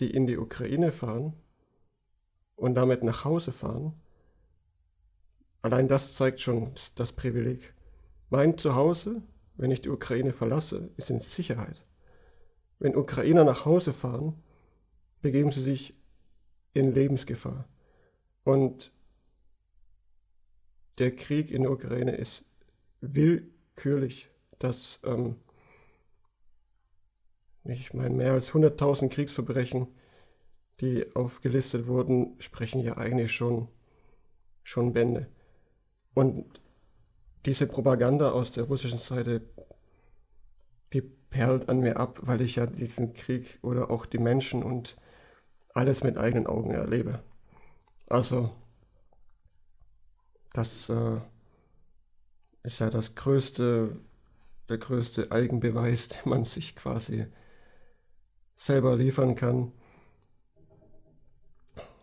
die 0.00 0.10
in 0.10 0.26
die 0.26 0.38
Ukraine 0.38 0.92
fahren 0.92 1.34
und 2.56 2.74
damit 2.74 3.04
nach 3.04 3.26
Hause 3.26 3.52
fahren, 3.52 3.92
allein 5.60 5.88
das 5.88 6.14
zeigt 6.14 6.40
schon 6.40 6.72
das 6.94 7.12
Privileg. 7.12 7.74
Mein 8.30 8.56
Zuhause, 8.56 9.22
wenn 9.56 9.70
ich 9.70 9.82
die 9.82 9.90
Ukraine 9.90 10.32
verlasse, 10.32 10.90
ist 10.96 11.10
in 11.10 11.20
Sicherheit. 11.20 11.82
Wenn 12.78 12.96
Ukrainer 12.96 13.44
nach 13.44 13.66
Hause 13.66 13.92
fahren, 13.92 14.42
begeben 15.20 15.52
sie 15.52 15.62
sich 15.62 15.92
in 16.72 16.94
Lebensgefahr. 16.94 17.68
Und 18.42 18.90
der 20.96 21.14
Krieg 21.14 21.50
in 21.50 21.64
der 21.64 21.72
Ukraine 21.72 22.16
ist 22.16 22.46
willkürlich. 23.02 24.30
Das, 24.58 24.98
ähm, 25.04 25.36
ich 27.64 27.94
meine, 27.94 28.14
mehr 28.14 28.32
als 28.32 28.52
100.000 28.52 29.08
Kriegsverbrechen, 29.08 29.88
die 30.80 31.14
aufgelistet 31.14 31.86
wurden, 31.86 32.36
sprechen 32.40 32.80
ja 32.80 32.96
eigentlich 32.96 33.32
schon, 33.32 33.68
schon 34.62 34.92
Bände. 34.92 35.28
Und 36.14 36.60
diese 37.46 37.66
Propaganda 37.66 38.30
aus 38.32 38.52
der 38.52 38.64
russischen 38.64 38.98
Seite, 38.98 39.42
die 40.92 41.02
perlt 41.02 41.68
an 41.68 41.80
mir 41.80 41.98
ab, 41.98 42.20
weil 42.22 42.40
ich 42.40 42.56
ja 42.56 42.66
diesen 42.66 43.14
Krieg 43.14 43.58
oder 43.62 43.90
auch 43.90 44.06
die 44.06 44.18
Menschen 44.18 44.62
und 44.62 44.96
alles 45.70 46.04
mit 46.04 46.16
eigenen 46.16 46.46
Augen 46.46 46.70
erlebe. 46.70 47.22
Also, 48.06 48.54
das 50.52 50.88
äh, 50.88 51.20
ist 52.62 52.78
ja 52.78 52.90
das 52.90 53.14
größte, 53.14 53.96
der 54.68 54.78
größte 54.78 55.32
Eigenbeweis, 55.32 56.08
den 56.08 56.30
man 56.30 56.44
sich 56.44 56.76
quasi 56.76 57.26
selber 58.56 58.96
liefern 58.96 59.34
kann, 59.34 59.72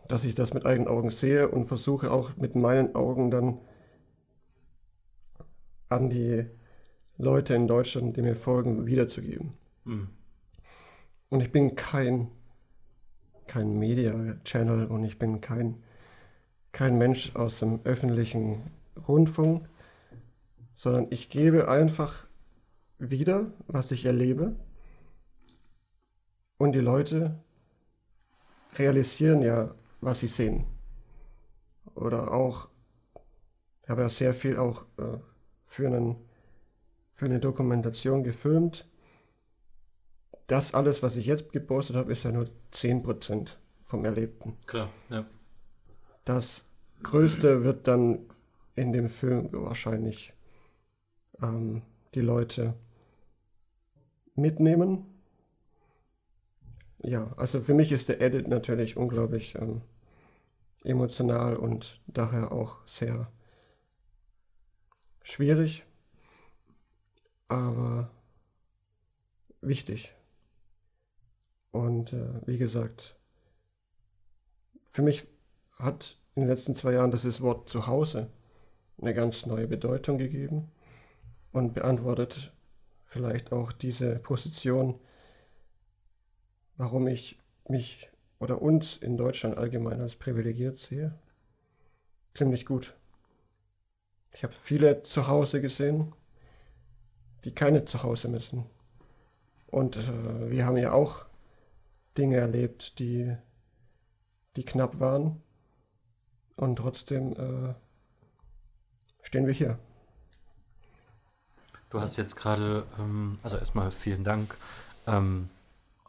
dass 0.08 0.24
ich 0.24 0.36
das 0.36 0.54
mit 0.54 0.66
eigenen 0.66 0.88
Augen 0.88 1.12
sehe 1.12 1.50
und 1.50 1.68
versuche 1.68 2.12
auch 2.12 2.36
mit 2.38 2.56
meinen 2.56 2.96
Augen 2.96 3.32
dann 3.32 3.60
an 5.90 6.10
die 6.10 6.46
Leute 7.18 7.54
in 7.54 7.68
Deutschland, 7.68 8.18
die 8.18 8.22
mir 8.22 8.36
folgen, 8.36 8.86
wiederzugeben. 8.86 9.54
Mhm. 9.86 10.10
Und 11.30 11.42
ich 11.42 11.52
bin 11.52 11.76
kein 11.76 12.30
kein 13.52 13.78
Media-Channel 13.78 14.86
und 14.86 15.04
ich 15.04 15.20
bin 15.20 15.42
kein, 15.42 15.84
kein 16.72 16.98
Mensch 16.98 17.36
aus 17.36 17.60
dem 17.60 17.82
öffentlichen 17.84 18.72
Rundfunk, 19.10 19.68
sondern 20.78 21.08
ich 21.10 21.30
gebe 21.30 21.68
einfach 21.68 22.28
wieder, 22.98 23.52
was 23.68 23.92
ich 23.92 24.06
erlebe. 24.06 24.56
Und 26.62 26.74
die 26.74 26.80
Leute 26.80 27.40
realisieren 28.76 29.42
ja, 29.42 29.74
was 30.00 30.20
sie 30.20 30.28
sehen. 30.28 30.66
Oder 31.96 32.32
auch, 32.32 32.70
ich 33.84 33.90
habe 33.90 34.02
ja 34.02 34.10
sehr 34.10 34.34
viel 34.34 34.58
auch 34.58 34.84
äh, 34.98 35.18
für, 35.66 35.88
einen, 35.88 36.16
für 37.16 37.26
eine 37.26 37.40
Dokumentation 37.40 38.24
gefilmt 38.24 38.86
das 40.52 40.74
alles, 40.74 41.02
was 41.02 41.16
ich 41.16 41.28
jetzt 41.28 41.54
gepostet 41.54 41.96
habe, 41.96 42.12
ist 42.12 42.24
ja 42.24 42.32
nur 42.32 42.50
10% 42.74 43.52
vom 43.84 44.04
Erlebten. 44.04 44.58
Klar, 44.66 44.90
ja. 45.10 45.26
Das 46.26 46.66
Größte 47.04 47.64
wird 47.64 47.88
dann 47.88 48.26
in 48.76 48.92
dem 48.92 49.10
Film 49.10 49.48
wahrscheinlich 49.54 50.34
ähm, 51.42 51.84
die 52.14 52.20
Leute 52.20 52.74
mitnehmen. 54.36 55.06
Ja, 57.04 57.34
also 57.38 57.62
für 57.62 57.74
mich 57.74 57.92
ist 57.92 58.10
der 58.10 58.22
Edit 58.22 58.48
natürlich 58.48 58.96
unglaublich 58.96 59.56
ähm, 59.56 59.82
emotional 60.84 61.56
und 61.56 62.00
daher 62.08 62.52
auch 62.52 62.86
sehr 62.86 63.32
schwierig, 65.24 65.84
aber 67.48 68.12
wichtig. 69.62 70.14
Und 71.72 72.14
äh, 72.14 72.46
wie 72.46 72.58
gesagt, 72.58 73.16
für 74.90 75.02
mich 75.02 75.28
hat 75.78 76.18
in 76.36 76.44
den 76.44 76.50
letzten 76.50 76.76
zwei 76.76 76.94
Jahren 76.94 77.12
das 77.12 77.42
Wort 77.42 77.68
Zuhause 77.68 78.30
eine 79.02 79.14
ganz 79.14 79.46
neue 79.46 79.68
Bedeutung 79.68 80.18
gegeben 80.20 80.72
und 81.52 81.74
beantwortet 81.74 82.54
vielleicht 83.04 83.52
auch 83.52 83.72
diese 83.72 84.20
Position, 84.20 85.00
warum 86.82 87.08
ich 87.08 87.38
mich 87.70 88.10
oder 88.40 88.60
uns 88.60 88.98
in 88.98 89.16
Deutschland 89.16 89.56
allgemein 89.56 90.02
als 90.02 90.16
privilegiert 90.16 90.80
sehe. 90.80 91.14
Ziemlich 92.34 92.66
gut. 92.66 92.96
Ich 94.32 94.44
habe 94.44 94.54
viele 94.54 95.04
Zuhause 95.04 95.62
gesehen, 95.62 96.12
die 97.44 97.54
keine 97.54 97.86
Zuhause 97.86 98.30
müssen. 98.30 98.66
Und 99.68 99.96
äh, 99.96 100.50
wir 100.50 100.66
haben 100.66 100.78
ja 100.78 100.92
auch 100.92 101.26
Dinge 102.18 102.38
erlebt, 102.38 102.98
die, 102.98 103.38
die 104.56 104.66
knapp 104.66 105.00
waren. 105.00 105.44
Und 106.56 106.78
trotzdem 106.78 107.34
äh, 107.34 107.76
stehen 109.22 109.46
wir 109.46 109.54
hier. 109.54 109.78
Du 111.92 112.02
hast 112.02 112.18
jetzt 112.18 112.38
gerade, 112.38 112.88
ähm, 112.98 113.38
also 113.44 113.58
erstmal 113.58 113.92
vielen 113.92 114.24
Dank, 114.24 114.58
ähm, 115.06 115.48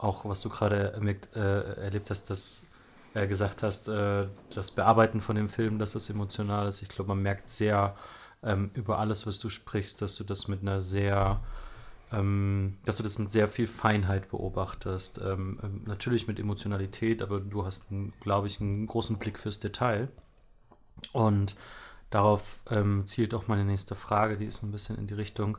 auch 0.03 0.25
was 0.25 0.41
du 0.41 0.49
gerade 0.49 0.93
äh, 1.35 1.81
erlebt 1.81 2.09
hast, 2.09 2.29
dass 2.29 2.63
äh, 3.13 3.27
gesagt 3.27 3.63
hast, 3.63 3.87
äh, 3.87 4.27
das 4.53 4.71
Bearbeiten 4.71 5.21
von 5.21 5.35
dem 5.35 5.49
Film, 5.49 5.79
dass 5.79 5.93
das 5.93 6.09
emotional 6.09 6.67
ist. 6.67 6.81
Ich 6.81 6.89
glaube, 6.89 7.09
man 7.09 7.21
merkt 7.21 7.49
sehr 7.49 7.95
ähm, 8.43 8.71
über 8.73 8.99
alles, 8.99 9.25
was 9.27 9.39
du 9.39 9.49
sprichst, 9.49 10.01
dass 10.01 10.15
du 10.15 10.23
das 10.23 10.47
mit 10.47 10.61
einer 10.61 10.81
sehr 10.81 11.41
ähm, 12.11 12.77
dass 12.85 12.97
du 12.97 13.03
das 13.03 13.17
mit 13.17 13.31
sehr 13.31 13.47
viel 13.47 13.67
Feinheit 13.67 14.29
beobachtest. 14.29 15.19
Ähm, 15.23 15.59
ähm 15.63 15.81
natürlich 15.85 16.27
mit 16.27 16.39
Emotionalität, 16.39 17.21
aber 17.21 17.39
du 17.39 17.65
hast, 17.65 17.87
glaube 18.19 18.47
ich, 18.47 18.61
einen 18.61 18.85
großen 18.87 19.17
Blick 19.17 19.39
fürs 19.39 19.59
Detail. 19.59 20.09
Und 21.11 21.55
darauf 22.09 22.59
ähm, 22.69 23.05
zielt 23.07 23.33
auch 23.33 23.47
meine 23.47 23.65
nächste 23.65 23.95
Frage, 23.95 24.37
die 24.37 24.45
ist 24.45 24.63
ein 24.63 24.71
bisschen 24.71 24.97
in 24.97 25.07
die 25.07 25.15
Richtung, 25.15 25.57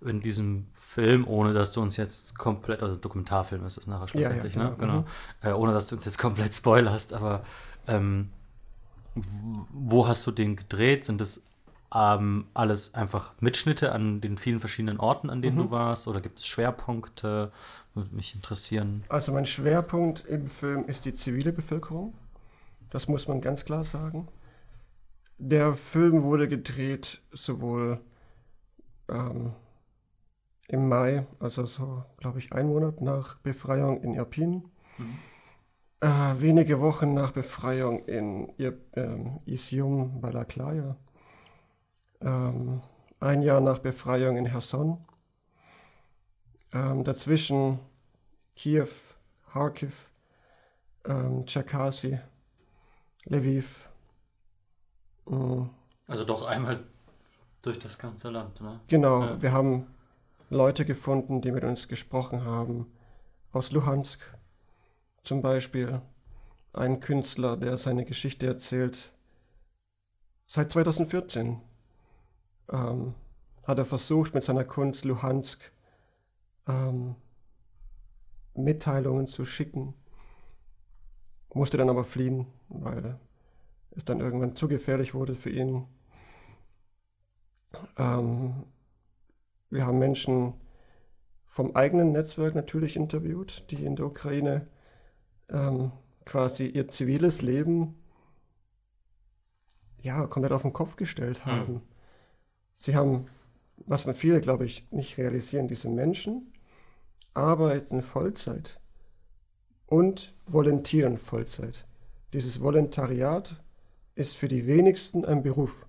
in 0.00 0.20
diesem 0.20 0.66
Film, 0.74 1.26
ohne 1.26 1.52
dass 1.52 1.72
du 1.72 1.82
uns 1.82 1.96
jetzt 1.96 2.38
komplett, 2.38 2.82
also 2.82 2.96
Dokumentarfilm 2.96 3.64
ist 3.66 3.78
es 3.78 3.86
nachher 3.86 4.08
schlussendlich, 4.08 4.54
ja, 4.54 4.62
ja, 4.62 4.68
genau. 4.70 4.76
ne? 4.76 4.76
Genau. 4.86 5.00
Mhm. 5.00 5.48
Äh, 5.48 5.52
ohne 5.52 5.72
dass 5.72 5.88
du 5.88 5.96
uns 5.96 6.04
jetzt 6.04 6.18
komplett 6.18 6.54
spoilerst, 6.54 7.12
aber 7.12 7.44
ähm, 7.86 8.30
wo 9.14 10.06
hast 10.06 10.26
du 10.26 10.30
den 10.30 10.56
gedreht? 10.56 11.04
Sind 11.04 11.20
das 11.20 11.42
ähm, 11.94 12.46
alles 12.54 12.94
einfach 12.94 13.34
Mitschnitte 13.40 13.92
an 13.92 14.20
den 14.20 14.38
vielen 14.38 14.60
verschiedenen 14.60 15.00
Orten, 15.00 15.30
an 15.30 15.42
denen 15.42 15.56
mhm. 15.56 15.62
du 15.62 15.70
warst? 15.70 16.06
Oder 16.06 16.20
gibt 16.20 16.38
es 16.38 16.46
Schwerpunkte? 16.46 17.50
Würde 17.94 18.14
mich 18.14 18.34
interessieren. 18.34 19.04
Also 19.08 19.32
mein 19.32 19.46
Schwerpunkt 19.46 20.24
im 20.26 20.46
Film 20.46 20.84
ist 20.84 21.04
die 21.04 21.14
zivile 21.14 21.52
Bevölkerung. 21.52 22.14
Das 22.90 23.08
muss 23.08 23.26
man 23.26 23.40
ganz 23.40 23.64
klar 23.64 23.84
sagen. 23.84 24.28
Der 25.38 25.74
Film 25.74 26.22
wurde 26.22 26.48
gedreht 26.48 27.20
sowohl 27.32 28.00
ähm, 29.08 29.52
im 30.68 30.88
Mai, 30.88 31.26
also 31.40 31.66
so, 31.66 32.04
glaube 32.18 32.38
ich, 32.38 32.52
ein 32.52 32.68
Monat 32.68 33.00
nach 33.00 33.36
Befreiung 33.38 34.02
in 34.02 34.14
Irpin, 34.14 34.64
mhm. 34.98 35.18
äh, 36.00 36.40
wenige 36.40 36.80
Wochen 36.80 37.14
nach 37.14 37.32
Befreiung 37.32 38.04
in 38.04 38.52
Ir 38.58 38.78
ähm, 38.94 39.40
Isium 39.46 40.20
Balaklaya 40.20 40.96
ähm, 42.20 42.82
ein 43.20 43.42
Jahr 43.42 43.60
nach 43.60 43.78
Befreiung 43.78 44.36
in 44.36 44.46
Cherson. 44.46 44.98
Ähm, 46.72 47.04
dazwischen 47.04 47.78
Kiew, 48.54 48.88
Kharkiv, 49.50 50.10
ähm, 51.06 51.46
Tscherkassy, 51.46 52.18
Lviv. 53.24 53.88
Mhm. 55.26 55.70
Also 56.06 56.24
doch 56.24 56.42
einmal 56.42 56.84
durch 57.62 57.78
das 57.78 57.98
ganze 57.98 58.30
Land, 58.30 58.60
ne? 58.60 58.80
Genau, 58.88 59.22
ja. 59.22 59.42
wir 59.42 59.52
haben 59.52 59.86
Leute 60.50 60.84
gefunden, 60.84 61.40
die 61.40 61.52
mit 61.52 61.64
uns 61.64 61.88
gesprochen 61.88 62.44
haben. 62.44 62.86
Aus 63.52 63.70
Luhansk 63.70 64.20
zum 65.22 65.42
Beispiel. 65.42 66.00
Ein 66.72 67.00
Künstler, 67.00 67.56
der 67.56 67.76
seine 67.76 68.04
Geschichte 68.04 68.46
erzählt. 68.46 69.12
Seit 70.46 70.72
2014 70.72 71.60
ähm, 72.70 73.14
hat 73.64 73.78
er 73.78 73.84
versucht, 73.84 74.34
mit 74.34 74.42
seiner 74.42 74.64
Kunst 74.64 75.04
Luhansk 75.04 75.70
ähm, 76.66 77.14
Mitteilungen 78.54 79.26
zu 79.26 79.44
schicken, 79.44 79.94
musste 81.52 81.76
dann 81.76 81.90
aber 81.90 82.04
fliehen, 82.04 82.46
weil 82.68 83.18
es 83.90 84.04
dann 84.04 84.20
irgendwann 84.20 84.56
zu 84.56 84.68
gefährlich 84.68 85.14
wurde 85.14 85.34
für 85.34 85.50
ihn. 85.50 85.86
Ähm, 87.96 88.64
wir 89.70 89.86
haben 89.86 89.98
Menschen 89.98 90.54
vom 91.44 91.74
eigenen 91.74 92.12
Netzwerk 92.12 92.54
natürlich 92.54 92.96
interviewt, 92.96 93.64
die 93.70 93.84
in 93.84 93.96
der 93.96 94.06
Ukraine 94.06 94.68
ähm, 95.50 95.92
quasi 96.24 96.66
ihr 96.66 96.88
ziviles 96.88 97.42
Leben 97.42 97.94
ja, 100.00 100.26
komplett 100.26 100.52
auf 100.52 100.62
den 100.62 100.72
Kopf 100.72 100.96
gestellt 100.96 101.44
hm. 101.44 101.52
haben. 101.52 101.74
Hm. 101.74 101.82
Sie 102.76 102.94
haben, 102.94 103.26
was 103.76 104.06
man 104.06 104.14
viele, 104.14 104.40
glaube 104.40 104.64
ich, 104.64 104.86
nicht 104.92 105.18
realisieren, 105.18 105.68
diese 105.68 105.88
Menschen 105.88 106.52
arbeiten 107.34 108.02
Vollzeit 108.02 108.80
und 109.86 110.34
volontieren 110.46 111.18
Vollzeit. 111.18 111.86
Dieses 112.32 112.60
Volontariat 112.60 113.62
ist 114.14 114.36
für 114.36 114.48
die 114.48 114.66
wenigsten 114.66 115.24
ein 115.24 115.42
Beruf. 115.42 115.86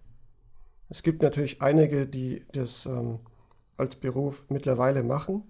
Es 0.90 1.04
gibt 1.04 1.22
natürlich 1.22 1.62
einige, 1.62 2.08
die 2.08 2.46
das 2.54 2.86
ähm, 2.86 3.20
als 3.80 3.96
Beruf 3.96 4.46
mittlerweile 4.50 5.04
machen, 5.04 5.44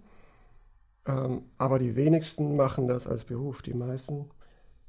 ähm, 1.06 1.44
aber 1.58 1.80
die 1.80 1.96
wenigsten 1.96 2.56
machen 2.56 2.88
das 2.88 3.08
als 3.08 3.26
Beruf. 3.26 3.62
Die 3.62 3.74
meisten 3.74 4.30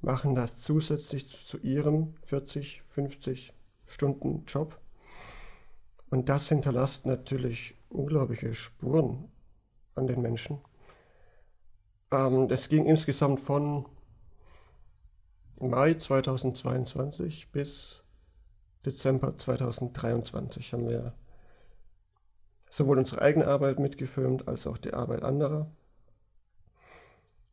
machen 0.00 0.34
das 0.34 0.56
zusätzlich 0.56 1.26
zu 1.46 1.58
ihrem 1.58 2.14
40, 2.26 2.82
50 2.88 3.52
Stunden 3.86 4.44
Job. 4.46 4.78
Und 6.10 6.28
das 6.28 6.48
hinterlässt 6.48 7.06
natürlich 7.06 7.76
unglaubliche 7.88 8.54
Spuren 8.54 9.30
an 9.94 10.06
den 10.06 10.20
Menschen. 10.22 10.58
Ähm, 12.10 12.48
das 12.48 12.68
ging 12.68 12.86
insgesamt 12.86 13.40
von 13.40 13.86
Mai 15.58 15.94
2022 15.94 17.52
bis 17.52 18.02
Dezember 18.84 19.36
2023 19.36 20.72
haben 20.72 20.88
wir 20.88 21.14
sowohl 22.70 22.98
unsere 22.98 23.20
eigene 23.20 23.46
Arbeit 23.46 23.78
mitgefilmt 23.78 24.48
als 24.48 24.66
auch 24.66 24.78
die 24.78 24.94
Arbeit 24.94 25.22
anderer. 25.22 25.70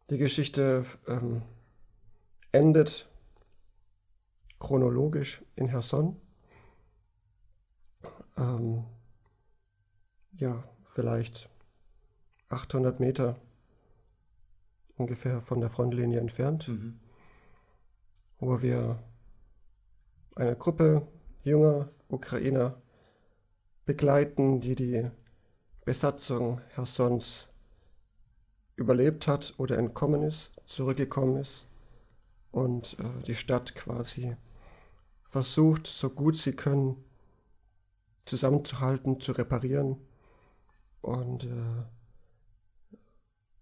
Die 0.09 0.17
Geschichte 0.17 0.85
ähm, 1.07 1.41
endet 2.51 3.09
chronologisch 4.59 5.43
in 5.55 5.67
Herson. 5.67 6.15
Ähm, 8.37 8.85
ja, 10.33 10.63
vielleicht 10.83 11.49
800 12.49 12.99
Meter 12.99 13.35
ungefähr 14.95 15.41
von 15.41 15.59
der 15.59 15.69
Frontlinie 15.69 16.19
entfernt, 16.19 16.67
mhm. 16.67 16.99
wo 18.39 18.61
wir 18.61 19.03
eine 20.35 20.55
Gruppe 20.55 21.07
junger 21.43 21.89
Ukrainer 22.07 22.79
begleiten, 23.87 24.59
die 24.59 24.75
die 24.75 25.09
Besatzung 25.85 26.61
Hersons 26.75 27.47
überlebt 28.75 29.27
hat 29.27 29.55
oder 29.57 29.77
entkommen 29.77 30.21
ist, 30.21 30.51
zurückgekommen 30.65 31.37
ist 31.37 31.65
und 32.51 32.97
äh, 32.99 33.23
die 33.23 33.35
Stadt 33.35 33.73
quasi 33.75 34.35
versucht, 35.23 35.87
so 35.87 36.09
gut 36.09 36.35
sie 36.35 36.51
können, 36.51 37.03
zusammenzuhalten, 38.25 39.21
zu 39.21 39.31
reparieren. 39.31 39.97
Und 41.01 41.45
äh, 41.45 41.85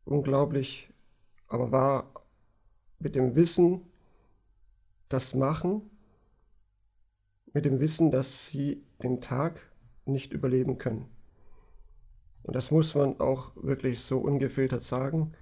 unglaublich, 0.05 0.91
aber 1.47 1.71
war 1.71 2.11
mit 2.97 3.13
dem 3.13 3.35
Wissen, 3.35 3.91
das 5.07 5.35
machen, 5.35 5.87
mit 7.53 7.63
dem 7.63 7.79
Wissen, 7.79 8.09
dass 8.09 8.47
sie 8.47 8.83
den 9.03 9.21
Tag 9.21 9.61
nicht 10.05 10.33
überleben 10.33 10.77
können. 10.77 11.09
Und 12.43 12.55
das 12.55 12.71
muss 12.71 12.93
man 12.93 13.19
auch 13.19 13.51
wirklich 13.55 14.01
so 14.01 14.19
ungefiltert 14.19 14.83
sagen, 14.83 15.33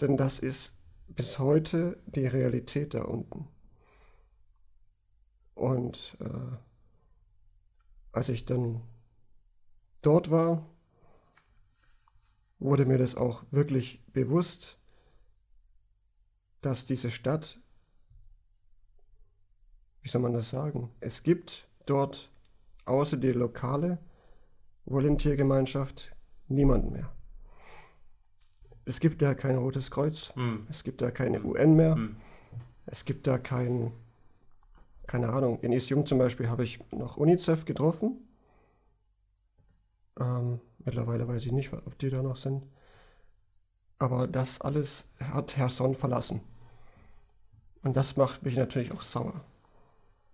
denn 0.00 0.16
das 0.16 0.38
ist 0.38 0.74
bis 1.08 1.38
heute 1.38 1.98
die 2.06 2.26
Realität 2.26 2.94
da 2.94 3.02
unten. 3.02 3.48
Und 5.54 6.16
äh, 6.20 6.56
als 8.12 8.28
ich 8.28 8.44
dann 8.44 8.82
dort 10.02 10.30
war, 10.30 10.66
wurde 12.58 12.84
mir 12.84 12.98
das 12.98 13.14
auch 13.14 13.44
wirklich 13.50 14.04
bewusst, 14.12 14.78
dass 16.60 16.84
diese 16.84 17.10
Stadt, 17.10 17.60
wie 20.02 20.08
soll 20.08 20.20
man 20.20 20.32
das 20.32 20.50
sagen, 20.50 20.90
es 21.00 21.22
gibt 21.22 21.68
dort 21.86 22.30
außer 22.86 23.16
die 23.16 23.32
lokale 23.32 23.98
Volontiergemeinschaft 24.86 26.14
niemanden 26.48 26.92
mehr. 26.92 27.12
Es 28.84 29.00
gibt 29.00 29.20
da 29.20 29.34
kein 29.34 29.56
Rotes 29.56 29.90
Kreuz, 29.90 30.32
hm. 30.34 30.66
es 30.70 30.84
gibt 30.84 31.02
da 31.02 31.10
keine 31.10 31.42
UN 31.42 31.74
mehr, 31.74 31.96
hm. 31.96 32.16
es 32.86 33.04
gibt 33.04 33.26
da 33.26 33.36
kein, 33.36 33.92
keine 35.06 35.30
Ahnung, 35.30 35.58
in 35.60 35.72
Isium 35.72 36.06
zum 36.06 36.18
Beispiel 36.18 36.48
habe 36.48 36.62
ich 36.62 36.78
noch 36.92 37.16
UNICEF 37.16 37.64
getroffen. 37.64 38.28
Ähm, 40.18 40.60
mittlerweile 40.84 41.26
weiß 41.26 41.44
ich 41.44 41.52
nicht, 41.52 41.72
ob 41.72 41.98
die 41.98 42.10
da 42.10 42.22
noch 42.22 42.36
sind. 42.36 42.64
Aber 43.98 44.28
das 44.28 44.60
alles 44.60 45.06
hat 45.18 45.56
Herr 45.56 45.68
Son 45.68 45.94
verlassen. 45.94 46.40
Und 47.82 47.96
das 47.96 48.16
macht 48.16 48.42
mich 48.42 48.56
natürlich 48.56 48.92
auch 48.92 49.02
sauer. 49.02 49.44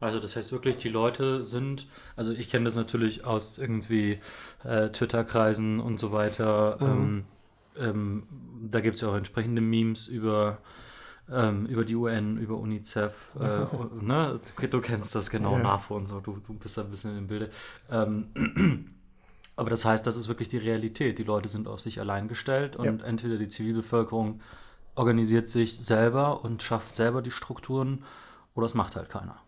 Also 0.03 0.18
das 0.18 0.34
heißt 0.34 0.50
wirklich, 0.50 0.78
die 0.78 0.88
Leute 0.88 1.44
sind, 1.44 1.86
also 2.16 2.32
ich 2.32 2.48
kenne 2.48 2.64
das 2.64 2.74
natürlich 2.74 3.24
aus 3.24 3.57
irgendwie 3.57 4.18
äh, 4.64 4.88
Twitter-Kreisen 4.88 5.78
und 5.78 6.00
so 6.00 6.11
weiter. 6.11 6.76
Mhm. 6.80 6.86
Ähm, 6.86 7.24
ähm, 7.78 8.22
da 8.68 8.80
gibt 8.80 8.96
es 8.96 9.00
ja 9.03 9.09
auch 9.11 9.14
entsprechende 9.14 9.62
Memes 9.62 10.09
über, 10.09 10.59
ähm, 11.30 11.66
über 11.66 11.84
die 11.84 11.94
UN, 11.94 12.36
über 12.36 12.57
UNICEF. 12.57 13.36
Äh, 13.38 14.05
ne? 14.05 14.40
du, 14.59 14.66
du, 14.66 14.80
kennst 14.80 15.14
das 15.14 15.30
genau, 15.30 15.53
ja. 15.53 15.62
NAFO 15.62 15.94
und 15.94 16.09
so, 16.09 16.18
du, 16.18 16.36
du 16.44 16.55
bist 16.55 16.76
da 16.76 16.82
ein 16.82 16.90
bisschen 16.90 17.16
im 17.16 17.28
Bilde. 17.28 17.50
Ähm, 17.88 18.90
aber 19.57 19.70
das 19.70 19.84
heißt, 19.84 20.05
das 20.05 20.16
ist 20.16 20.26
wirklich 20.26 20.48
die 20.48 20.59
Realität. 20.59 21.20
Die 21.20 21.24
Leute 21.24 21.48
sind 21.48 21.68
auf 21.68 21.80
sich 21.80 22.00
allein 22.00 22.26
gestellt 22.26 22.74
und 22.74 23.03
ja. 23.03 23.07
entweder 23.07 23.38
die 23.38 23.48
Zivilbevölkerung 23.48 24.40
organisiert 24.96 25.48
sich 25.48 25.78
selber 25.78 26.44
und 26.44 26.61
schafft 26.64 26.96
selber 26.96 27.22
die 27.22 27.30
Strukturen 27.30 28.05
oder 28.57 28.66
es 28.66 28.74
macht 28.74 28.96
halt 28.96 29.09
keiner. 29.09 29.40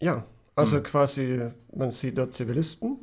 Ja, 0.00 0.24
also 0.54 0.76
hm. 0.76 0.82
quasi, 0.82 1.50
man 1.74 1.90
sieht 1.90 2.18
dort 2.18 2.34
Zivilisten 2.34 2.98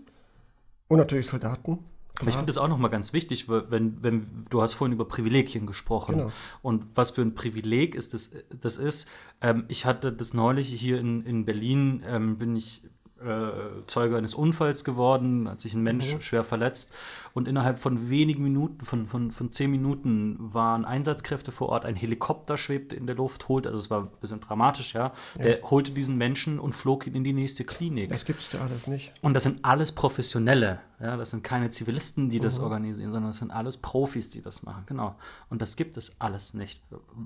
und 0.87 0.97
natürlich 0.97 1.27
Soldaten. 1.27 1.79
Aber 2.19 2.29
ich 2.29 2.35
finde 2.35 2.47
das 2.47 2.57
auch 2.57 2.67
nochmal 2.67 2.89
ganz 2.89 3.13
wichtig, 3.13 3.47
wenn, 3.47 4.01
wenn 4.01 4.25
du 4.49 4.61
hast 4.61 4.73
vorhin 4.73 4.93
über 4.93 5.05
Privilegien 5.05 5.67
gesprochen. 5.67 6.17
Genau. 6.17 6.31
Und 6.63 6.85
was 6.95 7.11
für 7.11 7.21
ein 7.21 7.35
Privileg 7.35 7.93
ist 7.93 8.15
das, 8.15 8.31
das 8.59 8.77
ist. 8.77 9.07
Ähm, 9.39 9.65
ich 9.67 9.85
hatte 9.85 10.11
das 10.11 10.33
neulich 10.33 10.67
hier 10.69 10.99
in, 10.99 11.21
in 11.21 11.45
Berlin, 11.45 12.03
ähm, 12.07 12.39
bin 12.39 12.55
ich 12.55 12.81
äh, 13.19 13.85
Zeuge 13.87 14.17
eines 14.17 14.35
Unfalls 14.35 14.83
geworden, 14.83 15.49
hat 15.49 15.61
sich 15.61 15.73
ein 15.73 15.81
Mensch 15.81 16.13
mhm. 16.13 16.21
schwer 16.21 16.43
verletzt 16.43 16.93
und 17.33 17.47
innerhalb 17.47 17.79
von 17.79 18.09
wenigen 18.09 18.43
Minuten, 18.43 18.83
von, 18.83 19.05
von, 19.05 19.31
von 19.31 19.51
zehn 19.51 19.71
Minuten 19.71 20.37
waren 20.39 20.85
Einsatzkräfte 20.85 21.51
vor 21.51 21.69
Ort, 21.69 21.85
ein 21.85 21.95
Helikopter 21.95 22.57
schwebte 22.57 22.95
in 22.95 23.07
der 23.07 23.15
Luft, 23.15 23.47
holt, 23.47 23.67
also 23.67 23.77
es 23.79 23.89
war 23.89 24.03
ein 24.03 24.09
bisschen 24.21 24.41
dramatisch, 24.41 24.93
ja, 24.93 25.13
ja. 25.37 25.43
der 25.43 25.61
holte 25.63 25.91
diesen 25.91 26.17
Menschen 26.17 26.59
und 26.59 26.73
flog 26.73 27.07
ihn 27.07 27.15
in 27.15 27.23
die 27.23 27.33
nächste 27.33 27.63
Klinik. 27.63 28.09
Das 28.09 28.25
gibt 28.25 28.39
es 28.39 28.51
ja 28.51 28.61
alles 28.61 28.87
nicht. 28.87 29.13
Und 29.21 29.33
das 29.33 29.43
sind 29.43 29.63
alles 29.63 29.91
Professionelle, 29.91 30.79
ja, 30.99 31.15
das 31.15 31.29
sind 31.29 31.43
keine 31.43 31.69
Zivilisten, 31.69 32.29
die 32.29 32.39
mhm. 32.39 32.43
das 32.43 32.59
organisieren, 32.59 33.11
sondern 33.11 33.29
das 33.29 33.37
sind 33.37 33.51
alles 33.51 33.77
Profis, 33.77 34.29
die 34.29 34.41
das 34.41 34.63
machen, 34.63 34.83
genau. 34.87 35.15
Und 35.49 35.61
das 35.61 35.75
gibt 35.75 35.97
es 35.97 36.19
alles 36.19 36.53
nicht. 36.53 36.81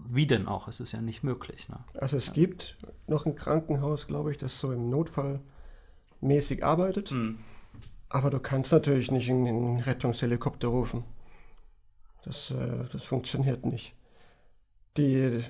Wie 0.09 0.27
denn 0.27 0.47
auch? 0.47 0.67
Es 0.67 0.79
ist 0.79 0.91
ja 0.91 1.01
nicht 1.01 1.23
möglich. 1.23 1.69
Ne? 1.69 1.77
Also 1.99 2.17
es 2.17 2.27
ja. 2.27 2.33
gibt 2.33 2.77
noch 3.07 3.25
ein 3.25 3.35
Krankenhaus, 3.35 4.07
glaube 4.07 4.31
ich, 4.31 4.37
das 4.37 4.59
so 4.59 4.71
im 4.71 4.89
Notfall 4.89 5.39
mäßig 6.21 6.63
arbeitet. 6.63 7.11
Mhm. 7.11 7.39
Aber 8.09 8.29
du 8.29 8.39
kannst 8.39 8.71
natürlich 8.71 9.11
nicht 9.11 9.29
einen 9.29 9.79
Rettungshelikopter 9.79 10.67
rufen. 10.67 11.03
Das, 12.23 12.51
äh, 12.51 12.85
das 12.91 13.03
funktioniert 13.03 13.65
nicht. 13.65 13.95
Die, 14.97 15.41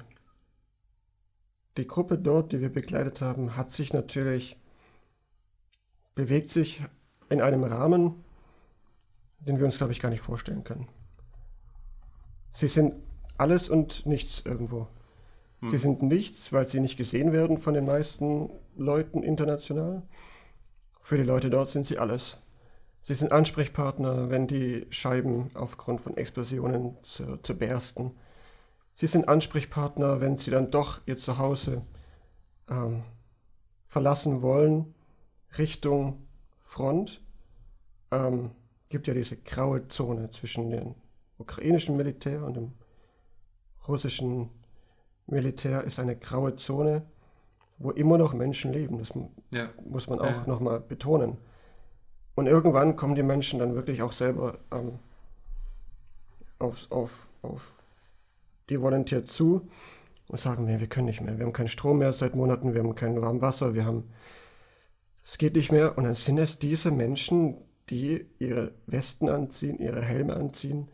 die 1.77 1.87
Gruppe 1.87 2.17
dort, 2.17 2.51
die 2.51 2.61
wir 2.61 2.69
begleitet 2.69 3.21
haben, 3.21 3.55
hat 3.55 3.71
sich 3.71 3.93
natürlich, 3.93 4.57
bewegt 6.15 6.49
sich 6.49 6.81
in 7.29 7.41
einem 7.41 7.63
Rahmen, 7.63 8.23
den 9.39 9.57
wir 9.57 9.65
uns, 9.65 9.77
glaube 9.77 9.93
ich, 9.93 9.99
gar 9.99 10.09
nicht 10.09 10.21
vorstellen 10.21 10.63
können. 10.63 10.87
Sie 12.51 12.67
sind 12.67 12.93
alles 13.37 13.69
und 13.69 14.05
nichts 14.05 14.43
irgendwo. 14.45 14.87
Hm. 15.61 15.69
Sie 15.69 15.77
sind 15.77 16.01
nichts, 16.03 16.53
weil 16.53 16.67
sie 16.67 16.79
nicht 16.79 16.97
gesehen 16.97 17.31
werden 17.31 17.57
von 17.57 17.73
den 17.73 17.85
meisten 17.85 18.51
Leuten 18.75 19.23
international. 19.23 20.03
Für 21.01 21.17
die 21.17 21.23
Leute 21.23 21.49
dort 21.49 21.69
sind 21.69 21.85
sie 21.85 21.97
alles. 21.99 22.37
Sie 23.01 23.15
sind 23.15 23.31
Ansprechpartner, 23.31 24.29
wenn 24.29 24.47
die 24.47 24.85
Scheiben 24.91 25.49
aufgrund 25.55 26.01
von 26.01 26.15
Explosionen 26.15 26.97
zu, 27.03 27.57
bersten. 27.57 28.11
Sie 28.95 29.07
sind 29.07 29.27
Ansprechpartner, 29.27 30.21
wenn 30.21 30.37
sie 30.37 30.51
dann 30.51 30.69
doch 30.69 31.01
ihr 31.07 31.17
Zuhause 31.17 31.81
ähm, 32.69 33.03
verlassen 33.87 34.41
wollen, 34.41 34.93
Richtung 35.57 36.27
Front. 36.61 37.21
ähm, 38.11 38.51
gibt 38.89 39.07
ja 39.07 39.13
diese 39.13 39.37
graue 39.37 39.87
Zone 39.87 40.29
zwischen 40.31 40.69
dem 40.69 40.95
ukrainischen 41.37 41.97
Militär 41.97 42.43
und 42.45 42.55
dem 42.55 42.73
russischen 43.87 44.49
Militär 45.27 45.83
ist 45.83 45.97
eine 45.97 46.15
graue 46.15 46.55
Zone, 46.55 47.05
wo 47.83 47.91
immer 47.91 48.17
noch 48.17 48.33
Menschen 48.33 48.73
leben. 48.73 48.97
Das 48.99 49.11
ja. 49.51 49.69
muss 49.89 50.07
man 50.07 50.19
auch 50.19 50.25
ja. 50.25 50.43
nochmal 50.47 50.79
betonen. 50.79 51.37
Und 52.35 52.47
irgendwann 52.47 52.95
kommen 52.95 53.15
die 53.15 53.23
Menschen 53.23 53.59
dann 53.59 53.75
wirklich 53.75 54.01
auch 54.01 54.13
selber 54.13 54.59
ähm, 54.71 54.99
auf, 56.59 56.87
auf, 56.89 57.27
auf 57.41 57.73
die 58.69 58.81
Volunteer 58.81 59.25
zu 59.25 59.67
und 60.27 60.39
sagen, 60.39 60.67
wir, 60.67 60.79
wir 60.79 60.87
können 60.87 61.07
nicht 61.07 61.21
mehr. 61.21 61.37
Wir 61.37 61.45
haben 61.45 61.53
keinen 61.53 61.67
Strom 61.67 61.97
mehr 61.97 62.13
seit 62.13 62.35
Monaten, 62.35 62.73
wir 62.73 62.81
haben 62.81 62.95
kein 62.95 63.21
warmes 63.21 63.41
Wasser, 63.41 63.73
wir 63.73 63.85
haben, 63.85 64.09
es 65.25 65.37
geht 65.37 65.55
nicht 65.55 65.71
mehr. 65.71 65.97
Und 65.97 66.05
dann 66.05 66.15
sind 66.15 66.37
es 66.37 66.57
diese 66.57 66.89
Menschen, 66.91 67.57
die 67.89 68.25
ihre 68.39 68.73
Westen 68.87 69.29
anziehen, 69.29 69.77
ihre 69.79 70.01
Helme 70.01 70.35
anziehen, 70.35 70.87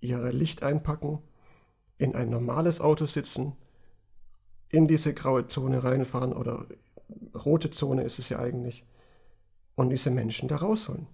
ihre 0.00 0.30
Licht 0.30 0.62
einpacken, 0.62 1.20
in 1.98 2.14
ein 2.14 2.28
normales 2.28 2.80
Auto 2.80 3.06
sitzen, 3.06 3.56
in 4.76 4.86
diese 4.86 5.14
graue 5.14 5.46
Zone 5.46 5.82
reinfahren 5.82 6.34
oder 6.34 6.66
rote 7.34 7.70
Zone 7.70 8.02
ist 8.02 8.18
es 8.18 8.28
ja 8.28 8.38
eigentlich 8.38 8.84
und 9.74 9.88
diese 9.88 10.10
Menschen 10.10 10.48
da 10.48 10.56
rausholen. 10.56 11.06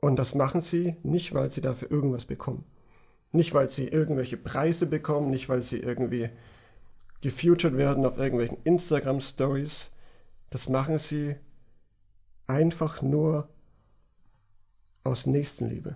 Und 0.00 0.16
das 0.16 0.34
machen 0.34 0.60
sie 0.60 0.96
nicht, 1.04 1.32
weil 1.32 1.48
sie 1.48 1.60
dafür 1.60 1.92
irgendwas 1.92 2.24
bekommen. 2.24 2.64
Nicht, 3.30 3.54
weil 3.54 3.68
sie 3.68 3.86
irgendwelche 3.86 4.36
Preise 4.36 4.86
bekommen, 4.86 5.30
nicht, 5.30 5.48
weil 5.48 5.62
sie 5.62 5.78
irgendwie 5.78 6.28
gefeatured 7.20 7.76
werden 7.76 8.04
auf 8.04 8.18
irgendwelchen 8.18 8.58
Instagram-Stories. 8.64 9.90
Das 10.50 10.68
machen 10.68 10.98
sie 10.98 11.36
einfach 12.48 13.00
nur 13.00 13.48
aus 15.04 15.24
Nächstenliebe. 15.24 15.94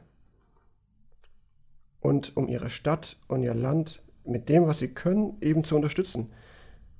Und 2.00 2.36
um 2.36 2.46
ihre 2.46 2.70
Stadt 2.70 3.16
und 3.26 3.42
ihr 3.42 3.54
Land 3.54 4.02
mit 4.28 4.48
dem, 4.48 4.66
was 4.66 4.78
sie 4.78 4.88
können, 4.88 5.36
eben 5.40 5.64
zu 5.64 5.76
unterstützen. 5.76 6.30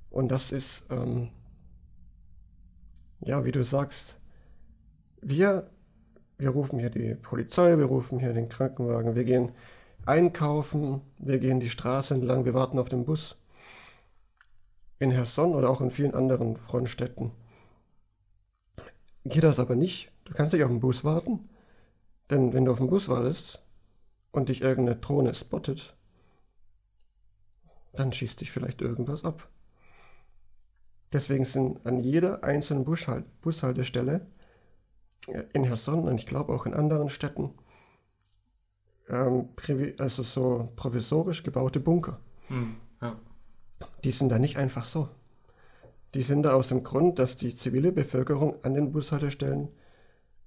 Und 0.09 0.29
das 0.29 0.51
ist, 0.51 0.85
ähm, 0.89 1.29
ja, 3.21 3.45
wie 3.45 3.51
du 3.51 3.63
sagst, 3.63 4.17
wir, 5.21 5.69
wir 6.37 6.49
rufen 6.49 6.79
hier 6.79 6.89
die 6.89 7.15
Polizei, 7.15 7.77
wir 7.77 7.85
rufen 7.85 8.19
hier 8.19 8.33
den 8.33 8.49
Krankenwagen, 8.49 9.15
wir 9.15 9.23
gehen 9.23 9.51
einkaufen, 10.05 11.01
wir 11.17 11.39
gehen 11.39 11.59
die 11.59 11.69
Straße 11.69 12.13
entlang, 12.13 12.45
wir 12.45 12.53
warten 12.53 12.79
auf 12.79 12.89
den 12.89 13.05
Bus. 13.05 13.37
In 14.97 15.11
Herson 15.11 15.53
oder 15.53 15.69
auch 15.69 15.81
in 15.81 15.91
vielen 15.91 16.13
anderen 16.13 16.57
Frontstädten 16.57 17.31
geht 19.25 19.43
das 19.43 19.59
aber 19.59 19.75
nicht. 19.75 20.11
Du 20.25 20.33
kannst 20.33 20.53
nicht 20.53 20.63
auf 20.63 20.69
den 20.69 20.79
Bus 20.79 21.03
warten, 21.03 21.49
denn 22.29 22.53
wenn 22.53 22.65
du 22.65 22.71
auf 22.71 22.79
den 22.79 22.89
Bus 22.89 23.09
wartest 23.09 23.63
und 24.31 24.49
dich 24.49 24.61
irgendeine 24.61 24.99
Drohne 24.99 25.33
spottet, 25.33 25.95
dann 27.93 28.13
schießt 28.13 28.41
dich 28.41 28.51
vielleicht 28.51 28.81
irgendwas 28.81 29.23
ab. 29.23 29.49
Deswegen 31.11 31.45
sind 31.45 31.85
an 31.85 31.99
jeder 31.99 32.43
einzelnen 32.43 32.85
Bushalt 32.85 33.25
Bushaltestelle 33.41 34.27
äh, 35.27 35.43
in 35.53 35.63
Herson 35.63 36.07
und 36.07 36.19
ich 36.19 36.27
glaube 36.27 36.53
auch 36.53 36.65
in 36.65 36.73
anderen 36.73 37.09
Städten 37.09 37.53
ähm, 39.09 39.49
also 39.97 40.21
so 40.21 40.71
provisorisch 40.75 41.41
gebaute 41.41 41.79
Bunker. 41.79 42.19
Hm, 42.47 42.75
ja. 43.01 43.19
Die 44.03 44.11
sind 44.11 44.29
da 44.29 44.37
nicht 44.37 44.57
einfach 44.57 44.85
so. 44.85 45.09
Die 46.13 46.21
sind 46.21 46.43
da 46.43 46.53
aus 46.53 46.69
dem 46.69 46.83
Grund, 46.83 47.17
dass 47.17 47.37
die 47.37 47.55
zivile 47.55 47.91
Bevölkerung 47.91 48.63
an 48.63 48.73
den 48.73 48.91
Bushaltestellen 48.91 49.69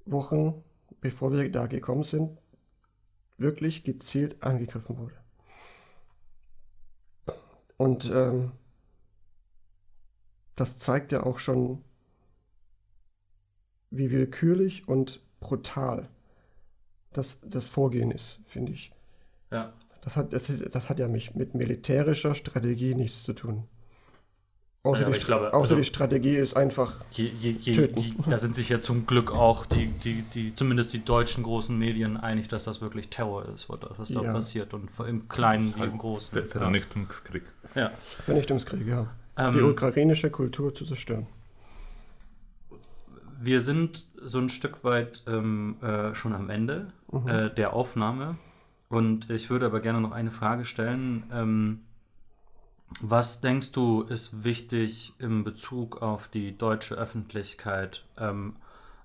Wochen 0.05 0.63
bevor 1.03 1.33
wir 1.33 1.51
da 1.51 1.67
gekommen 1.67 2.05
sind, 2.05 2.39
wirklich 3.37 3.85
gezielt 3.85 4.43
angegriffen 4.43 4.97
wurde. 4.99 5.17
Und 7.77 8.11
ähm, 8.13 8.53
das 10.57 10.79
zeigt 10.79 11.13
ja 11.13 11.25
auch 11.25 11.39
schon, 11.39 11.83
wie 13.91 14.11
willkürlich 14.11 14.89
und 14.89 15.21
brutal 15.41 16.09
das, 17.13 17.39
das 17.45 17.67
Vorgehen 17.67 18.11
ist, 18.11 18.41
finde 18.47 18.73
ich. 18.73 18.93
Ja. 19.51 19.73
Das 20.03 20.17
hat, 20.17 20.33
das, 20.33 20.51
ist, 20.51 20.75
das 20.75 20.89
hat 20.89 20.99
ja 20.99 21.09
mich 21.09 21.35
mit 21.35 21.55
militärischer 21.55 22.35
Strategie 22.35 22.95
nichts 22.95 23.23
zu 23.23 23.35
tun. 23.35 23.69
Außer, 24.85 25.03
ja, 25.03 25.11
die, 25.11 25.19
glaube, 25.21 25.55
außer 25.55 25.61
also, 25.61 25.77
die, 25.77 25.85
Strategie 25.85 26.37
ist 26.37 26.57
einfach 26.57 26.97
je, 27.13 27.29
je, 27.39 27.53
je, 27.53 27.73
töten. 27.73 28.17
da 28.29 28.37
sind 28.37 28.57
sich 28.57 28.69
ja 28.69 28.81
zum 28.81 29.07
Glück 29.07 29.31
auch 29.31 29.65
die, 29.65 29.87
die, 29.87 30.23
die, 30.35 30.55
zumindest 30.57 30.93
die 30.93 31.05
deutschen 31.05 31.45
großen 31.45 31.79
Medien 31.79 32.17
einig, 32.17 32.49
dass 32.49 32.65
das 32.65 32.81
wirklich 32.81 33.09
Terror 33.09 33.45
ist, 33.55 33.69
was 33.69 34.09
da 34.09 34.23
ja. 34.23 34.33
passiert. 34.33 34.75
Und 34.75 34.91
im 35.07 35.29
Kleinen 35.29 35.73
wie 35.77 35.85
im 35.85 35.99
Großen. 35.99 36.49
Vernichtungskrieg. 36.49 37.45
Ja. 37.77 37.93
Vernichtungskrieg, 38.25 38.85
ja. 38.89 39.07
Ähm, 39.37 39.55
die 39.55 39.63
ukrainische 39.63 40.31
Kultur 40.31 40.75
zu 40.75 40.85
zerstören. 40.85 41.29
Wir 43.41 43.61
sind 43.61 44.05
so 44.21 44.41
ein 44.41 44.49
Stück 44.49 44.83
weit 44.83 45.23
ähm, 45.29 45.77
äh, 45.81 46.13
schon 46.17 46.33
am 46.33 46.51
Ende 46.51 46.89
mhm. 47.13 47.29
äh, 47.29 47.51
der 47.55 47.73
Aufnahme. 47.73 48.37
Und 48.89 49.31
ich 49.31 49.49
würde 49.49 49.67
aber 49.67 49.79
gerne 49.79 50.01
noch 50.01 50.13
eine 50.13 50.33
Frage 50.33 50.65
stellen. 50.65 51.23
Ähm, 51.33 51.81
was 53.01 53.41
denkst 53.41 53.73
du, 53.73 54.03
ist 54.03 54.45
wichtig 54.45 55.15
in 55.19 55.45
Bezug 55.45 56.03
auf 56.03 56.29
die 56.29 56.57
deutsche 56.57 56.95
Öffentlichkeit? 56.95 58.05
Ähm, 58.19 58.57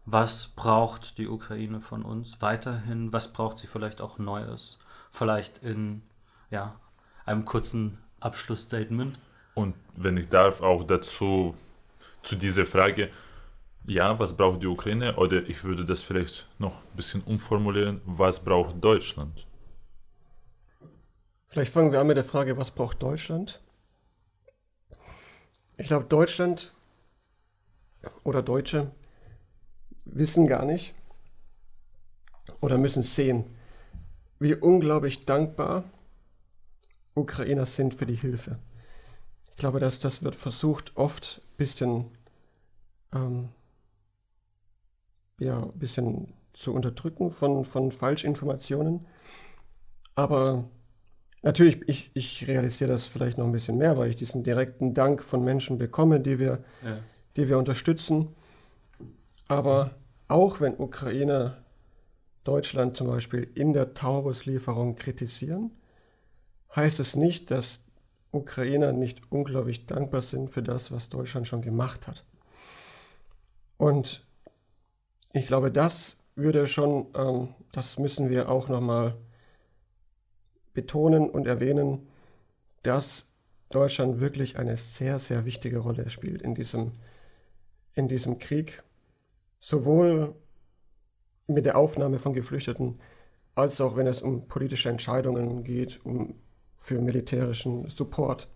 was 0.05 0.47
braucht 0.47 1.17
die 1.17 1.27
Ukraine 1.27 1.81
von 1.81 2.03
uns 2.03 2.41
weiterhin? 2.41 3.13
Was 3.13 3.33
braucht 3.33 3.59
sie 3.59 3.67
vielleicht 3.67 4.01
auch 4.01 4.17
Neues? 4.19 4.83
Vielleicht 5.11 5.59
in 5.59 6.01
ja, 6.49 6.79
einem 7.25 7.45
kurzen 7.45 7.97
Abschlussstatement. 8.19 9.19
Und 9.53 9.75
wenn 9.95 10.17
ich 10.17 10.29
darf, 10.29 10.61
auch 10.61 10.83
dazu 10.83 11.55
zu 12.23 12.35
dieser 12.35 12.65
Frage, 12.65 13.09
ja, 13.85 14.17
was 14.19 14.35
braucht 14.35 14.63
die 14.63 14.67
Ukraine? 14.67 15.15
Oder 15.15 15.47
ich 15.47 15.63
würde 15.63 15.85
das 15.85 16.01
vielleicht 16.01 16.47
noch 16.59 16.81
ein 16.81 16.95
bisschen 16.95 17.21
umformulieren, 17.23 18.01
was 18.05 18.43
braucht 18.43 18.83
Deutschland? 18.83 19.45
Vielleicht 21.49 21.71
fangen 21.73 21.91
wir 21.91 21.99
an 21.99 22.07
mit 22.07 22.17
der 22.17 22.25
Frage, 22.25 22.57
was 22.57 22.71
braucht 22.71 23.01
Deutschland? 23.01 23.61
Ich 25.77 25.87
glaube, 25.87 26.05
Deutschland 26.05 26.73
oder 28.23 28.41
Deutsche 28.41 28.91
wissen 30.05 30.47
gar 30.47 30.65
nicht 30.65 30.95
oder 32.61 32.79
müssen 32.79 33.03
sehen, 33.03 33.45
wie 34.39 34.55
unglaublich 34.55 35.25
dankbar 35.25 35.83
Ukrainer 37.13 37.67
sind 37.67 37.93
für 37.93 38.07
die 38.07 38.15
Hilfe. 38.15 38.57
Ich 39.49 39.55
glaube, 39.57 39.79
dass 39.79 39.99
das 39.99 40.23
wird 40.23 40.35
versucht, 40.35 40.95
oft 40.97 41.41
ein 41.43 41.57
bisschen, 41.57 42.05
ähm, 43.13 43.49
ja, 45.39 45.59
bisschen 45.75 46.33
zu 46.53 46.73
unterdrücken 46.73 47.31
von, 47.31 47.65
von 47.65 47.91
Falschinformationen. 47.91 49.05
Aber 50.15 50.67
Natürlich, 51.43 51.87
ich, 51.87 52.11
ich 52.13 52.47
realisiere 52.47 52.89
das 52.89 53.05
vielleicht 53.05 53.37
noch 53.37 53.45
ein 53.45 53.51
bisschen 53.51 53.77
mehr, 53.77 53.97
weil 53.97 54.09
ich 54.09 54.15
diesen 54.15 54.43
direkten 54.43 54.93
Dank 54.93 55.23
von 55.23 55.43
Menschen 55.43 55.77
bekomme, 55.77 56.19
die 56.19 56.39
wir, 56.39 56.63
ja. 56.83 56.99
die 57.35 57.47
wir 57.47 57.57
unterstützen. 57.57 58.35
Aber 59.47 59.91
auch 60.27 60.59
wenn 60.59 60.77
Ukrainer 60.77 61.63
Deutschland 62.43 62.97
zum 62.97 63.07
Beispiel 63.07 63.49
in 63.55 63.73
der 63.73 63.93
Taurus-Lieferung 63.93 64.95
kritisieren, 64.95 65.71
heißt 66.75 66.99
es 66.99 67.15
nicht, 67.15 67.51
dass 67.51 67.81
Ukrainer 68.31 68.91
nicht 68.91 69.21
unglaublich 69.29 69.85
dankbar 69.85 70.21
sind 70.21 70.49
für 70.49 70.63
das, 70.63 70.91
was 70.91 71.09
Deutschland 71.09 71.47
schon 71.47 71.61
gemacht 71.61 72.07
hat. 72.07 72.25
Und 73.77 74.25
ich 75.33 75.47
glaube, 75.47 75.71
das 75.71 76.15
würde 76.35 76.67
schon, 76.67 77.07
ähm, 77.15 77.49
das 77.71 77.99
müssen 77.99 78.29
wir 78.29 78.49
auch 78.49 78.67
nochmal 78.67 79.15
betonen 80.77 81.27
und 81.27 81.47
erwähnen, 81.47 82.07
dass 82.83 83.25
Deutschland 83.69 84.19
wirklich 84.19 84.59
eine 84.59 84.77
sehr, 84.77 85.17
sehr 85.17 85.43
wichtige 85.43 85.79
Rolle 85.79 86.11
spielt 86.11 86.43
in 86.43 86.53
diesem, 86.53 86.91
in 87.95 88.07
diesem 88.07 88.37
Krieg, 88.37 88.83
sowohl 89.59 90.35
mit 91.47 91.65
der 91.65 91.77
Aufnahme 91.77 92.19
von 92.19 92.33
Geflüchteten, 92.33 92.99
als 93.55 93.81
auch 93.81 93.95
wenn 93.95 94.05
es 94.05 94.21
um 94.21 94.47
politische 94.47 94.89
Entscheidungen 94.89 95.63
geht, 95.63 95.99
um 96.05 96.35
für 96.77 97.01
militärischen 97.01 97.89
Support. 97.89 98.47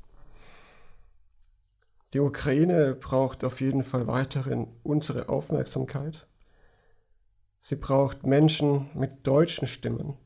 Die 2.13 2.19
Ukraine 2.19 2.93
braucht 2.93 3.43
auf 3.43 3.61
jeden 3.61 3.84
Fall 3.84 4.05
weiterhin 4.05 4.67
unsere 4.84 5.28
Aufmerksamkeit. 5.28 6.28
Sie 7.61 7.78
braucht 7.78 8.28
Menschen 8.28 8.91
mit 8.93 9.26
deutschen 9.26 9.67
Stimmen, 9.67 10.19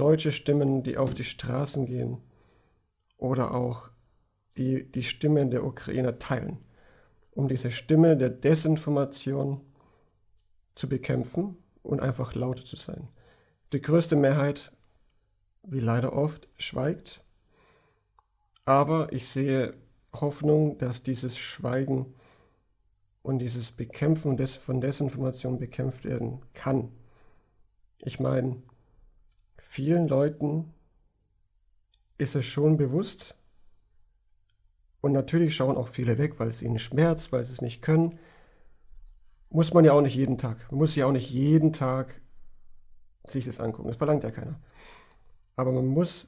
deutsche 0.00 0.32
Stimmen, 0.32 0.82
die 0.82 0.96
auf 0.96 1.12
die 1.12 1.24
Straßen 1.24 1.84
gehen 1.84 2.16
oder 3.18 3.54
auch 3.54 3.90
die 4.56 4.90
die 4.90 5.02
Stimmen 5.02 5.50
der 5.50 5.64
Ukrainer 5.64 6.18
teilen, 6.18 6.58
um 7.32 7.48
diese 7.48 7.70
Stimme 7.70 8.16
der 8.16 8.30
Desinformation 8.30 9.60
zu 10.74 10.88
bekämpfen 10.88 11.58
und 11.82 12.00
einfach 12.00 12.34
lauter 12.34 12.64
zu 12.64 12.76
sein. 12.76 13.08
Die 13.74 13.82
größte 13.82 14.16
Mehrheit, 14.16 14.72
wie 15.62 15.80
leider 15.80 16.14
oft, 16.14 16.48
schweigt. 16.56 17.22
Aber 18.64 19.12
ich 19.12 19.28
sehe 19.28 19.74
Hoffnung, 20.14 20.78
dass 20.78 21.02
dieses 21.02 21.36
Schweigen 21.38 22.14
und 23.22 23.38
dieses 23.38 23.70
Bekämpfen 23.70 24.38
von 24.38 24.80
Desinformation 24.80 25.58
bekämpft 25.58 26.04
werden 26.04 26.40
kann. 26.54 26.90
Ich 27.98 28.18
meine, 28.18 28.62
vielen 29.70 30.08
Leuten 30.08 30.74
ist 32.18 32.34
es 32.34 32.44
schon 32.44 32.76
bewusst 32.76 33.36
und 35.00 35.12
natürlich 35.12 35.54
schauen 35.54 35.76
auch 35.76 35.86
viele 35.86 36.18
weg, 36.18 36.40
weil 36.40 36.48
es 36.48 36.60
ihnen 36.60 36.80
schmerzt, 36.80 37.30
weil 37.30 37.44
sie 37.44 37.52
es 37.52 37.62
nicht 37.62 37.80
können. 37.80 38.18
Muss 39.48 39.72
man 39.72 39.84
ja 39.84 39.92
auch 39.92 40.00
nicht 40.00 40.16
jeden 40.16 40.38
Tag. 40.38 40.66
Man 40.72 40.78
muss 40.78 40.96
ja 40.96 41.06
auch 41.06 41.12
nicht 41.12 41.30
jeden 41.30 41.72
Tag 41.72 42.20
sich 43.24 43.44
das 43.44 43.60
angucken. 43.60 43.86
Das 43.86 43.96
verlangt 43.96 44.24
ja 44.24 44.32
keiner. 44.32 44.60
Aber 45.54 45.70
man 45.70 45.86
muss 45.86 46.26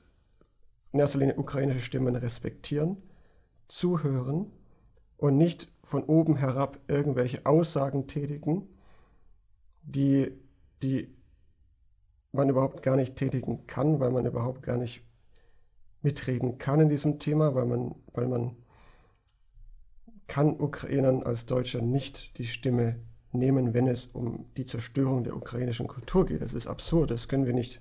in 0.93 1.01
erster 1.01 1.19
Linie 1.19 1.35
ukrainische 1.35 1.81
Stimmen 1.81 2.15
respektieren, 2.15 2.97
zuhören 3.67 4.53
und 5.17 5.37
nicht 5.37 5.67
von 5.83 6.05
oben 6.05 6.37
herab 6.37 6.79
irgendwelche 6.87 7.45
Aussagen 7.45 8.07
tätigen, 8.07 8.69
die, 9.83 10.31
die 10.81 11.13
man 12.33 12.49
überhaupt 12.49 12.83
gar 12.83 12.97
nicht 12.97 13.17
tätigen 13.17 13.67
kann, 13.67 14.01
weil 14.01 14.11
man 14.11 14.27
überhaupt 14.27 14.63
gar 14.63 14.79
nicht 14.79 15.03
mitreden 16.03 16.59
kann 16.59 16.81
in 16.81 16.89
diesem 16.89 17.19
Thema, 17.19 17.55
weil 17.55 17.67
man, 17.67 17.95
weil 18.13 18.27
man 18.27 18.57
kann 20.27 20.59
Ukrainern 20.59 21.23
als 21.23 21.47
Deutscher 21.47 21.83
nicht 21.83 22.39
die 22.39 22.47
Stimme 22.47 22.97
nehmen, 23.33 23.75
wenn 23.75 23.87
es 23.87 24.07
um 24.07 24.47
die 24.57 24.67
Zerstörung 24.67 25.25
der 25.25 25.37
ukrainischen 25.37 25.87
Kultur 25.87 26.27
geht. 26.27 26.43
Das 26.43 26.55
ist 26.55 26.67
absurd, 26.67 27.11
das 27.11 27.29
können 27.29 27.47
wir 27.47 27.55
nicht. 27.55 27.81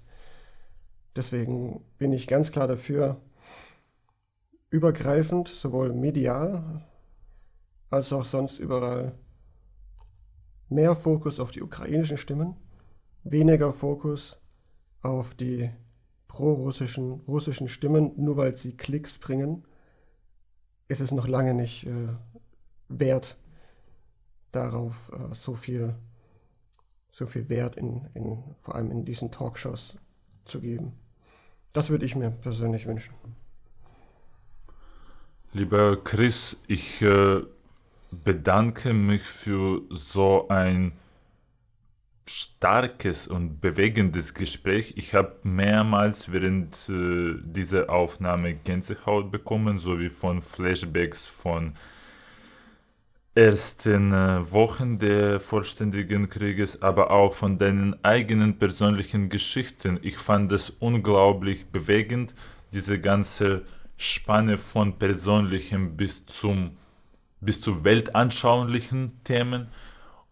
Deswegen 1.16 1.84
bin 1.98 2.14
ich 2.14 2.28
ganz 2.28 2.52
klar 2.52 2.68
dafür, 2.68 3.22
übergreifend, 4.70 5.50
sowohl 5.50 5.94
medial 5.94 6.86
als 7.90 8.14
auch 8.14 8.26
sonst 8.26 8.60
überall, 8.60 9.14
mehr 10.70 10.96
Fokus 10.96 11.40
auf 11.42 11.52
die 11.52 11.62
ukrainischen 11.62 12.18
Stimmen, 12.18 12.56
weniger 13.24 13.74
Fokus 13.74 14.41
auf 15.02 15.34
die 15.36 15.70
pro-russischen 16.28 17.22
russischen 17.28 17.68
Stimmen, 17.68 18.14
nur 18.16 18.38
weil 18.38 18.54
sie 18.54 18.76
Klicks 18.76 19.18
bringen, 19.18 19.66
ist 20.88 21.02
es 21.02 21.12
noch 21.12 21.28
lange 21.28 21.54
nicht 21.54 21.86
äh, 21.86 22.10
wert, 22.88 23.38
darauf 24.52 25.12
äh, 25.14 25.34
so, 25.36 25.56
viel, 25.56 25.96
so 27.12 27.26
viel 27.26 27.50
Wert 27.50 27.76
in, 27.76 28.08
in, 28.14 28.44
vor 28.60 28.76
allem 28.76 28.92
in 28.92 29.06
diesen 29.06 29.32
Talkshows 29.32 29.98
zu 30.46 30.62
geben. 30.62 30.94
Das 31.74 31.90
würde 31.90 32.06
ich 32.06 32.16
mir 32.16 32.30
persönlich 32.30 32.86
wünschen. 32.86 33.14
Lieber 35.54 36.02
Chris, 36.02 36.58
ich 36.68 37.02
äh, 37.02 37.42
bedanke 38.12 38.94
mich 38.94 39.24
für 39.24 39.82
so 39.90 40.48
ein 40.48 40.94
starkes 42.32 43.28
und 43.28 43.60
bewegendes 43.60 44.34
Gespräch. 44.34 44.94
Ich 44.96 45.14
habe 45.14 45.36
mehrmals 45.44 46.32
während 46.32 46.90
äh, 46.90 47.36
dieser 47.44 47.90
Aufnahme 47.90 48.54
Gänsehaut 48.54 49.32
bekommen, 49.32 49.80
sowie 49.80 50.10
von 50.10 50.42
Flashbacks 50.42 51.28
von 51.28 51.74
ersten 53.36 54.14
äh, 54.14 54.52
Wochen 54.52 54.98
des 54.98 55.44
vollständigen 55.44 56.30
Krieges, 56.30 56.82
aber 56.82 57.12
auch 57.12 57.34
von 57.34 57.58
deinen 57.58 58.04
eigenen 58.04 58.58
persönlichen 58.58 59.30
Geschichten. 59.30 60.00
Ich 60.02 60.18
fand 60.18 60.52
es 60.54 60.70
unglaublich 60.70 61.68
bewegend, 61.68 62.34
diese 62.74 63.00
ganze 63.00 63.64
Spanne 63.98 64.58
von 64.58 64.98
persönlichen 64.98 65.98
bis 65.98 66.26
zum 66.26 66.78
bis 67.44 67.60
zu 67.60 67.84
weltanschaulichen 67.84 69.24
Themen 69.24 69.68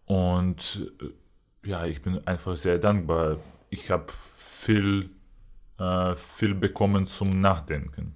und 0.06 0.88
äh, 1.00 1.19
ja, 1.64 1.84
ich 1.86 2.02
bin 2.02 2.26
einfach 2.26 2.56
sehr 2.56 2.78
dankbar. 2.78 3.38
Ich 3.70 3.90
habe 3.90 4.06
viel 4.12 5.10
äh, 5.80 6.14
viel 6.14 6.54
bekommen 6.54 7.06
zum 7.06 7.40
Nachdenken. 7.40 8.14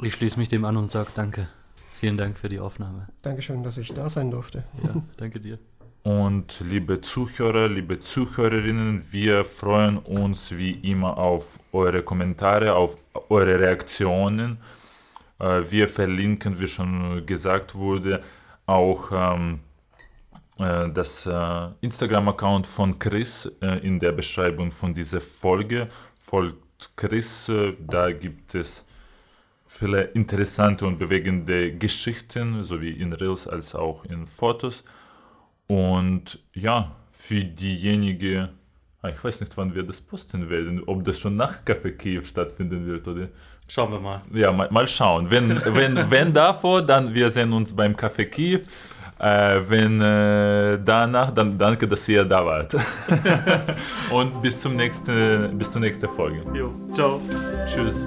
Ich 0.00 0.14
schließe 0.14 0.38
mich 0.38 0.48
dem 0.48 0.64
an 0.64 0.76
und 0.76 0.92
sage 0.92 1.10
Danke. 1.14 1.48
Vielen 1.94 2.16
Dank 2.16 2.38
für 2.38 2.48
die 2.48 2.58
Aufnahme. 2.58 3.08
Dankeschön, 3.20 3.62
dass 3.62 3.76
ich 3.76 3.92
da 3.92 4.08
sein 4.08 4.30
durfte. 4.30 4.64
Ja, 4.82 5.02
danke 5.18 5.38
dir. 5.40 5.58
Und 6.02 6.60
liebe 6.60 7.02
Zuhörer, 7.02 7.68
liebe 7.68 8.00
Zuhörerinnen, 8.00 9.04
wir 9.10 9.44
freuen 9.44 9.98
uns 9.98 10.56
wie 10.56 10.70
immer 10.70 11.18
auf 11.18 11.58
eure 11.72 12.02
Kommentare, 12.02 12.74
auf 12.74 12.96
eure 13.28 13.58
Reaktionen. 13.58 14.58
Äh, 15.38 15.62
wir 15.68 15.88
verlinken, 15.88 16.58
wie 16.58 16.68
schon 16.68 17.26
gesagt 17.26 17.74
wurde, 17.74 18.22
auch 18.64 19.10
ähm, 19.12 19.54
äh, 19.54 19.69
das 20.60 21.26
äh, 21.26 21.68
Instagram-Account 21.80 22.66
von 22.66 22.98
Chris 22.98 23.50
in 23.82 23.98
der 23.98 24.12
Beschreibung 24.12 24.70
von 24.70 24.92
dieser 24.92 25.20
Folge. 25.20 25.88
Folgt 26.20 26.90
Chris, 26.96 27.50
da 27.78 28.12
gibt 28.12 28.54
es 28.54 28.84
viele 29.66 30.02
interessante 30.02 30.84
und 30.84 30.98
bewegende 30.98 31.72
Geschichten, 31.72 32.64
sowie 32.64 32.90
in 32.90 33.12
Reels 33.12 33.46
als 33.46 33.74
auch 33.74 34.04
in 34.04 34.26
Fotos. 34.26 34.84
Und 35.66 36.40
ja, 36.52 36.96
für 37.12 37.44
diejenigen, 37.44 38.48
ah, 39.02 39.08
ich 39.08 39.22
weiß 39.22 39.40
nicht, 39.40 39.56
wann 39.56 39.74
wir 39.74 39.84
das 39.84 40.00
posten 40.00 40.50
werden, 40.50 40.82
ob 40.86 41.04
das 41.04 41.20
schon 41.20 41.36
nach 41.36 41.64
Café 41.64 41.92
Kiew 41.92 42.22
stattfinden 42.22 42.84
wird 42.86 43.06
oder. 43.06 43.28
Schauen 43.68 43.92
wir 43.92 44.00
mal. 44.00 44.22
Ja, 44.32 44.50
mal, 44.50 44.68
mal 44.72 44.88
schauen. 44.88 45.30
Wenn, 45.30 45.50
wenn, 45.64 46.10
wenn 46.10 46.32
davor, 46.32 46.82
dann 46.82 47.14
wir 47.14 47.30
sehen 47.30 47.52
uns 47.52 47.72
beim 47.72 47.94
Café 47.94 48.24
Kiew. 48.24 48.62
Äh, 49.20 49.68
wenn 49.68 50.00
äh, 50.00 50.78
danach, 50.82 51.30
dann 51.32 51.58
danke, 51.58 51.86
dass 51.86 52.08
ihr 52.08 52.24
da 52.24 52.44
wart. 52.46 52.74
Und 54.10 54.40
bis 54.40 54.62
zum 54.62 54.76
nächsten, 54.76 55.58
bis 55.58 55.70
zur 55.70 55.82
nächsten 55.82 56.08
Folge. 56.08 56.42
Jo, 56.54 56.72
ciao. 56.92 57.20
Tschüss. 57.66 58.06